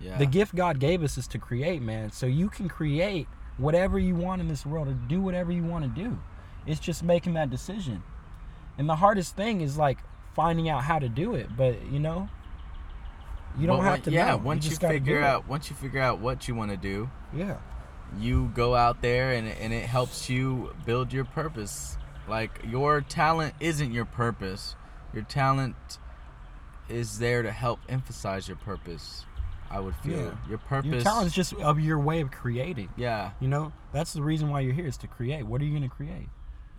Yeah. 0.00 0.16
The 0.18 0.26
gift 0.26 0.54
God 0.54 0.78
gave 0.80 1.02
us 1.02 1.18
is 1.18 1.26
to 1.28 1.38
create, 1.38 1.82
man. 1.82 2.10
So 2.12 2.26
you 2.26 2.48
can 2.48 2.68
create 2.68 3.26
whatever 3.58 3.98
you 3.98 4.14
want 4.14 4.40
in 4.40 4.48
this 4.48 4.64
world 4.64 4.88
or 4.88 4.92
do 4.94 5.20
whatever 5.20 5.52
you 5.52 5.62
want 5.62 5.84
to 5.84 6.02
do. 6.02 6.18
It's 6.66 6.80
just 6.80 7.02
making 7.02 7.34
that 7.34 7.50
decision. 7.50 8.02
And 8.78 8.88
the 8.88 8.96
hardest 8.96 9.36
thing 9.36 9.60
is 9.60 9.76
like 9.76 9.98
finding 10.34 10.68
out 10.70 10.84
how 10.84 10.98
to 10.98 11.08
do 11.08 11.34
it, 11.34 11.54
but 11.56 11.76
you 11.90 11.98
know, 11.98 12.28
you 13.58 13.66
don't 13.66 13.78
But 13.78 13.84
have 13.84 14.02
to 14.04 14.10
Yeah, 14.10 14.30
know. 14.30 14.36
once 14.38 14.64
you, 14.70 14.76
gotta 14.76 14.94
figure 14.94 15.20
out 15.22 15.46
once 15.48 15.68
you 15.68 15.76
figure 15.76 16.00
out 16.00 16.20
what 16.20 16.48
you 16.48 16.54
want 16.54 16.70
to 16.70 16.76
do, 16.78 17.10
Yeah. 17.34 17.56
You 18.18 18.50
go 18.54 18.74
out 18.74 19.02
there 19.02 19.32
and 19.32 19.46
and 19.48 19.72
it 19.72 19.84
helps 19.86 20.28
you 20.28 20.74
build 20.84 21.12
your 21.12 21.24
purpose. 21.24 21.96
Like 22.28 22.60
your 22.68 23.00
talent 23.00 23.54
isn't 23.60 23.92
your 23.92 24.04
purpose. 24.04 24.74
Your 25.12 25.22
talent 25.24 25.76
is 26.88 27.18
there 27.18 27.42
to 27.42 27.50
help 27.52 27.80
emphasize 27.88 28.48
your 28.48 28.56
purpose. 28.56 29.24
I 29.70 29.78
would 29.78 29.94
feel 29.96 30.18
Yeah. 30.18 30.48
your 30.48 30.58
purpose. 30.58 30.90
Your 30.90 31.00
talent 31.00 31.28
is 31.28 31.32
just 31.32 31.54
of 31.54 31.78
your 31.78 31.98
way 31.98 32.20
of 32.20 32.30
creating. 32.32 32.88
yeah, 32.96 33.30
You 33.38 33.46
know, 33.48 33.72
that's 33.92 34.12
the 34.12 34.22
reason 34.22 34.48
why 34.50 34.60
you're 34.60 34.72
here 34.74 34.86
is 34.86 34.96
to 34.98 35.06
create. 35.06 35.44
What 35.46 35.60
are 35.60 35.64
you 35.64 35.72
gonna 35.72 35.88
create? 35.88 36.28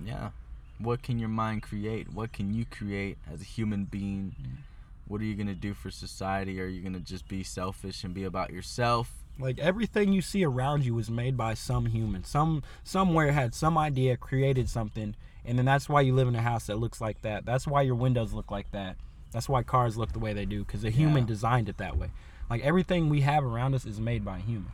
yeah. 0.04 0.32
What 0.80 1.04
can 1.04 1.20
your 1.20 1.30
mind 1.30 1.62
create? 1.62 2.12
What 2.12 2.34
can 2.34 2.54
you 2.56 2.66
create 2.66 3.18
as 3.32 3.40
a 3.42 3.44
human 3.46 3.86
being? 3.86 4.36
Mm. 4.42 4.64
What 5.08 5.22
are 5.22 5.26
you 5.26 5.36
gonna 5.36 5.54
do 5.54 5.74
for 5.76 5.92
society? 5.92 6.60
Are 6.60 6.66
you 6.66 6.82
gonna 6.82 7.00
just 7.00 7.28
be 7.28 7.44
selfish 7.44 8.04
and 8.04 8.14
be 8.14 8.24
about 8.24 8.50
yourself? 8.52 9.21
Like 9.40 9.58
everything 9.60 10.14
you 10.14 10.22
see 10.22 10.44
around 10.46 10.86
you 10.86 10.94
was 10.94 11.10
made 11.10 11.36
by 11.36 11.54
some 11.56 11.88
human. 11.88 12.24
Some 12.24 12.62
somewhere 12.84 13.32
had 13.32 13.56
some 13.56 13.78
idea, 13.78 14.18
created 14.18 14.70
something, 14.70 15.16
and 15.44 15.58
then 15.58 15.66
that's 15.66 15.90
why 15.90 16.02
you 16.02 16.14
live 16.14 16.28
in 16.28 16.36
a 16.36 16.42
house 16.42 16.68
that 16.68 16.78
looks 16.78 17.02
like 17.02 17.22
that. 17.22 17.46
That's 17.46 17.66
why 17.66 17.82
your 17.82 17.96
windows 17.96 18.34
look 18.34 18.52
like 18.52 18.72
that. 18.72 18.98
That's 19.32 19.50
why 19.50 19.64
cars 19.64 19.98
look 19.98 20.12
the 20.14 20.20
way 20.20 20.34
they 20.34 20.46
do 20.46 20.64
because 20.64 20.84
a 20.84 20.90
human 20.90 21.24
Yeah. 21.24 21.28
designed 21.28 21.70
it 21.70 21.78
that 21.78 21.98
way. 21.98 22.12
Like 22.50 22.62
everything 22.62 23.10
we 23.10 23.22
have 23.22 23.44
around 23.44 23.74
us 23.74 23.86
is 23.86 24.00
made 24.00 24.24
by 24.26 24.38
a 24.38 24.42
human. 24.42 24.72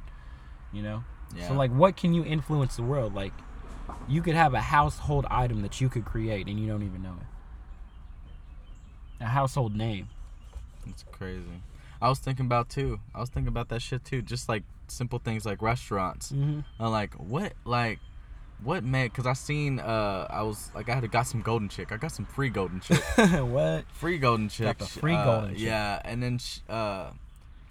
You 0.74 0.82
know? 0.82 1.04
Yeah. 1.36 1.48
So 1.48 1.54
like 1.54 1.72
what 1.72 1.96
can 1.96 2.14
you 2.14 2.26
influence 2.26 2.76
the 2.76 2.84
world? 2.84 3.14
Like 3.14 3.34
you 4.10 4.22
could 4.22 4.36
have 4.36 4.54
a 4.54 4.62
household 4.62 5.26
item 5.30 5.62
that 5.62 5.80
you 5.80 5.88
could 5.88 6.04
create 6.04 6.48
and 6.48 6.60
you 6.60 6.68
don't 6.68 6.84
even 6.84 7.04
know 7.04 7.16
it. 7.22 7.28
A 9.24 9.28
household 9.28 9.76
name. 9.76 10.10
It's 10.88 11.04
crazy. 11.12 11.62
I 12.02 12.10
was 12.10 12.20
thinking 12.20 12.46
about 12.46 12.70
too. 12.70 13.00
I 13.14 13.20
was 13.20 13.30
thinking 13.30 13.50
about 13.50 13.70
that 13.70 13.82
shit 13.82 14.06
too. 14.06 14.22
Just 14.22 14.50
like 14.50 14.64
simple 14.88 15.20
things 15.20 15.46
like 15.46 15.62
restaurants. 15.62 16.32
Mm-hmm. 16.32 16.62
I'm 16.80 16.92
like, 16.92 17.14
what, 17.16 17.54
like, 17.66 18.00
what 18.64 18.84
man? 18.84 19.10
Cause 19.10 19.28
I 19.28 19.34
seen, 19.34 19.80
uh, 19.80 20.28
I 20.30 20.44
was 20.44 20.72
like, 20.74 20.90
I 20.90 20.96
had 20.96 21.12
got 21.12 21.28
some 21.28 21.42
golden 21.42 21.70
chick. 21.70 21.92
I 21.92 21.98
got 21.98 22.12
some 22.12 22.26
free 22.26 22.50
golden 22.50 22.80
chick. 22.80 23.02
what? 23.18 23.86
free 23.94 24.18
golden 24.18 24.50
chick. 24.50 24.78
the 24.78 24.86
free 24.86 25.16
uh, 25.16 25.26
golden 25.26 25.56
chick. 25.56 25.64
Yeah, 25.64 26.02
and 26.04 26.22
then 26.22 26.38
sh- 26.40 26.60
uh, 26.70 27.12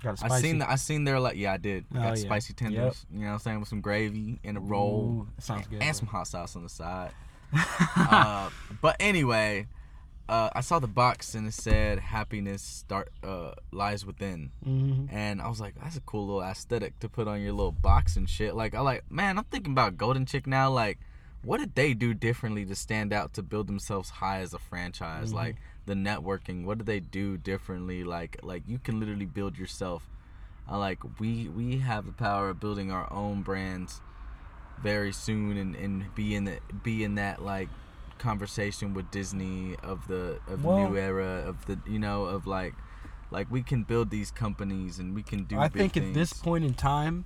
Got 0.03 0.23
a 0.23 0.33
I 0.33 0.41
seen, 0.41 0.63
I 0.63 0.75
seen 0.77 1.05
their 1.05 1.19
like, 1.19 1.37
yeah, 1.37 1.55
I 1.55 1.57
did. 1.57 1.85
Oh, 1.93 1.99
got 1.99 2.09
yeah. 2.09 2.15
spicy 2.15 2.53
tenders. 2.53 3.07
Yep. 3.11 3.19
You 3.19 3.21
know 3.21 3.27
what 3.27 3.33
I'm 3.33 3.39
saying 3.41 3.61
with 3.61 3.69
some 3.69 3.81
gravy 3.81 4.39
and 4.45 4.57
a 4.57 4.61
roll. 4.61 5.27
Ooh, 5.27 5.43
sounds 5.43 5.67
good. 5.67 5.83
and 5.83 5.97
some 5.97 6.07
hot 6.07 6.27
sauce 6.27 6.55
on 6.55 6.63
the 6.63 6.69
side. 6.69 7.13
uh, 7.97 8.51
but 8.83 8.97
anyway, 9.01 9.67
uh, 10.29 10.51
I 10.53 10.61
saw 10.61 10.79
the 10.81 10.89
box 10.89 11.35
and 11.35 11.47
it 11.47 11.55
said 11.55 11.99
happiness 12.01 12.63
start 12.63 13.11
uh, 13.23 13.53
lies 13.73 14.05
within. 14.05 14.51
hmm 14.65 15.05
And 15.11 15.41
I 15.41 15.49
was 15.49 15.61
like, 15.61 15.75
that's 15.81 15.97
a 15.97 16.01
cool 16.01 16.27
little 16.27 16.43
aesthetic 16.43 16.99
to 17.01 17.09
put 17.09 17.29
on 17.29 17.41
your 17.43 17.53
little 17.53 17.73
box 17.73 18.17
and 18.17 18.29
shit. 18.29 18.55
Like, 18.57 18.75
I 18.75 18.81
like, 18.81 19.11
man, 19.11 19.39
I'm 19.39 19.45
thinking 19.45 19.73
about 19.73 19.97
Golden 19.97 20.27
Chick 20.27 20.47
now. 20.47 20.71
Like, 20.71 20.99
what 21.43 21.59
did 21.59 21.75
they 21.77 21.95
do 21.95 22.13
differently 22.13 22.65
to 22.65 22.75
stand 22.75 23.13
out 23.13 23.35
to 23.35 23.43
build 23.43 23.69
themselves 23.69 24.11
high 24.11 24.41
as 24.41 24.53
a 24.53 24.59
franchise? 24.59 25.31
Mhm. 25.33 25.37
Like 25.37 25.57
the 25.87 25.95
networking, 25.95 26.65
what 26.65 26.79
did 26.79 26.87
they 26.89 26.99
do 27.01 27.37
differently? 27.37 28.03
Like, 28.03 28.39
like 28.43 28.65
you 28.67 28.79
can 28.79 28.99
literally 28.99 29.27
build 29.27 29.57
yourself. 29.57 30.03
I 30.69 30.77
like 30.77 30.99
we 31.21 31.49
we 31.49 31.79
have 31.79 32.07
the 32.07 32.13
power 32.13 32.49
of 32.49 32.59
building 32.59 32.91
our 32.91 33.07
own 33.13 33.43
brands 33.43 34.01
very 34.83 35.13
soon 35.13 35.57
and, 35.57 35.77
and 35.77 36.13
be 36.17 36.35
in 36.35 36.45
the 36.47 36.59
be 36.83 37.05
in 37.05 37.15
that 37.15 37.41
like 37.43 37.69
conversation 38.19 38.95
with 38.95 39.11
Disney 39.11 39.77
of 39.83 40.07
the 40.09 40.39
of 40.49 40.63
the 40.63 40.69
Well- 40.69 40.91
new 40.91 40.97
era 40.99 41.43
of 41.47 41.67
the 41.67 41.79
you 41.87 41.99
know 41.99 42.25
of 42.25 42.47
like 42.47 42.75
like 43.31 43.51
we 43.51 43.63
can 43.63 43.83
build 43.83 44.11
these 44.11 44.31
companies 44.31 44.99
and 44.99 45.15
we 45.15 45.23
can 45.23 45.45
do 45.45 45.59
I 45.59 45.69
think 45.69 45.97
at 45.97 46.15
this 46.15 46.33
point 46.33 46.65
in 46.65 46.75
time, 46.75 47.25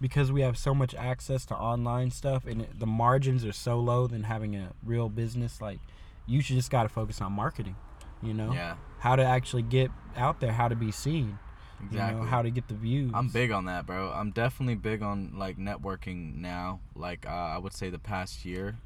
because 0.00 0.32
we 0.32 0.40
have 0.40 0.58
so 0.58 0.74
much 0.74 0.94
access 0.94 1.46
to 1.46 1.54
online 1.56 2.10
stuff 2.10 2.46
and 2.46 2.62
it, 2.62 2.78
the 2.80 2.86
margins 2.86 3.44
are 3.44 3.52
so 3.52 3.78
low 3.78 4.06
than 4.06 4.24
having 4.24 4.56
a 4.56 4.72
real 4.84 5.08
business, 5.08 5.60
like 5.60 5.78
you 6.26 6.40
should 6.40 6.56
just 6.56 6.70
got 6.70 6.82
to 6.84 6.88
focus 6.88 7.20
on 7.20 7.32
marketing. 7.32 7.76
You 8.22 8.34
know, 8.34 8.52
yeah 8.52 8.74
how 8.98 9.16
to 9.16 9.22
actually 9.24 9.62
get 9.62 9.90
out 10.16 10.40
there, 10.40 10.52
how 10.52 10.68
to 10.68 10.76
be 10.76 10.90
seen. 10.92 11.38
exactly 11.82 12.16
You 12.18 12.24
know, 12.24 12.28
how 12.30 12.42
to 12.42 12.50
get 12.50 12.68
the 12.68 12.74
views. 12.74 13.12
I'm 13.14 13.28
big 13.28 13.50
on 13.50 13.64
that 13.66 13.86
bro 13.86 14.10
I'm 14.10 14.30
definitely 14.32 14.74
big 14.74 15.00
on 15.02 15.32
like 15.36 15.56
networking 15.58 16.36
now 16.36 16.80
like 16.94 17.24
uh, 17.26 17.30
I 17.30 17.58
would 17.58 17.72
say 17.72 17.88
the 17.88 17.98
past 17.98 18.44
year 18.44 18.76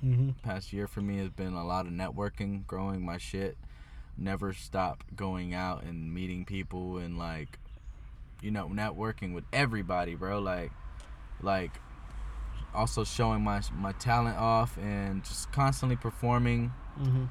hmm 0.00 0.30
past 0.42 0.72
year 0.72 0.86
for 0.86 1.00
me 1.00 1.18
has 1.18 1.30
been 1.30 1.54
a 1.54 1.64
lot 1.64 1.86
of 1.86 1.92
networking, 1.92 2.66
growing 2.66 3.04
my 3.04 3.18
shit. 3.18 3.56
Never 4.16 4.52
stop 4.52 5.02
going 5.16 5.54
out 5.54 5.82
and 5.84 6.12
meeting 6.12 6.44
people 6.44 6.98
and 6.98 7.18
like, 7.18 7.58
you 8.42 8.50
know, 8.50 8.68
networking 8.68 9.34
with 9.34 9.44
everybody, 9.52 10.14
bro. 10.14 10.38
Like, 10.40 10.70
like, 11.40 11.72
also 12.74 13.04
showing 13.04 13.42
my 13.42 13.60
my 13.74 13.92
talent 13.92 14.36
off 14.36 14.76
and 14.78 15.24
just 15.24 15.50
constantly 15.52 15.96
performing. 15.96 16.72
hmm 16.96 17.24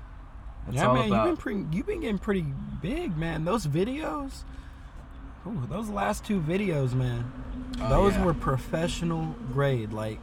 It's 0.68 0.78
yeah, 0.78 0.92
man, 0.94 1.08
about. 1.08 1.26
you've 1.28 1.36
been 1.36 1.38
pretty, 1.38 1.66
you've 1.72 1.86
been 1.86 2.02
getting 2.02 2.18
pretty 2.18 2.46
big, 2.82 3.16
man. 3.18 3.46
Those 3.46 3.68
videos, 3.68 4.44
ooh, 5.48 5.66
those 5.70 5.90
last 5.90 6.26
two 6.26 6.40
videos, 6.42 6.94
man, 6.94 7.32
Oh, 7.82 7.90
those 7.90 8.14
yeah. 8.14 8.24
were 8.26 8.34
professional 8.34 9.36
grade. 9.54 9.94
Like 9.94 10.20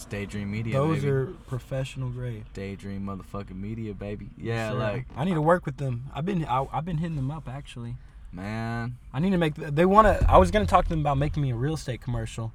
It's 0.00 0.06
Daydream 0.06 0.50
Media, 0.50 0.72
those 0.72 1.00
baby. 1.00 1.08
are 1.10 1.26
professional 1.46 2.08
grade. 2.08 2.44
Daydream 2.54 3.04
motherfucking 3.04 3.54
media, 3.60 3.92
baby. 3.92 4.30
Yeah, 4.38 4.70
Sure. 4.70 4.78
like 4.78 5.06
I 5.14 5.26
need 5.26 5.34
to 5.34 5.42
work 5.42 5.66
with 5.66 5.76
them. 5.76 6.04
I've 6.14 6.24
been 6.24 6.42
I, 6.46 6.66
I've 6.72 6.86
been 6.86 6.96
hitting 6.96 7.16
them 7.16 7.30
up 7.30 7.46
actually. 7.46 7.96
man, 8.32 8.96
I 9.12 9.20
need 9.20 9.32
to 9.32 9.36
make. 9.36 9.56
They 9.56 9.84
want 9.84 10.06
to. 10.06 10.30
I 10.30 10.38
was 10.38 10.50
gonna 10.50 10.64
talk 10.64 10.84
to 10.84 10.88
them 10.88 11.00
about 11.00 11.18
making 11.18 11.42
me 11.42 11.50
a 11.50 11.54
real 11.54 11.74
estate 11.74 12.00
commercial. 12.00 12.50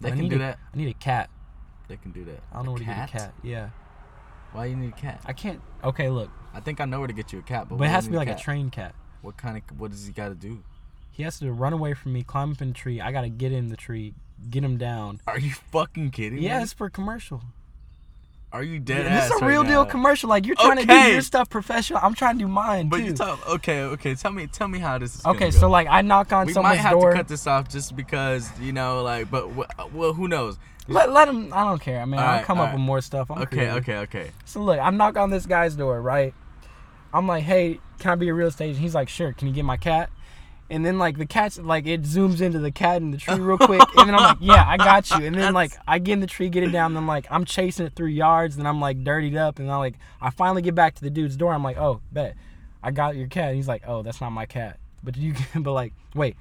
they 0.00 0.12
can 0.12 0.28
do 0.28 0.36
a- 0.36 0.38
that. 0.38 0.58
I 0.72 0.76
need 0.76 0.86
a 0.86 0.94
cat. 0.94 1.30
They 1.88 1.96
can 1.96 2.12
do 2.12 2.24
that. 2.26 2.40
I 2.52 2.56
don't 2.58 2.66
know 2.66 2.70
A 2.70 2.74
where 2.74 2.78
to 2.78 2.84
get 2.84 3.08
a 3.08 3.12
cat. 3.12 3.34
Yeah, 3.42 3.70
Why 4.52 4.66
you 4.66 4.76
need 4.76 4.90
a 4.90 4.96
cat? 4.96 5.20
I 5.26 5.32
can't. 5.32 5.60
Okay, 5.82 6.10
look, 6.10 6.30
I 6.54 6.60
think 6.60 6.80
I 6.80 6.84
know 6.84 7.00
where 7.00 7.08
to 7.08 7.12
get 7.12 7.32
you 7.32 7.40
a 7.40 7.42
cat, 7.42 7.68
but, 7.68 7.78
but 7.78 7.86
it 7.86 7.90
has 7.90 8.04
to 8.04 8.10
be 8.10 8.16
need 8.16 8.18
like 8.28 8.38
a 8.38 8.40
trained 8.40 8.70
cat. 8.70 8.94
What 9.20 9.36
kind 9.36 9.56
of 9.56 9.80
what 9.80 9.90
does 9.90 10.06
he 10.06 10.12
got 10.12 10.28
to 10.28 10.36
do? 10.36 10.62
He 11.10 11.24
has 11.24 11.40
to 11.40 11.50
run 11.50 11.72
away 11.72 11.94
from 11.94 12.12
me, 12.12 12.22
climb 12.22 12.52
up 12.52 12.62
in 12.62 12.68
the 12.68 12.74
tree. 12.74 13.00
I 13.00 13.10
gotta 13.10 13.28
get 13.28 13.50
in 13.50 13.66
the 13.68 13.76
tree, 13.76 14.14
get 14.50 14.62
him 14.64 14.76
down. 14.76 15.20
Are 15.26 15.38
you 15.38 15.52
fucking 15.72 16.10
kidding 16.10 16.38
Yeah, 16.42 16.58
me? 16.58 16.64
it's 16.64 16.72
for 16.72 16.88
commercial. 16.90 17.42
Are 18.52 18.62
you 18.62 18.78
dead 18.78 19.06
this 19.06 19.10
ass? 19.12 19.24
is 19.26 19.30
a 19.32 19.44
right 19.44 19.48
real 19.50 19.64
deal 19.64 19.82
now? 19.84 19.90
commercial. 19.90 20.28
Like 20.28 20.46
you're 20.46 20.54
trying 20.54 20.76
to 20.78 20.86
do 20.86 20.94
your 20.94 21.22
stuff 21.22 21.50
professional. 21.50 21.98
I'm 22.02 22.14
trying 22.14 22.38
to 22.38 22.44
do 22.44 22.48
mine 22.48 22.88
But 22.88 22.98
too. 22.98 23.04
you 23.06 23.12
tell 23.12 23.36
okay, 23.48 23.80
okay. 23.82 24.14
Tell 24.14 24.30
me, 24.30 24.46
tell 24.46 24.68
me 24.68 24.78
how 24.78 24.96
this 24.98 25.16
is. 25.16 25.26
okay, 25.26 25.50
so 25.50 25.62
go. 25.62 25.70
like 25.70 25.88
I 25.90 26.02
knock 26.02 26.32
on 26.32 26.46
we 26.46 26.54
might 26.54 26.76
have 26.76 26.92
door. 26.92 27.10
to 27.10 27.16
cut 27.16 27.26
this 27.26 27.48
off 27.48 27.68
just 27.68 27.96
because 27.96 28.48
you 28.60 28.72
know, 28.72 29.02
like, 29.02 29.28
but 29.28 29.48
well, 29.92 30.12
who 30.12 30.28
knows? 30.28 30.56
let, 30.86 31.10
let 31.12 31.26
him. 31.28 31.52
I 31.52 31.64
don't 31.64 31.80
care. 31.80 32.00
I 32.00 32.04
mean, 32.04 32.20
I'll 32.20 32.44
come 32.44 32.58
up 32.58 32.66
alright. 32.66 32.74
with 32.74 32.82
more 32.82 33.00
stuff. 33.00 33.28
I'm 33.30 33.38
Okay, 33.42 33.56
creative. 33.56 33.76
okay, 33.78 33.96
okay. 33.98 34.30
So 34.44 34.60
look, 34.62 34.78
I'm 34.78 34.96
knock 34.96 35.16
on 35.16 35.30
this 35.30 35.46
guy's 35.46 35.74
door, 35.74 36.00
right? 36.00 36.32
I'm 37.12 37.26
like, 37.26 37.42
hey, 37.42 37.80
can 37.98 38.12
I 38.12 38.14
be 38.16 38.28
a 38.28 38.34
real 38.34 38.48
estate 38.48 38.66
agent? 38.66 38.78
He's 38.82 38.94
like, 38.94 39.08
sure. 39.08 39.32
Can 39.32 39.48
you 39.48 39.54
get 39.54 39.64
my 39.64 39.76
cat? 39.78 40.10
And 40.74 40.84
then 40.84 40.98
like 40.98 41.16
the 41.18 41.26
cat's 41.26 41.58
like 41.58 41.86
it 41.86 42.02
zooms 42.02 42.40
into 42.40 42.58
the 42.58 42.70
cat 42.72 42.96
in 43.00 43.10
the 43.12 43.16
tree 43.18 43.38
real 43.38 43.56
quick, 43.70 43.80
and 43.96 44.08
then 44.08 44.14
I'm 44.14 44.22
like, 44.22 44.38
yeah, 44.40 44.64
I 44.66 44.76
got 44.76 45.08
you. 45.10 45.24
And 45.24 45.34
then 45.36 45.54
like 45.54 45.72
I 45.86 45.98
get 46.00 46.14
in 46.14 46.20
the 46.20 46.26
tree, 46.26 46.48
get 46.48 46.62
it 46.64 46.72
down, 46.72 46.86
and 46.92 46.96
then 46.96 47.06
like 47.06 47.26
I'm 47.30 47.44
chasing 47.44 47.86
it 47.86 47.94
through 47.94 48.08
yards, 48.08 48.56
and 48.58 48.66
I'm 48.66 48.80
like 48.80 49.04
dirtied 49.04 49.36
up, 49.36 49.58
and 49.58 49.70
I 49.70 49.76
like 49.76 49.94
I 50.20 50.30
finally 50.30 50.62
get 50.62 50.74
back 50.74 50.94
to 50.96 51.02
the 51.02 51.10
dude's 51.10 51.36
door. 51.36 51.52
I'm 51.54 51.62
like, 51.62 51.78
oh, 51.78 52.00
bet, 52.12 52.34
I 52.82 52.90
got 52.90 53.14
your 53.16 53.28
cat. 53.28 53.48
And 53.48 53.56
he's 53.56 53.68
like, 53.68 53.84
oh, 53.86 54.02
that's 54.02 54.20
not 54.20 54.30
my 54.30 54.46
cat, 54.46 54.78
but 55.04 55.16
you, 55.16 55.34
but 55.54 55.72
like, 55.72 55.92
wait, 56.14 56.36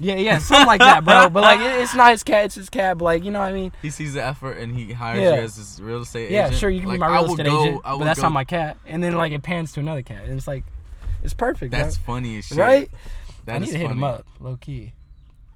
yeah, 0.00 0.16
yeah, 0.16 0.38
something 0.38 0.66
like 0.66 0.80
that, 0.80 1.04
bro. 1.04 1.28
But 1.30 1.42
like 1.42 1.60
it, 1.60 1.80
it's 1.82 1.94
not 1.94 2.10
his 2.10 2.22
cat, 2.24 2.46
it's 2.46 2.54
his 2.56 2.70
cat. 2.70 2.98
But 2.98 3.04
like 3.04 3.24
you 3.24 3.30
know 3.30 3.38
what 3.40 3.50
I 3.50 3.52
mean? 3.52 3.70
He 3.82 3.90
sees 3.90 4.14
the 4.14 4.24
effort 4.24 4.58
and 4.58 4.74
he 4.74 4.92
hires 4.94 5.20
Yeah. 5.22 5.36
you 5.36 5.42
as 5.42 5.56
his 5.56 5.80
real 5.80 6.00
estate 6.02 6.30
Yeah, 6.30 6.40
agent. 6.46 6.52
Yeah, 6.54 6.58
sure, 6.58 6.70
you 6.70 6.80
can 6.80 6.88
Like, 6.88 6.96
be 6.96 7.00
my 7.00 7.12
real 7.20 7.30
estate 7.30 7.46
go- 7.46 7.62
agent, 7.64 7.82
but 7.84 7.98
that's 8.04 8.18
go- 8.18 8.24
not 8.24 8.32
my 8.32 8.44
cat. 8.44 8.78
And 8.86 9.02
then 9.04 9.14
like 9.16 9.30
it 9.32 9.42
pans 9.42 9.72
to 9.74 9.80
another 9.80 10.02
cat, 10.02 10.24
and 10.24 10.32
it's 10.36 10.48
like, 10.48 10.64
it's 11.22 11.34
perfect, 11.34 11.70
That's 11.70 11.98
bro. 11.98 12.14
funny 12.14 12.38
as 12.38 12.46
shit. 12.46 12.56
right? 12.56 12.90
That 13.46 13.56
I 13.56 13.58
need 13.58 13.70
to 13.70 13.78
hit 13.78 13.90
him 13.90 14.04
up, 14.04 14.26
low 14.38 14.56
key. 14.56 14.92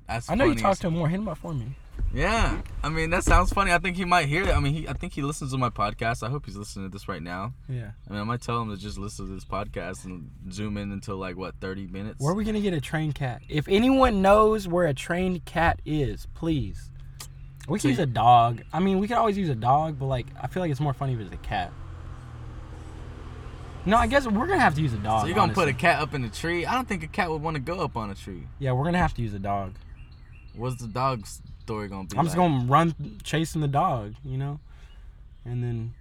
That's 0.09 0.29
I 0.31 0.35
know 0.35 0.44
you 0.44 0.51
funny 0.53 0.62
talked 0.62 0.81
to 0.83 0.88
him 0.88 0.94
more. 0.94 1.09
Hit 1.09 1.18
him 1.20 1.29
up 1.29 1.38
for 1.38 1.55
me. 1.55 1.77
Yeah, 2.12 2.61
I 2.83 2.88
mean 2.90 3.11
that 3.11 3.25
sounds 3.25 3.53
funny. 3.53 3.73
I 3.73 3.79
think 3.79 3.97
he 3.97 4.05
might 4.05 4.27
hear 4.27 4.44
it. 4.44 4.51
I 4.51 4.61
mean, 4.61 4.73
he, 4.75 4.88
I 4.88 4.92
think 4.92 5.12
he 5.12 5.23
listens 5.23 5.53
to 5.53 5.59
my 5.59 5.70
podcast. 5.70 6.23
I 6.27 6.31
hope 6.31 6.47
he's 6.47 6.57
listening 6.57 6.88
to 6.88 6.92
this 6.92 7.09
right 7.09 7.23
now. 7.23 7.55
Yeah. 7.68 7.90
I 8.09 8.12
mean, 8.12 8.20
I 8.20 8.25
might 8.25 8.40
tell 8.40 8.61
him 8.61 8.70
to 8.70 8.77
just 8.77 8.99
listen 8.99 9.27
to 9.27 9.33
this 9.35 9.44
podcast 9.44 10.05
and 10.05 10.31
zoom 10.53 10.77
in 10.77 10.92
until 10.92 11.16
like 11.16 11.37
what 11.37 11.55
thirty 11.61 11.87
minutes. 11.87 12.20
Where 12.20 12.33
are 12.33 12.37
we 12.37 12.44
gonna 12.44 12.61
get 12.61 12.73
a 12.75 12.81
trained 12.81 13.14
cat? 13.14 13.42
If 13.49 13.66
anyone 13.68 14.23
knows 14.23 14.68
where 14.68 14.87
a 14.87 14.94
trained 14.94 15.44
cat 15.44 15.81
is, 15.85 16.27
please. 16.35 16.90
We 17.68 17.79
So 17.79 17.83
can 17.83 17.90
use 17.90 17.99
you- 17.99 18.05
a 18.05 18.07
dog. 18.07 18.62
I 18.73 18.79
mean, 18.81 18.99
we 18.99 19.09
could 19.09 19.16
always 19.16 19.38
use 19.38 19.49
a 19.49 19.55
dog, 19.55 19.99
but 19.99 20.07
like, 20.07 20.27
I 20.40 20.47
feel 20.49 20.62
like 20.62 20.70
it's 20.70 20.81
more 20.81 20.92
funny 20.94 21.14
if 21.14 21.20
it's 21.20 21.33
a 21.33 21.37
cat. 21.38 21.73
No, 23.87 23.99
I 23.99 24.07
guess 24.07 24.27
we're 24.27 24.47
gonna 24.47 24.61
have 24.61 24.75
to 24.77 24.81
use 24.81 24.94
a 24.94 24.99
dog. 24.99 25.23
So 25.23 25.27
you're 25.27 25.35
gonna 25.35 25.53
put 25.53 25.68
a 25.68 25.73
cat 25.73 26.01
up 26.01 26.14
in 26.14 26.25
a 26.25 26.31
tree? 26.31 26.64
I 26.64 26.75
don't 26.75 26.88
think 26.88 27.03
a 27.03 27.07
cat 27.07 27.31
would 27.31 27.42
want 27.42 27.57
to 27.57 27.61
go 27.61 27.81
up 27.81 27.97
on 27.97 28.11
a 28.11 28.14
tree. 28.14 28.44
Yeah, 28.59 28.73
we're 28.73 28.85
gonna 28.85 28.99
have 28.99 29.14
to 29.14 29.23
use 29.23 29.35
a 29.35 29.38
dog. 29.38 29.75
What's 30.57 30.77
the 30.77 30.88
dog's 30.88 31.42
story 31.62 31.88
gonna 31.88 32.09
be? 32.09 32.16
I'm 32.16 32.25
just 32.25 32.37
like? 32.37 32.49
gonna 32.49 32.64
run 32.64 32.94
chasing 33.23 33.61
the 33.61 33.68
dog, 33.68 34.14
you 34.25 34.38
know, 34.38 34.61
and 35.44 35.62
then 35.62 35.94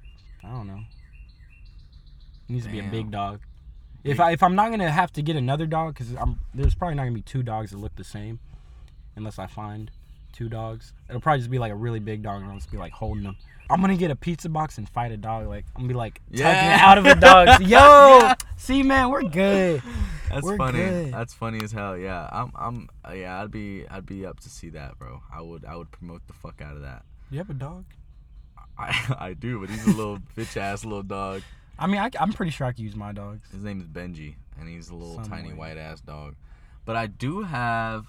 I 0.43 0.49
don't 0.49 0.67
know. 0.67 0.79
It 2.49 2.53
needs 2.53 2.65
to 2.65 2.71
be 2.71 2.79
a 2.79 2.83
big 2.83 3.11
dog. 3.11 3.41
If 4.03 4.19
I 4.19 4.31
if 4.31 4.43
I'm 4.43 4.55
not 4.55 4.69
gonna 4.69 4.91
have 4.91 5.11
to 5.13 5.21
get 5.21 5.35
another 5.35 5.65
dog, 5.65 5.93
because 5.93 6.13
I'm 6.15 6.39
there's 6.53 6.75
probably 6.75 6.95
not 6.95 7.03
gonna 7.03 7.15
be 7.15 7.21
two 7.21 7.43
dogs 7.43 7.71
that 7.71 7.77
look 7.77 7.95
the 7.95 8.03
same, 8.03 8.39
unless 9.15 9.39
I 9.39 9.47
find 9.47 9.91
two 10.31 10.49
dogs. 10.49 10.93
It'll 11.09 11.21
probably 11.21 11.39
just 11.39 11.51
be 11.51 11.59
like 11.59 11.71
a 11.71 11.75
really 11.75 11.99
big 11.99 12.23
dog, 12.23 12.41
and 12.41 12.49
I'll 12.49 12.57
just 12.57 12.71
be 12.71 12.77
like 12.77 12.93
holding 12.93 13.23
them. 13.23 13.37
I'm 13.73 13.81
gonna 13.81 13.97
get 13.97 14.11
a 14.11 14.15
pizza 14.15 14.49
box 14.49 14.77
and 14.77 14.87
fight 14.87 15.11
a 15.11 15.17
dog. 15.17 15.47
Like 15.47 15.65
I'm 15.75 15.81
gonna 15.81 15.87
be 15.89 15.93
like 15.95 16.21
tugging 16.31 16.39
Yeah. 16.45 16.75
it 16.75 16.81
out 16.81 16.97
of 16.99 17.05
a 17.05 17.15
dog. 17.15 17.61
Yo, 17.67 18.31
see, 18.55 18.83
man, 18.83 19.09
we're 19.09 19.23
good. 19.23 19.81
That's 20.29 20.43
We're 20.45 20.57
funny. 20.57 20.77
good. 20.79 21.13
That's 21.13 21.33
funny 21.33 21.63
as 21.63 21.71
hell. 21.71 21.97
Yeah, 21.97 22.27
I'm. 22.31 22.51
I'm. 22.55 22.89
uh, 23.07 23.13
Yeah, 23.13 23.41
I'd 23.41 23.51
be. 23.51 23.85
I'd 23.89 24.05
be 24.05 24.25
up 24.25 24.39
to 24.41 24.49
see 24.49 24.69
that, 24.69 24.97
bro. 24.97 25.21
I 25.31 25.41
would. 25.41 25.63
I 25.65 25.75
would 25.75 25.91
promote 25.91 26.25
the 26.27 26.33
fuck 26.33 26.61
out 26.61 26.75
of 26.75 26.81
that. 26.81 27.03
You 27.29 27.37
have 27.39 27.49
a 27.51 27.53
dog? 27.55 27.85
I. 28.77 29.15
I 29.19 29.33
do, 29.33 29.59
but 29.59 29.69
he's 29.69 29.85
a 29.85 29.91
little 29.91 30.17
bitch 30.37 30.55
ass 30.57 30.83
little 30.85 31.03
dog. 31.03 31.41
I 31.77 31.87
mean, 31.87 31.97
I, 31.99 32.09
am 32.19 32.31
pretty 32.33 32.51
sure 32.51 32.65
I 32.67 32.71
could 32.71 32.79
use 32.83 32.95
my 32.95 33.11
dogs. 33.11 33.49
His 33.51 33.63
name 33.63 33.79
is 33.81 33.87
Benji, 33.87 34.35
and 34.59 34.69
he's 34.69 34.89
a 34.89 34.95
little 34.95 35.15
Some 35.15 35.25
tiny 35.25 35.49
way. 35.49 35.55
white 35.55 35.77
ass 35.77 36.01
dog. 36.01 36.35
But 36.85 36.95
I 36.95 37.07
do 37.07 37.41
have. 37.43 38.05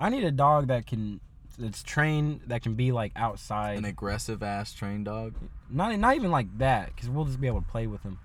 I 0.00 0.08
need 0.10 0.24
a 0.24 0.30
dog 0.32 0.68
that 0.68 0.86
can 0.86 1.20
that's 1.58 1.82
trained 1.82 2.42
that 2.46 2.62
can 2.62 2.74
be 2.74 2.92
like 2.92 3.12
outside. 3.16 3.78
An 3.78 3.84
aggressive 3.84 4.42
ass 4.42 4.72
trained 4.72 5.06
dog. 5.06 5.34
not 5.70 5.98
not 5.98 6.16
even 6.16 6.30
like 6.30 6.58
that, 6.58 6.94
because 6.94 7.08
we'll 7.10 7.24
just 7.24 7.40
be 7.40 7.46
able 7.46 7.60
to 7.60 7.66
play 7.66 7.86
with 7.86 8.02
him 8.02 8.18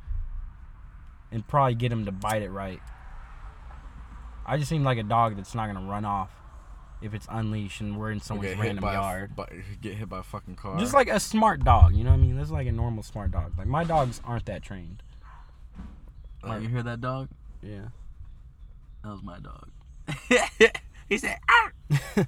and 1.32 1.46
probably 1.48 1.76
get 1.76 1.92
him 1.92 2.06
to 2.06 2.12
bite 2.12 2.42
it 2.42 2.50
right. 2.50 2.80
I 4.46 4.58
just 4.58 4.70
seem 4.70 4.84
like 4.84 4.98
a 4.98 5.04
dog 5.04 5.36
that's 5.36 5.56
not 5.56 5.68
gonna 5.68 5.88
run 5.88 6.06
off 6.06 6.32
if 7.02 7.14
it's 7.14 7.28
unleashed 7.30 7.82
and 7.82 7.98
we're 7.98 8.12
in 8.12 8.22
someone's 8.22 8.50
get 8.52 8.60
random 8.60 8.84
a 8.86 8.94
yard. 8.94 9.36
by- 9.36 9.64
get 9.82 9.96
hit 9.96 10.08
by 10.10 10.20
a 10.20 10.24
fucking 10.24 10.56
car. 10.56 10.78
Just 10.80 10.94
like 10.94 11.10
a 11.10 11.20
smart 11.20 11.64
dog, 11.64 11.96
you 11.96 12.04
know 12.04 12.12
what 12.12 12.18
I 12.18 12.20
mean? 12.20 12.38
This 12.38 12.46
is 12.46 12.52
like 12.52 12.68
a 12.68 12.72
normal 12.72 13.04
smart 13.04 13.32
dog. 13.32 13.54
Like 13.58 13.68
my 13.68 13.84
dogs 13.84 14.22
aren't 14.24 14.46
that 14.46 14.64
trained. 14.64 15.04
Uh, 16.44 16.58
you 16.58 16.68
hear 16.68 16.84
that 16.84 17.00
dog? 17.02 17.30
Yeah. 17.62 17.88
That 19.04 19.12
was 19.12 19.24
my 19.24 19.40
dog. 19.40 19.70
he 21.10 21.18
said, 21.18 21.38
"Arr!" 21.50 22.28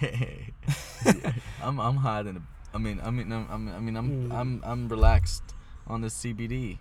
I'm 1.62 1.78
I'm 1.80 1.96
hot 1.96 2.26
in. 2.26 2.36
A, 2.36 2.42
I 2.74 2.78
mean 2.78 3.00
I 3.04 3.10
mean 3.10 3.32
I'm, 3.32 3.46
I'm 3.50 3.68
I 3.68 3.78
mean 3.80 3.96
I'm 3.96 4.10
Mm. 4.30 4.32
I'm 4.34 4.62
I'm 4.64 4.88
relaxed 4.88 5.42
on 5.86 6.00
the 6.00 6.08
CBD. 6.08 6.78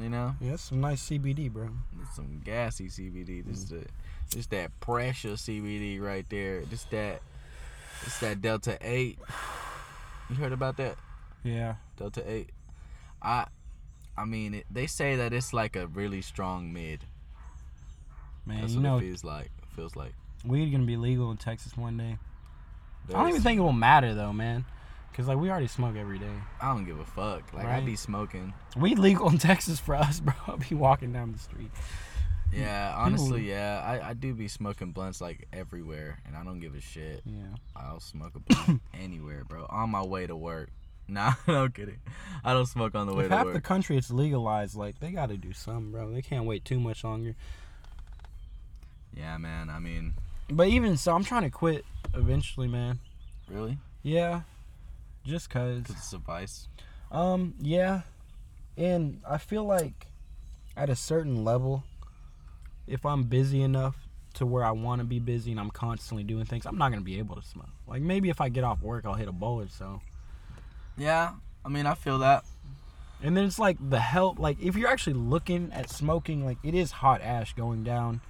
You 0.00 0.08
know, 0.08 0.34
Yeah, 0.40 0.52
that's 0.52 0.62
some 0.62 0.80
nice 0.80 1.02
CBD, 1.06 1.52
bro. 1.52 1.68
it's 2.00 2.16
some 2.16 2.40
gassy 2.42 2.86
CBD. 2.88 3.44
This 3.44 3.64
Mm. 3.64 3.68
the 3.68 3.86
just 4.34 4.50
that 4.50 4.78
pressure 4.80 5.32
CBD 5.36 6.00
right 6.00 6.24
there. 6.30 6.62
Just 6.62 6.90
that. 6.92 7.20
It's 8.06 8.18
that 8.20 8.40
Delta 8.40 8.78
Eight. 8.80 9.18
You 10.30 10.36
heard 10.36 10.52
about 10.52 10.76
that? 10.78 10.96
Yeah. 11.44 11.74
Delta 11.98 12.22
Eight. 12.28 12.50
I, 13.20 13.46
I 14.16 14.24
mean, 14.24 14.54
it, 14.54 14.66
they 14.70 14.86
say 14.86 15.14
that 15.16 15.32
it's 15.34 15.52
like 15.52 15.76
a 15.76 15.86
really 15.86 16.22
strong 16.22 16.72
mid. 16.72 17.04
Man, 18.46 18.62
That's 18.62 18.72
you 18.72 18.78
what 18.80 18.82
know, 18.84 18.96
it 18.96 19.02
feels 19.02 19.22
like. 19.24 19.50
Feels 19.76 19.94
like. 19.94 20.14
weed 20.44 20.70
gonna 20.72 20.84
be 20.84 20.96
legal 20.96 21.30
in 21.30 21.36
Texas 21.36 21.76
one 21.76 21.96
day. 21.98 22.16
I 23.08 23.12
don't 23.12 23.28
even 23.30 23.42
think 23.42 23.58
it 23.58 23.62
will 23.62 23.72
matter 23.72 24.14
though, 24.14 24.32
man. 24.32 24.64
Cause 25.14 25.28
like 25.28 25.36
we 25.36 25.50
already 25.50 25.66
smoke 25.66 25.96
every 25.96 26.18
day. 26.18 26.32
I 26.60 26.68
don't 26.72 26.84
give 26.86 26.98
a 26.98 27.04
fuck. 27.04 27.52
Like 27.52 27.66
I 27.66 27.74
Right. 27.76 27.84
be 27.86 27.96
smoking. 27.96 28.54
Weed 28.76 28.98
legal 28.98 29.28
in 29.28 29.36
Texas 29.50 29.78
for 29.78 29.94
us, 29.94 30.20
bro. 30.20 30.32
I'll 30.46 30.56
be 30.56 30.74
walking 30.74 31.12
down 31.12 31.32
the 31.32 31.38
street. 31.38 31.70
Yeah, 32.54 32.94
honestly, 32.96 33.48
yeah, 33.48 33.82
I, 33.84 34.10
I 34.10 34.12
do 34.14 34.34
be 34.34 34.46
smoking 34.46 34.90
blunts 34.92 35.22
like 35.22 35.48
everywhere, 35.54 36.18
and 36.26 36.36
I 36.36 36.44
don't 36.44 36.60
give 36.60 36.74
a 36.74 36.82
shit. 36.82 37.22
Yeah. 37.24 37.56
I'll 37.74 38.00
smoke 38.00 38.32
a 38.34 38.40
blunt 38.40 38.82
anywhere, 38.94 39.42
bro. 39.44 39.66
On 39.70 39.88
my 39.90 40.02
way 40.04 40.26
to 40.26 40.36
work. 40.36 40.70
Nah, 41.08 41.34
no 41.48 41.68
kidding. 41.68 41.98
I 42.44 42.52
don't 42.54 42.64
smoke 42.66 42.94
on 42.94 43.06
the 43.06 43.12
way 43.12 43.24
to 43.24 43.28
work. 43.28 43.30
If 43.30 43.30
to 43.30 43.36
half 43.36 43.44
work. 43.46 43.54
the 43.54 43.60
country 43.60 43.96
it's 43.98 44.10
legalized, 44.10 44.76
like 44.76 44.98
they 45.00 45.10
got 45.10 45.28
to 45.30 45.36
do 45.36 45.52
something, 45.52 45.90
bro. 45.90 46.10
They 46.10 46.22
can't 46.22 46.46
wait 46.46 46.64
too 46.64 46.78
much 46.80 47.04
longer. 47.04 47.34
yeah, 49.14 49.36
man. 49.36 49.68
I 49.68 49.78
mean, 49.78 50.14
But 50.52 50.68
even 50.68 50.98
so, 50.98 51.14
I'm 51.14 51.24
trying 51.24 51.44
to 51.44 51.50
quit 51.50 51.84
eventually, 52.12 52.68
man. 52.68 52.98
really? 53.48 53.78
Yeah, 54.02 54.42
just 55.24 55.48
cause. 55.48 55.84
Cause 55.86 55.96
it's 55.96 56.12
a 56.12 56.18
vice. 56.18 56.68
Um, 57.10 57.54
yeah, 57.58 58.02
and 58.76 59.20
I 59.28 59.38
feel 59.38 59.64
like 59.64 60.08
at 60.76 60.90
a 60.90 60.96
certain 60.96 61.42
level, 61.42 61.84
if 62.86 63.06
I'm 63.06 63.24
busy 63.24 63.62
enough 63.62 63.96
to 64.34 64.44
where 64.44 64.64
I 64.64 64.72
want 64.72 65.00
to 65.00 65.06
be 65.06 65.18
busy 65.18 65.52
and 65.52 65.60
I'm 65.60 65.70
constantly 65.70 66.22
doing 66.22 66.44
things, 66.44 66.66
I'm 66.66 66.76
not 66.76 66.90
gonna 66.90 67.00
be 67.00 67.18
able 67.18 67.36
to 67.36 67.42
smoke. 67.42 67.70
Like 67.86 68.02
maybe 68.02 68.28
if 68.28 68.40
I 68.40 68.50
get 68.50 68.62
off 68.62 68.82
work, 68.82 69.06
I'll 69.06 69.14
hit 69.14 69.28
a 69.28 69.32
bowl 69.32 69.60
or 69.60 69.68
so. 69.68 70.02
Yeah, 70.98 71.32
I 71.64 71.70
mean, 71.70 71.86
I 71.86 71.94
feel 71.94 72.18
that. 72.18 72.44
And 73.22 73.34
then 73.36 73.44
it's 73.44 73.58
like 73.58 73.78
the 73.80 74.00
help, 74.00 74.38
like 74.38 74.60
if 74.60 74.76
you're 74.76 74.90
actually 74.90 75.14
looking 75.14 75.70
at 75.72 75.88
smoking, 75.88 76.44
like 76.44 76.58
it 76.62 76.74
is 76.74 76.90
hot 76.90 77.22
ash 77.22 77.54
going 77.54 77.84
down, 77.84 78.20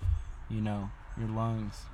you 0.48 0.60
know, 0.60 0.90
your 1.18 1.28
lungs. 1.28 1.86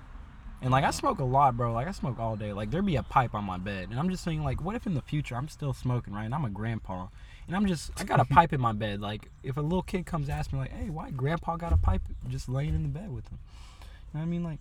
And 0.60 0.70
like 0.72 0.84
I 0.84 0.90
smoke 0.90 1.20
a 1.20 1.24
lot, 1.24 1.56
bro. 1.56 1.72
Like 1.72 1.86
I 1.86 1.92
smoke 1.92 2.18
all 2.18 2.34
day. 2.36 2.52
Like 2.52 2.70
there'd 2.70 2.84
be 2.84 2.96
a 2.96 3.02
pipe 3.02 3.34
on 3.34 3.44
my 3.44 3.58
bed, 3.58 3.88
and 3.90 3.98
I'm 3.98 4.10
just 4.10 4.24
saying, 4.24 4.42
like, 4.42 4.62
what 4.62 4.74
if 4.74 4.86
in 4.86 4.94
the 4.94 5.02
future 5.02 5.36
I'm 5.36 5.48
still 5.48 5.72
smoking, 5.72 6.12
right? 6.14 6.24
And 6.24 6.34
I'm 6.34 6.44
a 6.44 6.50
grandpa, 6.50 7.06
and 7.46 7.54
I'm 7.56 7.66
just 7.66 7.92
I 8.00 8.04
got 8.04 8.18
a 8.20 8.24
pipe 8.34 8.52
in 8.52 8.60
my 8.60 8.72
bed. 8.72 9.00
Like 9.00 9.30
if 9.42 9.56
a 9.56 9.60
little 9.60 9.82
kid 9.82 10.04
comes 10.06 10.28
ask 10.28 10.52
me, 10.52 10.58
like, 10.58 10.72
hey, 10.72 10.90
why 10.90 11.10
grandpa 11.10 11.56
got 11.56 11.72
a 11.72 11.76
pipe 11.76 12.02
just 12.28 12.48
laying 12.48 12.74
in 12.74 12.82
the 12.82 12.88
bed 12.88 13.14
with 13.14 13.28
him? 13.28 13.38
You 13.80 13.86
know 14.14 14.20
what 14.20 14.22
I 14.22 14.26
mean? 14.26 14.42
Like 14.42 14.60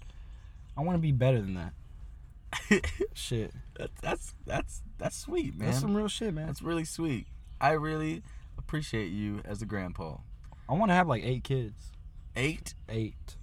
I 0.77 0.81
want 0.81 0.95
to 0.97 1.01
be 1.01 1.12
better 1.12 1.41
than 1.41 1.55
that. 1.55 1.73
Shit, 3.13 3.51
That's 3.77 3.99
that's 4.01 4.33
that's 4.45 4.81
that's 4.99 5.17
sweet, 5.17 5.57
man. 5.57 5.67
that's 5.67 5.79
some 5.81 5.95
real 5.95 6.07
shit, 6.07 6.33
man. 6.33 6.45
That's 6.47 6.62
really 6.62 6.86
sweet. 6.86 7.27
I 7.60 7.71
really 7.71 8.21
appreciate 8.57 9.07
you 9.07 9.41
as 9.45 9.62
a 9.62 9.65
grandpa. 9.65 10.17
I 10.69 10.73
want 10.73 10.89
to 10.91 10.95
have 10.95 11.07
like 11.07 11.23
eight 11.23 11.43
kids. 11.43 11.91
Eight 12.36 12.73
Eight. 12.88 13.36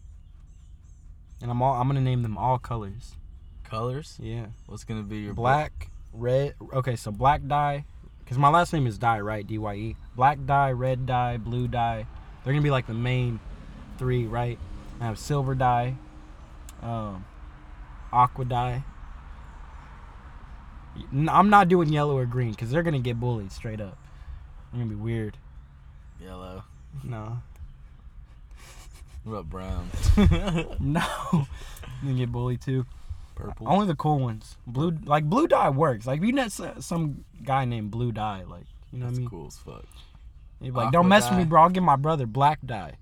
And 1.45 1.51
I'm 1.51 1.61
all 1.61 1.75
I'm 1.75 1.87
gonna 1.87 2.01
name 2.01 2.23
them 2.23 2.39
all 2.39 2.59
colors. 2.59 3.17
colors. 3.65 4.19
Yeah. 4.19 4.47
What's 4.65 4.85
gonna 4.85 5.03
be 5.03 5.19
your 5.19 5.35
Black, 5.35 5.91
red. 6.15 6.55
Okay, 6.73 6.97
so 6.97 7.11
black 7.13 7.47
dye, 7.47 7.85
because 8.21 8.39
my 8.39 8.49
last 8.49 8.73
name 8.73 8.87
is 8.87 8.97
Dye, 8.97 9.21
right? 9.21 9.47
D 9.47 9.59
Y 9.59 9.75
E. 9.75 9.97
Black 10.17 10.39
dye, 10.47 10.73
red 10.73 11.05
dye, 11.05 11.37
blue 11.37 11.69
dye. 11.69 12.07
They're 12.43 12.55
gonna 12.55 12.63
be 12.63 12.71
like 12.71 12.87
the 12.87 12.95
main 12.95 13.41
three, 13.99 14.25
right? 14.25 14.59
I 15.03 15.05
have 15.05 15.19
silver 15.19 15.55
dye, 15.55 15.97
um, 16.81 17.27
aqua 18.11 18.47
dye. 18.47 18.83
I'm 21.29 21.51
not 21.51 21.69
doing 21.69 21.91
yellow 21.93 22.17
or 22.17 22.25
green 22.25 22.53
because 22.53 22.71
they're 22.71 22.83
gonna 22.83 23.01
get 23.01 23.21
bullied 23.21 23.53
straight 23.53 23.83
up. 23.83 23.99
They're 24.73 24.81
gonna 24.81 24.89
be 24.89 24.97
weird. 24.97 25.37
Yellow. 26.19 26.65
No, 27.03 27.43
What 29.25 29.33
about 29.33 29.51
brown? 29.51 29.91
no, 30.81 31.01
they're 31.33 31.47
gonna 32.03 32.15
get 32.15 32.31
bullied 32.33 32.61
too. 32.61 32.87
Purple. 33.35 33.67
Only 33.69 33.87
the 33.87 33.97
cool 33.97 34.21
ones. 34.21 34.57
Blue, 34.67 34.97
like 35.05 35.25
blue 35.25 35.49
dye 35.49 35.71
works. 35.71 36.07
Like 36.07 36.21
if 36.21 36.27
you 36.27 36.33
met 36.35 36.53
some 36.53 37.25
guy 37.43 37.65
named 37.65 37.91
Blue 37.91 38.13
Dye, 38.13 38.45
like 38.49 38.65
you 38.93 39.01
know 39.01 39.07
what 39.07 39.15
I 39.15 39.19
mean. 39.19 39.29
cool 39.29 39.47
as 39.49 39.57
fuck. 39.57 39.85
He'd 40.61 40.67
be 40.67 40.71
like, 40.71 40.87
Aqua 40.87 40.93
don't 40.93 41.09
mess 41.09 41.29
with 41.29 41.39
me, 41.39 41.45
bro. 41.45 41.63
I'll 41.63 41.69
give 41.71 41.83
my 41.83 41.97
brother 41.97 42.27
black 42.27 42.61
dye. 42.65 42.93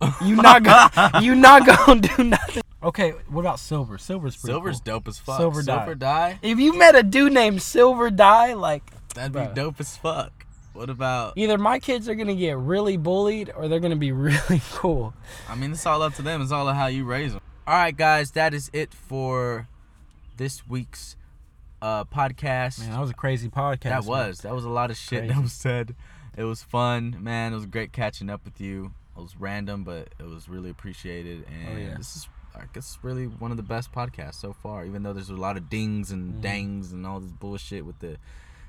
You 0.22 0.36
not 0.36 0.62
gonna, 0.62 1.20
you 1.22 1.34
not 1.34 1.66
gonna 1.66 2.00
do 2.00 2.22
nothing. 2.24 2.62
Okay, 2.82 3.10
what 3.28 3.40
about 3.40 3.58
silver? 3.58 3.98
Silver's 3.98 4.36
pretty 4.36 4.52
Silver's 4.52 4.76
cool. 4.76 4.94
dope 4.94 5.08
as 5.08 5.18
fuck. 5.18 5.38
Silver 5.38 5.62
dye. 5.62 5.76
Silver 5.78 5.94
dye. 5.96 6.38
If 6.42 6.60
you 6.60 6.78
met 6.78 6.94
a 6.94 7.02
dude 7.02 7.32
named 7.32 7.62
Silver 7.62 8.08
Dye, 8.10 8.52
like 8.52 8.84
That'd 9.14 9.32
be 9.32 9.54
dope 9.54 9.80
as 9.80 9.96
fuck. 9.96 10.37
What 10.78 10.90
about? 10.90 11.32
either 11.36 11.58
my 11.58 11.80
kids 11.80 12.08
are 12.08 12.14
gonna 12.14 12.34
get 12.36 12.56
really 12.56 12.96
bullied 12.96 13.50
or 13.54 13.66
they're 13.66 13.80
gonna 13.80 13.96
be 13.96 14.12
really 14.26 14.62
cool. 14.72 15.12
I 15.48 15.56
mean, 15.56 15.72
it's 15.72 15.84
all 15.84 16.02
up 16.02 16.14
to 16.14 16.22
them. 16.22 16.40
It's 16.40 16.52
all 16.52 16.66
how 16.72 16.86
you 16.86 17.04
raise 17.04 17.32
them. 17.32 17.42
All 17.66 17.74
right, 17.74 17.96
guys, 17.96 18.30
that 18.32 18.54
is 18.54 18.70
it 18.72 18.94
for 18.94 19.66
this 20.36 20.66
week's 20.68 21.16
uh 21.82 22.04
podcast. 22.04 22.78
Man, 22.80 22.92
that 22.92 23.00
was 23.00 23.10
a 23.10 23.14
crazy 23.14 23.48
podcast. 23.48 23.80
that 23.82 24.02
man. 24.04 24.06
was 24.06 24.38
that 24.42 24.54
was 24.54 24.64
a 24.64 24.68
lot 24.70 24.90
of 24.90 24.96
shit 24.96 25.26
that 25.28 25.42
was 25.42 25.52
said. 25.52 25.94
It 26.36 26.44
was 26.44 26.62
fun, 26.62 27.16
man. 27.20 27.52
It 27.52 27.56
was 27.56 27.66
great 27.66 27.92
catching 27.92 28.30
up 28.30 28.44
with 28.44 28.60
you. 28.60 28.92
It 29.16 29.20
was 29.20 29.34
random, 29.36 29.82
but 29.82 30.10
it 30.20 30.26
was 30.26 30.48
really 30.48 30.70
appreciated. 30.70 31.44
And 31.48 31.76
Oh, 31.76 31.80
yeah. 31.80 31.94
this 31.96 32.14
is, 32.14 32.28
I 32.54 32.62
guess, 32.72 32.96
really 33.02 33.26
one 33.26 33.50
of 33.50 33.56
the 33.56 33.64
best 33.64 33.90
podcasts 33.90 34.36
so 34.36 34.52
far. 34.52 34.84
Even 34.84 35.02
though 35.02 35.12
there's 35.12 35.30
a 35.30 35.34
lot 35.34 35.56
of 35.56 35.68
dings 35.68 36.12
and 36.12 36.34
Mhm. 36.34 36.40
dangs 36.40 36.92
and 36.92 37.04
all 37.04 37.18
this 37.18 37.32
bullshit 37.32 37.84
with 37.84 37.98
the, 37.98 38.18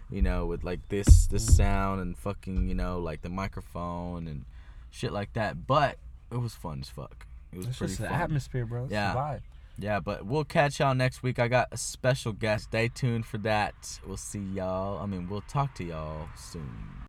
you 0.09 0.21
know, 0.21 0.45
with 0.45 0.63
like 0.63 0.87
this 0.89 1.27
this 1.27 1.55
sound 1.55 2.01
and 2.01 2.17
fucking, 2.17 2.67
you 2.67 2.75
know, 2.75 2.99
like 2.99 3.21
the 3.21 3.29
microphone 3.29 4.27
and 4.27 4.45
shit 4.91 5.11
like 5.11 5.33
that. 5.33 5.67
But 5.67 5.97
it 6.31 6.37
was 6.37 6.53
fun 6.53 6.79
as 6.81 6.89
fuck. 6.89 7.25
It 7.51 7.57
was 7.57 7.67
It's 7.67 7.77
pretty 7.77 7.91
just 7.95 8.01
the 8.01 8.11
atmosphere, 8.11 8.65
bro. 8.65 8.83
It's 8.85 8.91
Yeah. 8.93 9.13
vibe. 9.13 9.41
Yeah, 9.81 10.01
but 10.01 10.25
we'll 10.25 10.43
catch 10.43 10.79
y'all 10.81 10.93
next 10.93 11.23
week. 11.23 11.39
I 11.39 11.47
got 11.47 11.69
a 11.71 11.77
special 11.77 12.33
guest. 12.33 12.65
Stay 12.65 12.89
tuned 12.89 13.25
for 13.25 13.37
that. 13.39 13.99
We'll 14.05 14.17
see 14.17 14.39
y'all. 14.39 15.01
I 15.01 15.05
mean, 15.05 15.29
we'll 15.29 15.41
talk 15.41 15.73
to 15.75 15.83
y'all 15.85 16.27
soon. 16.35 17.08